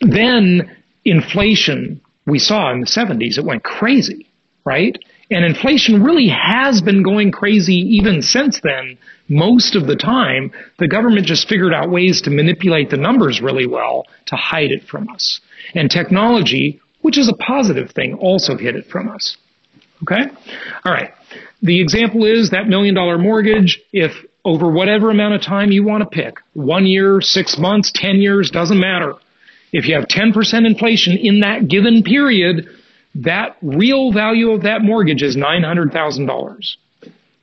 then 0.00 0.76
inflation 1.04 2.00
we 2.26 2.38
saw 2.38 2.72
in 2.72 2.80
the 2.80 2.86
70s, 2.86 3.38
it 3.38 3.44
went 3.44 3.62
crazy, 3.62 4.26
right? 4.64 4.96
And 5.30 5.44
inflation 5.44 6.02
really 6.02 6.28
has 6.28 6.82
been 6.82 7.02
going 7.02 7.30
crazy 7.30 7.76
even 7.96 8.22
since 8.22 8.60
then. 8.62 8.98
Most 9.28 9.76
of 9.76 9.86
the 9.86 9.96
time, 9.96 10.52
the 10.78 10.88
government 10.88 11.26
just 11.26 11.48
figured 11.48 11.72
out 11.72 11.90
ways 11.90 12.22
to 12.22 12.30
manipulate 12.30 12.90
the 12.90 12.96
numbers 12.96 13.40
really 13.40 13.66
well 13.66 14.06
to 14.26 14.36
hide 14.36 14.72
it 14.72 14.82
from 14.84 15.08
us. 15.08 15.40
And 15.74 15.88
technology, 15.90 16.80
which 17.02 17.16
is 17.16 17.28
a 17.28 17.34
positive 17.34 17.92
thing, 17.92 18.14
also 18.14 18.56
hid 18.56 18.74
it 18.74 18.86
from 18.86 19.08
us. 19.08 19.36
Okay? 20.02 20.30
All 20.84 20.92
right. 20.92 21.12
The 21.62 21.80
example 21.80 22.24
is 22.24 22.50
that 22.50 22.68
million 22.68 22.94
dollar 22.94 23.18
mortgage, 23.18 23.80
if 23.92 24.12
over 24.44 24.70
whatever 24.70 25.10
amount 25.10 25.34
of 25.34 25.42
time 25.42 25.70
you 25.70 25.84
want 25.84 26.02
to 26.02 26.08
pick, 26.08 26.38
one 26.54 26.86
year, 26.86 27.20
six 27.20 27.58
months, 27.58 27.92
10 27.94 28.16
years, 28.16 28.50
doesn't 28.50 28.78
matter. 28.78 29.14
If 29.72 29.86
you 29.86 29.94
have 29.94 30.06
10% 30.06 30.66
inflation 30.66 31.16
in 31.16 31.40
that 31.40 31.68
given 31.68 32.02
period, 32.02 32.68
that 33.16 33.56
real 33.62 34.12
value 34.12 34.50
of 34.52 34.62
that 34.62 34.82
mortgage 34.82 35.22
is 35.22 35.36
$900,000. 35.36 36.76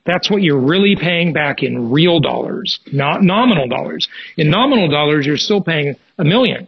That's 0.04 0.30
what 0.30 0.42
you're 0.42 0.58
really 0.60 0.96
paying 0.96 1.32
back 1.34 1.62
in 1.62 1.90
real 1.90 2.20
dollars, 2.20 2.80
not 2.92 3.22
nominal 3.22 3.68
dollars. 3.68 4.08
In 4.36 4.50
nominal 4.50 4.88
dollars, 4.88 5.26
you're 5.26 5.36
still 5.36 5.62
paying 5.62 5.96
a 6.16 6.24
million, 6.24 6.66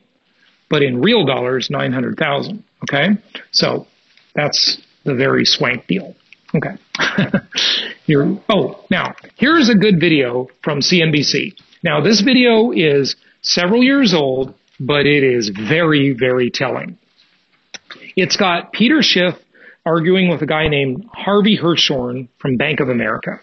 but 0.68 0.82
in 0.82 1.00
real 1.00 1.24
dollars, 1.24 1.68
900,000. 1.70 2.62
Okay? 2.84 3.08
So 3.50 3.86
that's 4.34 4.80
the 5.04 5.14
very 5.14 5.46
swank 5.46 5.86
deal. 5.86 6.14
Okay. 6.54 6.76
Here, 8.04 8.36
oh, 8.48 8.84
now, 8.90 9.14
here's 9.36 9.68
a 9.68 9.74
good 9.74 10.00
video 10.00 10.48
from 10.62 10.80
CNBC. 10.80 11.54
Now, 11.82 12.00
this 12.00 12.20
video 12.20 12.72
is 12.72 13.16
several 13.42 13.82
years 13.82 14.14
old, 14.14 14.54
but 14.78 15.06
it 15.06 15.22
is 15.22 15.48
very, 15.48 16.12
very 16.12 16.50
telling. 16.50 16.98
It's 18.16 18.36
got 18.36 18.72
Peter 18.72 19.02
Schiff 19.02 19.34
arguing 19.86 20.28
with 20.28 20.42
a 20.42 20.46
guy 20.46 20.68
named 20.68 21.06
Harvey 21.12 21.56
Hirschhorn 21.56 22.28
from 22.38 22.56
Bank 22.56 22.80
of 22.80 22.88
America. 22.88 23.40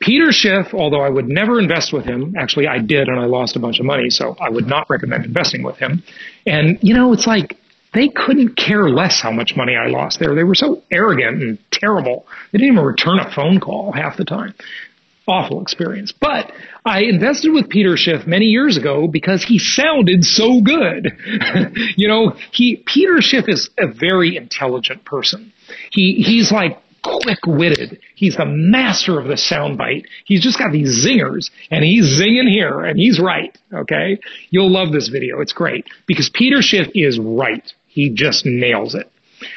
Peter 0.00 0.32
Schiff, 0.32 0.74
although 0.74 1.00
I 1.00 1.08
would 1.08 1.28
never 1.28 1.60
invest 1.60 1.92
with 1.92 2.04
him, 2.04 2.34
actually 2.36 2.66
I 2.66 2.78
did 2.78 3.08
and 3.08 3.20
I 3.20 3.26
lost 3.26 3.56
a 3.56 3.60
bunch 3.60 3.78
of 3.78 3.86
money, 3.86 4.10
so 4.10 4.36
I 4.40 4.50
would 4.50 4.66
not 4.66 4.90
recommend 4.90 5.24
investing 5.24 5.62
with 5.62 5.76
him. 5.76 6.02
And, 6.44 6.78
you 6.82 6.94
know, 6.94 7.12
it's 7.12 7.26
like 7.26 7.56
they 7.94 8.08
couldn't 8.08 8.56
care 8.56 8.88
less 8.88 9.20
how 9.20 9.30
much 9.30 9.54
money 9.56 9.76
I 9.76 9.88
lost 9.88 10.18
there. 10.18 10.34
They 10.34 10.44
were 10.44 10.54
so 10.54 10.82
arrogant 10.90 11.42
and 11.42 11.58
terrible. 11.70 12.26
They 12.50 12.58
didn't 12.58 12.74
even 12.74 12.84
return 12.84 13.18
a 13.18 13.30
phone 13.34 13.60
call 13.60 13.92
half 13.92 14.16
the 14.16 14.24
time. 14.24 14.54
Awful 15.28 15.62
experience. 15.62 16.12
But 16.12 16.50
I 16.84 17.02
invested 17.02 17.52
with 17.52 17.68
Peter 17.68 17.96
Schiff 17.96 18.26
many 18.26 18.46
years 18.46 18.76
ago 18.76 19.06
because 19.06 19.44
he 19.44 19.58
sounded 19.58 20.24
so 20.24 20.60
good. 20.60 21.16
you 21.96 22.08
know, 22.08 22.34
he 22.50 22.82
Peter 22.86 23.20
Schiff 23.20 23.44
is 23.46 23.70
a 23.78 23.86
very 23.86 24.36
intelligent 24.36 25.04
person. 25.04 25.52
He 25.92 26.14
he's 26.26 26.50
like 26.50 26.78
quick-witted. 27.02 28.00
He's 28.14 28.36
the 28.36 28.46
master 28.46 29.18
of 29.18 29.26
the 29.26 29.34
soundbite. 29.34 30.04
He's 30.24 30.40
just 30.40 30.58
got 30.58 30.72
these 30.72 31.04
zingers, 31.04 31.50
and 31.70 31.84
he's 31.84 32.20
zinging 32.20 32.48
here, 32.50 32.80
and 32.80 32.98
he's 32.98 33.20
right. 33.20 33.56
Okay, 33.72 34.18
you'll 34.50 34.70
love 34.70 34.92
this 34.92 35.08
video. 35.08 35.40
It's 35.40 35.52
great 35.52 35.86
because 36.06 36.30
Peter 36.30 36.62
Schiff 36.62 36.88
is 36.94 37.18
right. 37.18 37.72
He 37.92 38.08
just 38.08 38.46
nails 38.46 38.94
it. 38.94 39.10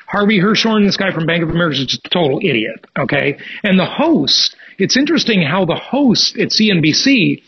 Harvey 0.07 0.39
Hirschhorn, 0.39 0.85
this 0.85 0.97
guy 0.97 1.13
from 1.13 1.25
Bank 1.25 1.43
of 1.43 1.49
America, 1.49 1.79
is 1.79 1.85
just 1.85 2.05
a 2.05 2.09
total 2.09 2.39
idiot. 2.39 2.85
Okay. 2.97 3.37
And 3.63 3.79
the 3.79 3.85
host, 3.85 4.55
it's 4.77 4.97
interesting 4.97 5.41
how 5.41 5.65
the 5.65 5.75
host 5.75 6.37
at 6.37 6.49
CNBC 6.49 7.41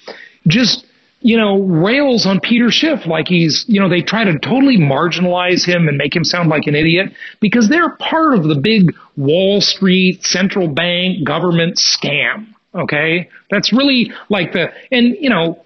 just, 0.47 0.85
you 1.19 1.35
know, 1.35 1.59
rails 1.59 2.25
on 2.25 2.39
Peter 2.39 2.69
Schiff 2.69 3.05
like 3.05 3.27
he's, 3.27 3.65
you 3.67 3.81
know, 3.81 3.89
they 3.89 4.01
try 4.01 4.23
to 4.23 4.39
totally 4.39 4.77
marginalize 4.77 5.65
him 5.67 5.87
and 5.87 5.97
make 5.97 6.15
him 6.15 6.23
sound 6.23 6.47
like 6.47 6.67
an 6.67 6.75
idiot 6.75 7.11
because 7.41 7.67
they're 7.67 7.95
part 7.97 8.35
of 8.35 8.43
the 8.43 8.55
big 8.55 8.95
Wall 9.17 9.59
Street 9.59 10.23
central 10.23 10.69
bank 10.69 11.25
government 11.25 11.77
scam. 11.77 12.53
Okay. 12.73 13.29
That's 13.49 13.73
really 13.73 14.11
like 14.29 14.53
the, 14.53 14.71
and, 14.91 15.17
you 15.19 15.29
know, 15.29 15.63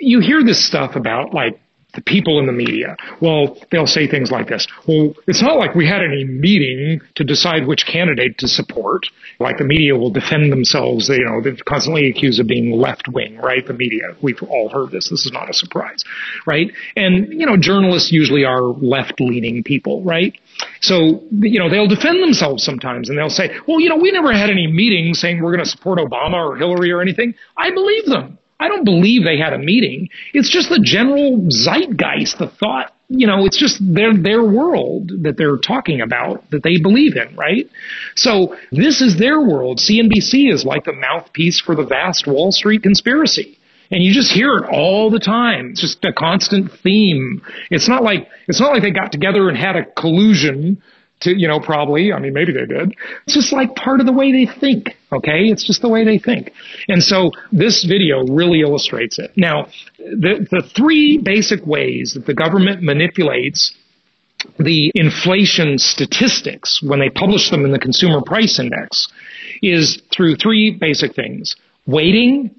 you 0.00 0.20
hear 0.20 0.42
this 0.42 0.66
stuff 0.66 0.96
about 0.96 1.34
like 1.34 1.60
the 1.94 2.02
people 2.02 2.38
in 2.38 2.46
the 2.46 2.52
media. 2.52 2.96
Well, 3.20 3.58
they'll 3.70 3.86
say 3.86 4.06
things 4.06 4.30
like 4.30 4.48
this. 4.48 4.66
Well, 4.86 5.14
it's 5.26 5.42
not 5.42 5.58
like 5.58 5.74
we 5.74 5.86
had 5.86 6.00
any 6.02 6.24
meeting 6.24 7.00
to 7.16 7.24
decide 7.24 7.66
which 7.66 7.86
candidate 7.86 8.38
to 8.38 8.48
support. 8.48 9.02
Like 9.38 9.58
the 9.58 9.64
media 9.64 9.96
will 9.96 10.10
defend 10.10 10.52
themselves. 10.52 11.08
You 11.08 11.24
know, 11.24 11.42
they're 11.42 11.56
constantly 11.66 12.08
accused 12.08 12.40
of 12.40 12.46
being 12.46 12.72
left 12.72 13.08
wing, 13.08 13.36
right? 13.38 13.66
The 13.66 13.74
media. 13.74 14.16
We've 14.22 14.42
all 14.42 14.68
heard 14.68 14.90
this. 14.90 15.10
This 15.10 15.26
is 15.26 15.32
not 15.32 15.50
a 15.50 15.54
surprise, 15.54 16.04
right? 16.46 16.70
And, 16.96 17.28
you 17.38 17.46
know, 17.46 17.56
journalists 17.56 18.10
usually 18.12 18.44
are 18.44 18.62
left 18.62 19.20
leaning 19.20 19.62
people, 19.62 20.02
right? 20.02 20.34
So, 20.80 21.22
you 21.30 21.58
know, 21.58 21.68
they'll 21.68 21.88
defend 21.88 22.22
themselves 22.22 22.64
sometimes 22.64 23.08
and 23.08 23.18
they'll 23.18 23.30
say, 23.30 23.50
well, 23.66 23.80
you 23.80 23.88
know, 23.88 23.96
we 23.96 24.10
never 24.10 24.32
had 24.32 24.50
any 24.50 24.66
meetings 24.66 25.20
saying 25.20 25.42
we're 25.42 25.52
going 25.52 25.64
to 25.64 25.70
support 25.70 25.98
Obama 25.98 26.34
or 26.34 26.56
Hillary 26.56 26.90
or 26.90 27.00
anything. 27.00 27.34
I 27.56 27.70
believe 27.70 28.06
them. 28.06 28.38
I 28.62 28.68
don't 28.68 28.84
believe 28.84 29.24
they 29.24 29.38
had 29.38 29.52
a 29.52 29.58
meeting. 29.58 30.08
It's 30.32 30.48
just 30.48 30.68
the 30.68 30.80
general 30.80 31.50
zeitgeist, 31.50 32.38
the 32.38 32.46
thought, 32.48 32.94
you 33.08 33.26
know, 33.26 33.44
it's 33.44 33.58
just 33.58 33.78
their, 33.80 34.16
their 34.16 34.42
world 34.42 35.10
that 35.22 35.36
they're 35.36 35.58
talking 35.58 36.00
about 36.00 36.48
that 36.50 36.62
they 36.62 36.78
believe 36.78 37.16
in, 37.16 37.34
right? 37.36 37.68
So 38.14 38.56
this 38.70 39.00
is 39.00 39.18
their 39.18 39.40
world. 39.40 39.78
CNBC 39.78 40.52
is 40.52 40.64
like 40.64 40.84
the 40.84 40.92
mouthpiece 40.92 41.60
for 41.60 41.74
the 41.74 41.84
vast 41.84 42.26
Wall 42.26 42.52
Street 42.52 42.82
conspiracy. 42.84 43.58
And 43.90 44.02
you 44.02 44.14
just 44.14 44.32
hear 44.32 44.56
it 44.56 44.64
all 44.72 45.10
the 45.10 45.18
time. 45.18 45.72
It's 45.72 45.80
just 45.80 46.04
a 46.04 46.12
constant 46.12 46.70
theme. 46.82 47.42
It's 47.70 47.88
not 47.88 48.02
like, 48.02 48.28
it's 48.48 48.60
not 48.60 48.72
like 48.72 48.82
they 48.82 48.92
got 48.92 49.12
together 49.12 49.48
and 49.48 49.58
had 49.58 49.76
a 49.76 49.84
collusion 49.84 50.80
to, 51.22 51.38
you 51.38 51.48
know, 51.48 51.60
probably. 51.60 52.12
I 52.12 52.18
mean, 52.18 52.32
maybe 52.32 52.52
they 52.52 52.66
did. 52.66 52.94
It's 53.24 53.34
just 53.34 53.52
like 53.52 53.74
part 53.74 54.00
of 54.00 54.06
the 54.06 54.12
way 54.12 54.32
they 54.32 54.46
think. 54.46 54.96
Okay. 55.12 55.46
It's 55.46 55.64
just 55.64 55.82
the 55.82 55.88
way 55.88 56.04
they 56.04 56.18
think. 56.18 56.52
And 56.88 57.02
so 57.02 57.30
this 57.50 57.84
video 57.84 58.24
really 58.26 58.60
illustrates 58.60 59.18
it. 59.18 59.32
Now, 59.36 59.66
the, 59.98 60.46
the 60.50 60.62
three 60.76 61.18
basic 61.18 61.66
ways 61.66 62.14
that 62.14 62.26
the 62.26 62.34
government 62.34 62.82
manipulates 62.82 63.74
the 64.58 64.90
inflation 64.94 65.78
statistics 65.78 66.82
when 66.82 66.98
they 66.98 67.10
publish 67.10 67.50
them 67.50 67.64
in 67.64 67.72
the 67.72 67.78
consumer 67.78 68.20
price 68.24 68.58
index 68.58 69.08
is 69.62 70.02
through 70.14 70.36
three 70.36 70.76
basic 70.78 71.14
things. 71.14 71.56
Weighting, 71.86 72.54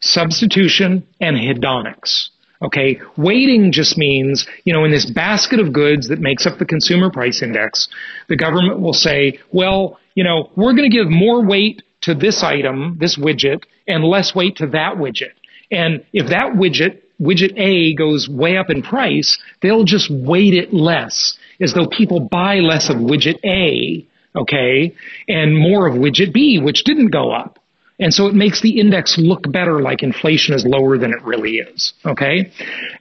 substitution, 0.00 1.06
and 1.20 1.36
hedonics. 1.36 2.28
Okay, 2.62 3.00
weighting 3.16 3.72
just 3.72 3.98
means, 3.98 4.46
you 4.64 4.72
know, 4.72 4.84
in 4.84 4.92
this 4.92 5.10
basket 5.10 5.58
of 5.58 5.72
goods 5.72 6.08
that 6.08 6.20
makes 6.20 6.46
up 6.46 6.58
the 6.58 6.64
consumer 6.64 7.10
price 7.10 7.42
index, 7.42 7.88
the 8.28 8.36
government 8.36 8.80
will 8.80 8.92
say, 8.92 9.40
well, 9.50 9.98
you 10.14 10.22
know, 10.22 10.50
we're 10.56 10.72
going 10.72 10.88
to 10.88 10.96
give 10.96 11.10
more 11.10 11.44
weight 11.44 11.82
to 12.02 12.14
this 12.14 12.42
item, 12.44 12.98
this 13.00 13.18
widget, 13.18 13.64
and 13.88 14.04
less 14.04 14.34
weight 14.34 14.56
to 14.56 14.66
that 14.68 14.94
widget. 14.96 15.32
And 15.72 16.04
if 16.12 16.28
that 16.28 16.52
widget, 16.54 17.00
widget 17.20 17.58
A 17.58 17.94
goes 17.94 18.28
way 18.28 18.56
up 18.56 18.70
in 18.70 18.82
price, 18.82 19.38
they'll 19.60 19.84
just 19.84 20.10
weight 20.10 20.54
it 20.54 20.72
less 20.72 21.38
as 21.60 21.74
though 21.74 21.86
people 21.86 22.20
buy 22.20 22.56
less 22.56 22.90
of 22.90 22.96
widget 22.96 23.38
A, 23.44 24.06
okay, 24.36 24.94
and 25.28 25.56
more 25.56 25.86
of 25.86 25.94
widget 25.94 26.32
B, 26.32 26.60
which 26.60 26.84
didn't 26.84 27.10
go 27.10 27.32
up. 27.32 27.58
And 27.98 28.12
so 28.12 28.26
it 28.26 28.34
makes 28.34 28.60
the 28.62 28.80
index 28.80 29.16
look 29.18 29.50
better 29.50 29.80
like 29.80 30.02
inflation 30.02 30.54
is 30.54 30.64
lower 30.66 30.98
than 30.98 31.12
it 31.12 31.22
really 31.22 31.56
is. 31.58 31.92
Okay. 32.04 32.50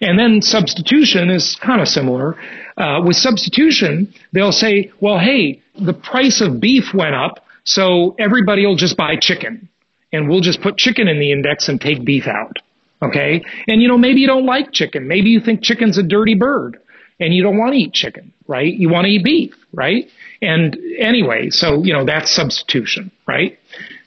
And 0.01 0.19
then 0.19 0.41
substitution 0.41 1.29
is 1.29 1.57
kind 1.61 1.81
of 1.81 1.87
similar. 1.87 2.35
Uh, 2.77 3.01
with 3.05 3.15
substitution, 3.15 4.13
they'll 4.31 4.51
say, 4.51 4.91
well, 4.99 5.17
hey, 5.17 5.61
the 5.79 5.93
price 5.93 6.41
of 6.41 6.59
beef 6.59 6.93
went 6.93 7.15
up, 7.15 7.45
so 7.63 8.15
everybody 8.19 8.65
will 8.65 8.75
just 8.75 8.97
buy 8.97 9.15
chicken. 9.19 9.69
And 10.13 10.29
we'll 10.29 10.41
just 10.41 10.61
put 10.61 10.77
chicken 10.77 11.07
in 11.07 11.19
the 11.19 11.31
index 11.31 11.69
and 11.69 11.79
take 11.79 12.03
beef 12.03 12.27
out. 12.27 12.57
Okay. 13.01 13.43
And 13.67 13.81
you 13.81 13.87
know, 13.87 13.97
maybe 13.97 14.19
you 14.19 14.27
don't 14.27 14.45
like 14.45 14.71
chicken. 14.71 15.07
Maybe 15.07 15.29
you 15.29 15.39
think 15.39 15.63
chicken's 15.63 15.97
a 15.97 16.03
dirty 16.03 16.35
bird 16.35 16.77
and 17.19 17.33
you 17.33 17.43
don't 17.43 17.57
want 17.57 17.73
to 17.73 17.77
eat 17.77 17.93
chicken, 17.93 18.33
right? 18.47 18.73
You 18.73 18.89
want 18.89 19.05
to 19.05 19.11
eat 19.11 19.23
beef, 19.23 19.53
right? 19.73 20.07
And 20.41 20.77
anyway, 20.99 21.49
so, 21.49 21.83
you 21.83 21.93
know, 21.93 22.05
that's 22.05 22.35
substitution, 22.35 23.11
right? 23.27 23.57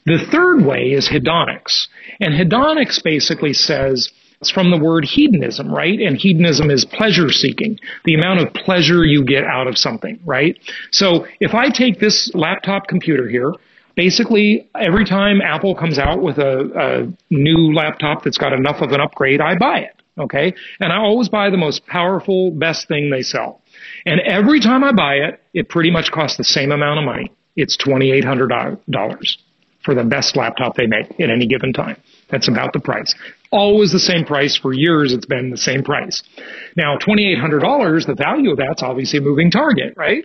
The 0.07 0.19
third 0.31 0.65
way 0.67 0.93
is 0.93 1.09
hedonics. 1.09 1.89
And 2.21 2.35
hedonics 2.35 3.03
basically 3.03 3.55
says, 3.55 4.11
it's 4.41 4.51
from 4.51 4.71
the 4.71 4.79
word 4.79 5.07
hedonism, 5.07 5.73
right? 5.73 5.99
And 5.99 6.19
hedonism 6.19 6.71
is 6.71 6.85
pleasure 6.85 7.31
seeking, 7.31 7.79
the 8.05 8.15
amount 8.15 8.41
of 8.41 8.53
pleasure 8.53 9.05
you 9.05 9.25
get 9.25 9.45
out 9.45 9.67
of 9.67 9.79
something, 9.79 10.21
right? 10.25 10.59
So 10.91 11.27
if 11.41 11.55
I 11.55 11.71
take 11.71 12.01
this 12.01 12.31
laptop 12.35 12.87
computer 12.87 13.27
here, 13.29 13.53
basically 13.97 14.69
every 14.79 15.07
time 15.07 15.41
Apple 15.41 15.75
comes 15.75 15.99
out 15.99 16.21
with 16.21 16.37
a, 16.37 17.07
a 17.11 17.35
new 17.35 17.73
laptop 17.73 18.25
that's 18.25 18.37
got 18.37 18.53
enough 18.53 18.83
of 18.83 18.93
an 18.93 19.01
upgrade, 19.01 19.41
I 19.41 19.57
buy 19.57 19.79
it. 19.79 20.03
Okay. 20.19 20.55
And 20.79 20.93
I 20.93 20.99
always 20.99 21.31
buy 21.31 21.49
the 21.49 21.57
most 21.57 21.87
powerful, 21.87 22.51
best 22.51 22.87
thing 22.87 23.11
they 23.11 23.23
sell. 23.23 23.63
And 24.05 24.21
every 24.21 24.61
time 24.61 24.85
I 24.85 24.93
buy 24.93 25.15
it, 25.15 25.41
it 25.55 25.71
pretty 25.71 25.91
much 25.91 26.13
costs 26.13 26.37
the 26.37 26.45
same 26.45 26.71
amount 26.71 26.99
of 26.99 27.07
money. 27.07 27.33
It's 27.57 27.77
$2,800 27.79 28.87
for 29.85 29.95
the 29.95 30.05
best 30.05 30.37
laptop 30.37 30.77
they 30.77 30.87
make 30.87 31.21
at 31.21 31.31
any 31.31 31.47
given 31.47 31.73
time. 31.73 31.97
That's 32.31 32.49
about 32.49 32.73
the 32.73 32.81
price. 32.81 33.15
Always 33.51 33.93
the 33.93 33.99
same 33.99 34.25
price 34.25 34.57
for 34.57 34.73
years. 34.73 35.13
It's 35.13 35.27
been 35.27 35.51
the 35.51 35.59
same 35.59 35.85
price. 35.85 36.23
Now, 36.77 36.97
$2,800, 36.97 38.07
the 38.07 38.15
value 38.15 38.53
of 38.53 38.57
that's 38.57 38.83
obviously 38.83 39.19
a 39.19 39.23
moving 39.23 39.51
target, 39.51 39.95
right? 39.97 40.25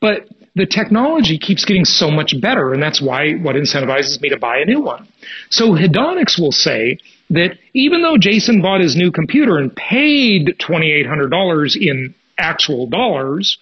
But 0.00 0.28
the 0.54 0.66
technology 0.66 1.38
keeps 1.38 1.64
getting 1.64 1.84
so 1.84 2.10
much 2.10 2.34
better, 2.40 2.72
and 2.72 2.82
that's 2.82 3.00
why 3.00 3.32
what 3.32 3.56
incentivizes 3.56 4.20
me 4.20 4.28
to 4.28 4.38
buy 4.38 4.58
a 4.58 4.64
new 4.66 4.80
one. 4.80 5.08
So 5.50 5.70
Hedonics 5.70 6.38
will 6.38 6.52
say 6.52 6.98
that 7.30 7.58
even 7.72 8.02
though 8.02 8.18
Jason 8.18 8.60
bought 8.60 8.80
his 8.80 8.96
new 8.96 9.10
computer 9.10 9.58
and 9.58 9.74
paid 9.74 10.56
$2,800 10.60 11.76
in 11.76 12.14
actual 12.38 12.86
dollars, 12.86 13.58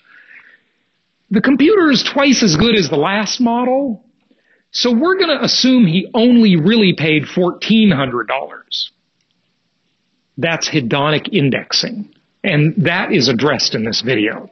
the 1.31 1.41
computer 1.41 1.91
is 1.91 2.03
twice 2.03 2.43
as 2.43 2.57
good 2.57 2.75
as 2.75 2.91
the 2.91 2.97
last 2.97 3.41
model, 3.41 4.05
so 4.73 4.91
we're 4.91 5.17
going 5.17 5.39
to 5.39 5.45
assume 5.45 5.87
he 5.87 6.11
only 6.15 6.57
really 6.57 6.95
paid 6.97 7.25
$1,400. 7.25 8.91
That's 10.39 10.69
hedonic 10.69 11.29
indexing. 11.33 12.13
And 12.43 12.75
that 12.85 13.13
is 13.13 13.29
addressed 13.29 13.75
in 13.75 13.85
this 13.85 14.01
video 14.01 14.51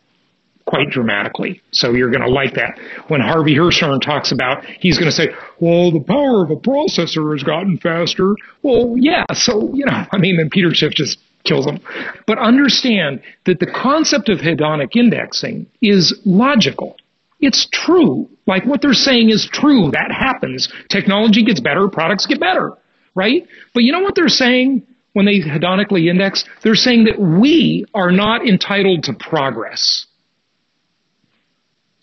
quite 0.67 0.91
dramatically. 0.91 1.61
So 1.73 1.95
you're 1.95 2.11
going 2.11 2.23
to 2.23 2.31
like 2.31 2.55
that. 2.55 2.79
When 3.09 3.21
Harvey 3.21 3.57
Hirschhorn 3.57 4.01
talks 4.01 4.31
about, 4.31 4.65
he's 4.65 4.99
going 4.99 5.11
to 5.11 5.17
say, 5.17 5.29
well, 5.59 5.91
the 5.91 6.01
power 6.01 6.45
of 6.45 6.51
a 6.51 6.57
processor 6.57 7.33
has 7.33 7.43
gotten 7.43 7.77
faster. 7.79 8.37
Well, 8.63 8.95
yeah. 8.97 9.25
So, 9.33 9.75
you 9.75 9.85
know, 9.85 10.05
I 10.13 10.19
mean, 10.19 10.37
then 10.37 10.49
Peter 10.49 10.73
Schiff 10.73 10.93
just 10.93 11.19
kills 11.45 11.67
him. 11.67 11.81
But 12.27 12.39
understand 12.39 13.23
that 13.47 13.59
the 13.59 13.67
concept 13.67 14.29
of 14.29 14.39
hedonic 14.39 14.95
indexing 14.95 15.67
is 15.81 16.21
logical. 16.25 16.97
It's 17.41 17.69
true. 17.73 18.29
Like 18.47 18.65
what 18.65 18.83
they're 18.83 18.93
saying 18.93 19.31
is 19.31 19.49
true. 19.51 19.91
That 19.93 20.11
happens. 20.13 20.73
Technology 20.89 21.45
gets 21.45 21.61
better, 21.61 21.89
products 21.89 22.27
get 22.27 22.41
better, 22.41 22.73
right? 23.15 23.47
But 23.75 23.83
you 23.85 23.93
know 23.93 24.01
what 24.01 24.15
they're 24.15 24.29
saying 24.29 24.87
when 25.13 25.27
they 25.27 25.41
hedonically 25.41 26.09
index? 26.09 26.45
They're 26.63 26.75
saying 26.75 27.05
that 27.05 27.21
we 27.21 27.87
are 27.95 28.11
not 28.11 28.47
entitled 28.47 29.05
to 29.05 29.15
progress. 29.15 30.07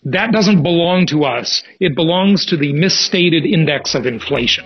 That 0.04 0.32
doesn't 0.32 0.62
belong 0.62 1.06
to 1.08 1.24
us. 1.24 1.62
It 1.80 1.94
belongs 1.94 2.46
to 2.46 2.56
the 2.56 2.72
misstated 2.72 3.44
index 3.44 3.94
of 3.94 4.06
inflation. 4.06 4.64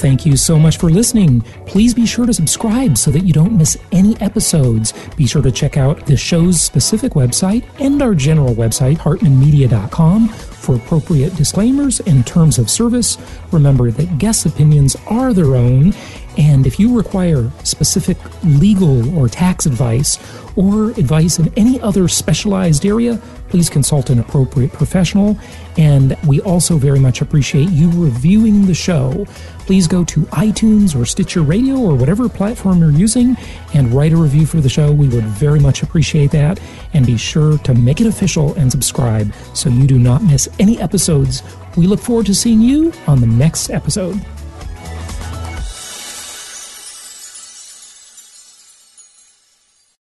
Thank 0.00 0.24
you 0.24 0.38
so 0.38 0.58
much 0.58 0.78
for 0.78 0.88
listening. 0.88 1.42
Please 1.66 1.92
be 1.92 2.06
sure 2.06 2.24
to 2.24 2.32
subscribe 2.32 2.96
so 2.96 3.10
that 3.10 3.24
you 3.24 3.34
don't 3.34 3.58
miss 3.58 3.76
any 3.92 4.18
episodes. 4.22 4.94
Be 5.14 5.26
sure 5.26 5.42
to 5.42 5.52
check 5.52 5.76
out 5.76 6.06
the 6.06 6.16
show's 6.16 6.58
specific 6.58 7.12
website 7.12 7.66
and 7.78 8.00
our 8.00 8.14
general 8.14 8.54
website, 8.54 8.96
hartmanmedia.com, 8.96 10.28
for 10.28 10.76
appropriate 10.76 11.36
disclaimers 11.36 12.00
and 12.00 12.26
terms 12.26 12.58
of 12.58 12.70
service. 12.70 13.18
Remember 13.52 13.90
that 13.90 14.16
guest 14.16 14.46
opinions 14.46 14.96
are 15.06 15.34
their 15.34 15.54
own, 15.54 15.92
and 16.36 16.66
if 16.66 16.78
you 16.78 16.96
require 16.96 17.50
specific 17.64 18.16
legal 18.44 19.18
or 19.18 19.28
tax 19.28 19.66
advice 19.66 20.18
or 20.56 20.90
advice 20.90 21.38
in 21.38 21.52
any 21.56 21.80
other 21.80 22.08
specialized 22.08 22.84
area, 22.86 23.20
please 23.48 23.68
consult 23.68 24.10
an 24.10 24.18
appropriate 24.18 24.72
professional. 24.72 25.36
And 25.76 26.16
we 26.26 26.40
also 26.40 26.76
very 26.76 27.00
much 27.00 27.20
appreciate 27.20 27.70
you 27.70 27.90
reviewing 27.90 28.66
the 28.66 28.74
show. 28.74 29.26
Please 29.60 29.86
go 29.86 30.04
to 30.04 30.20
iTunes 30.26 30.98
or 30.98 31.04
Stitcher 31.04 31.42
Radio 31.42 31.76
or 31.76 31.94
whatever 31.94 32.28
platform 32.28 32.78
you're 32.78 32.90
using 32.90 33.36
and 33.74 33.92
write 33.92 34.12
a 34.12 34.16
review 34.16 34.46
for 34.46 34.60
the 34.60 34.68
show. 34.68 34.92
We 34.92 35.08
would 35.08 35.24
very 35.24 35.60
much 35.60 35.82
appreciate 35.82 36.30
that. 36.32 36.60
And 36.94 37.06
be 37.06 37.16
sure 37.16 37.58
to 37.58 37.74
make 37.74 38.00
it 38.00 38.06
official 38.06 38.54
and 38.54 38.70
subscribe 38.70 39.32
so 39.54 39.68
you 39.68 39.86
do 39.86 39.98
not 39.98 40.22
miss 40.22 40.48
any 40.58 40.80
episodes. 40.80 41.42
We 41.76 41.86
look 41.86 42.00
forward 42.00 42.26
to 42.26 42.34
seeing 42.34 42.60
you 42.60 42.92
on 43.06 43.20
the 43.20 43.26
next 43.26 43.70
episode. 43.70 44.20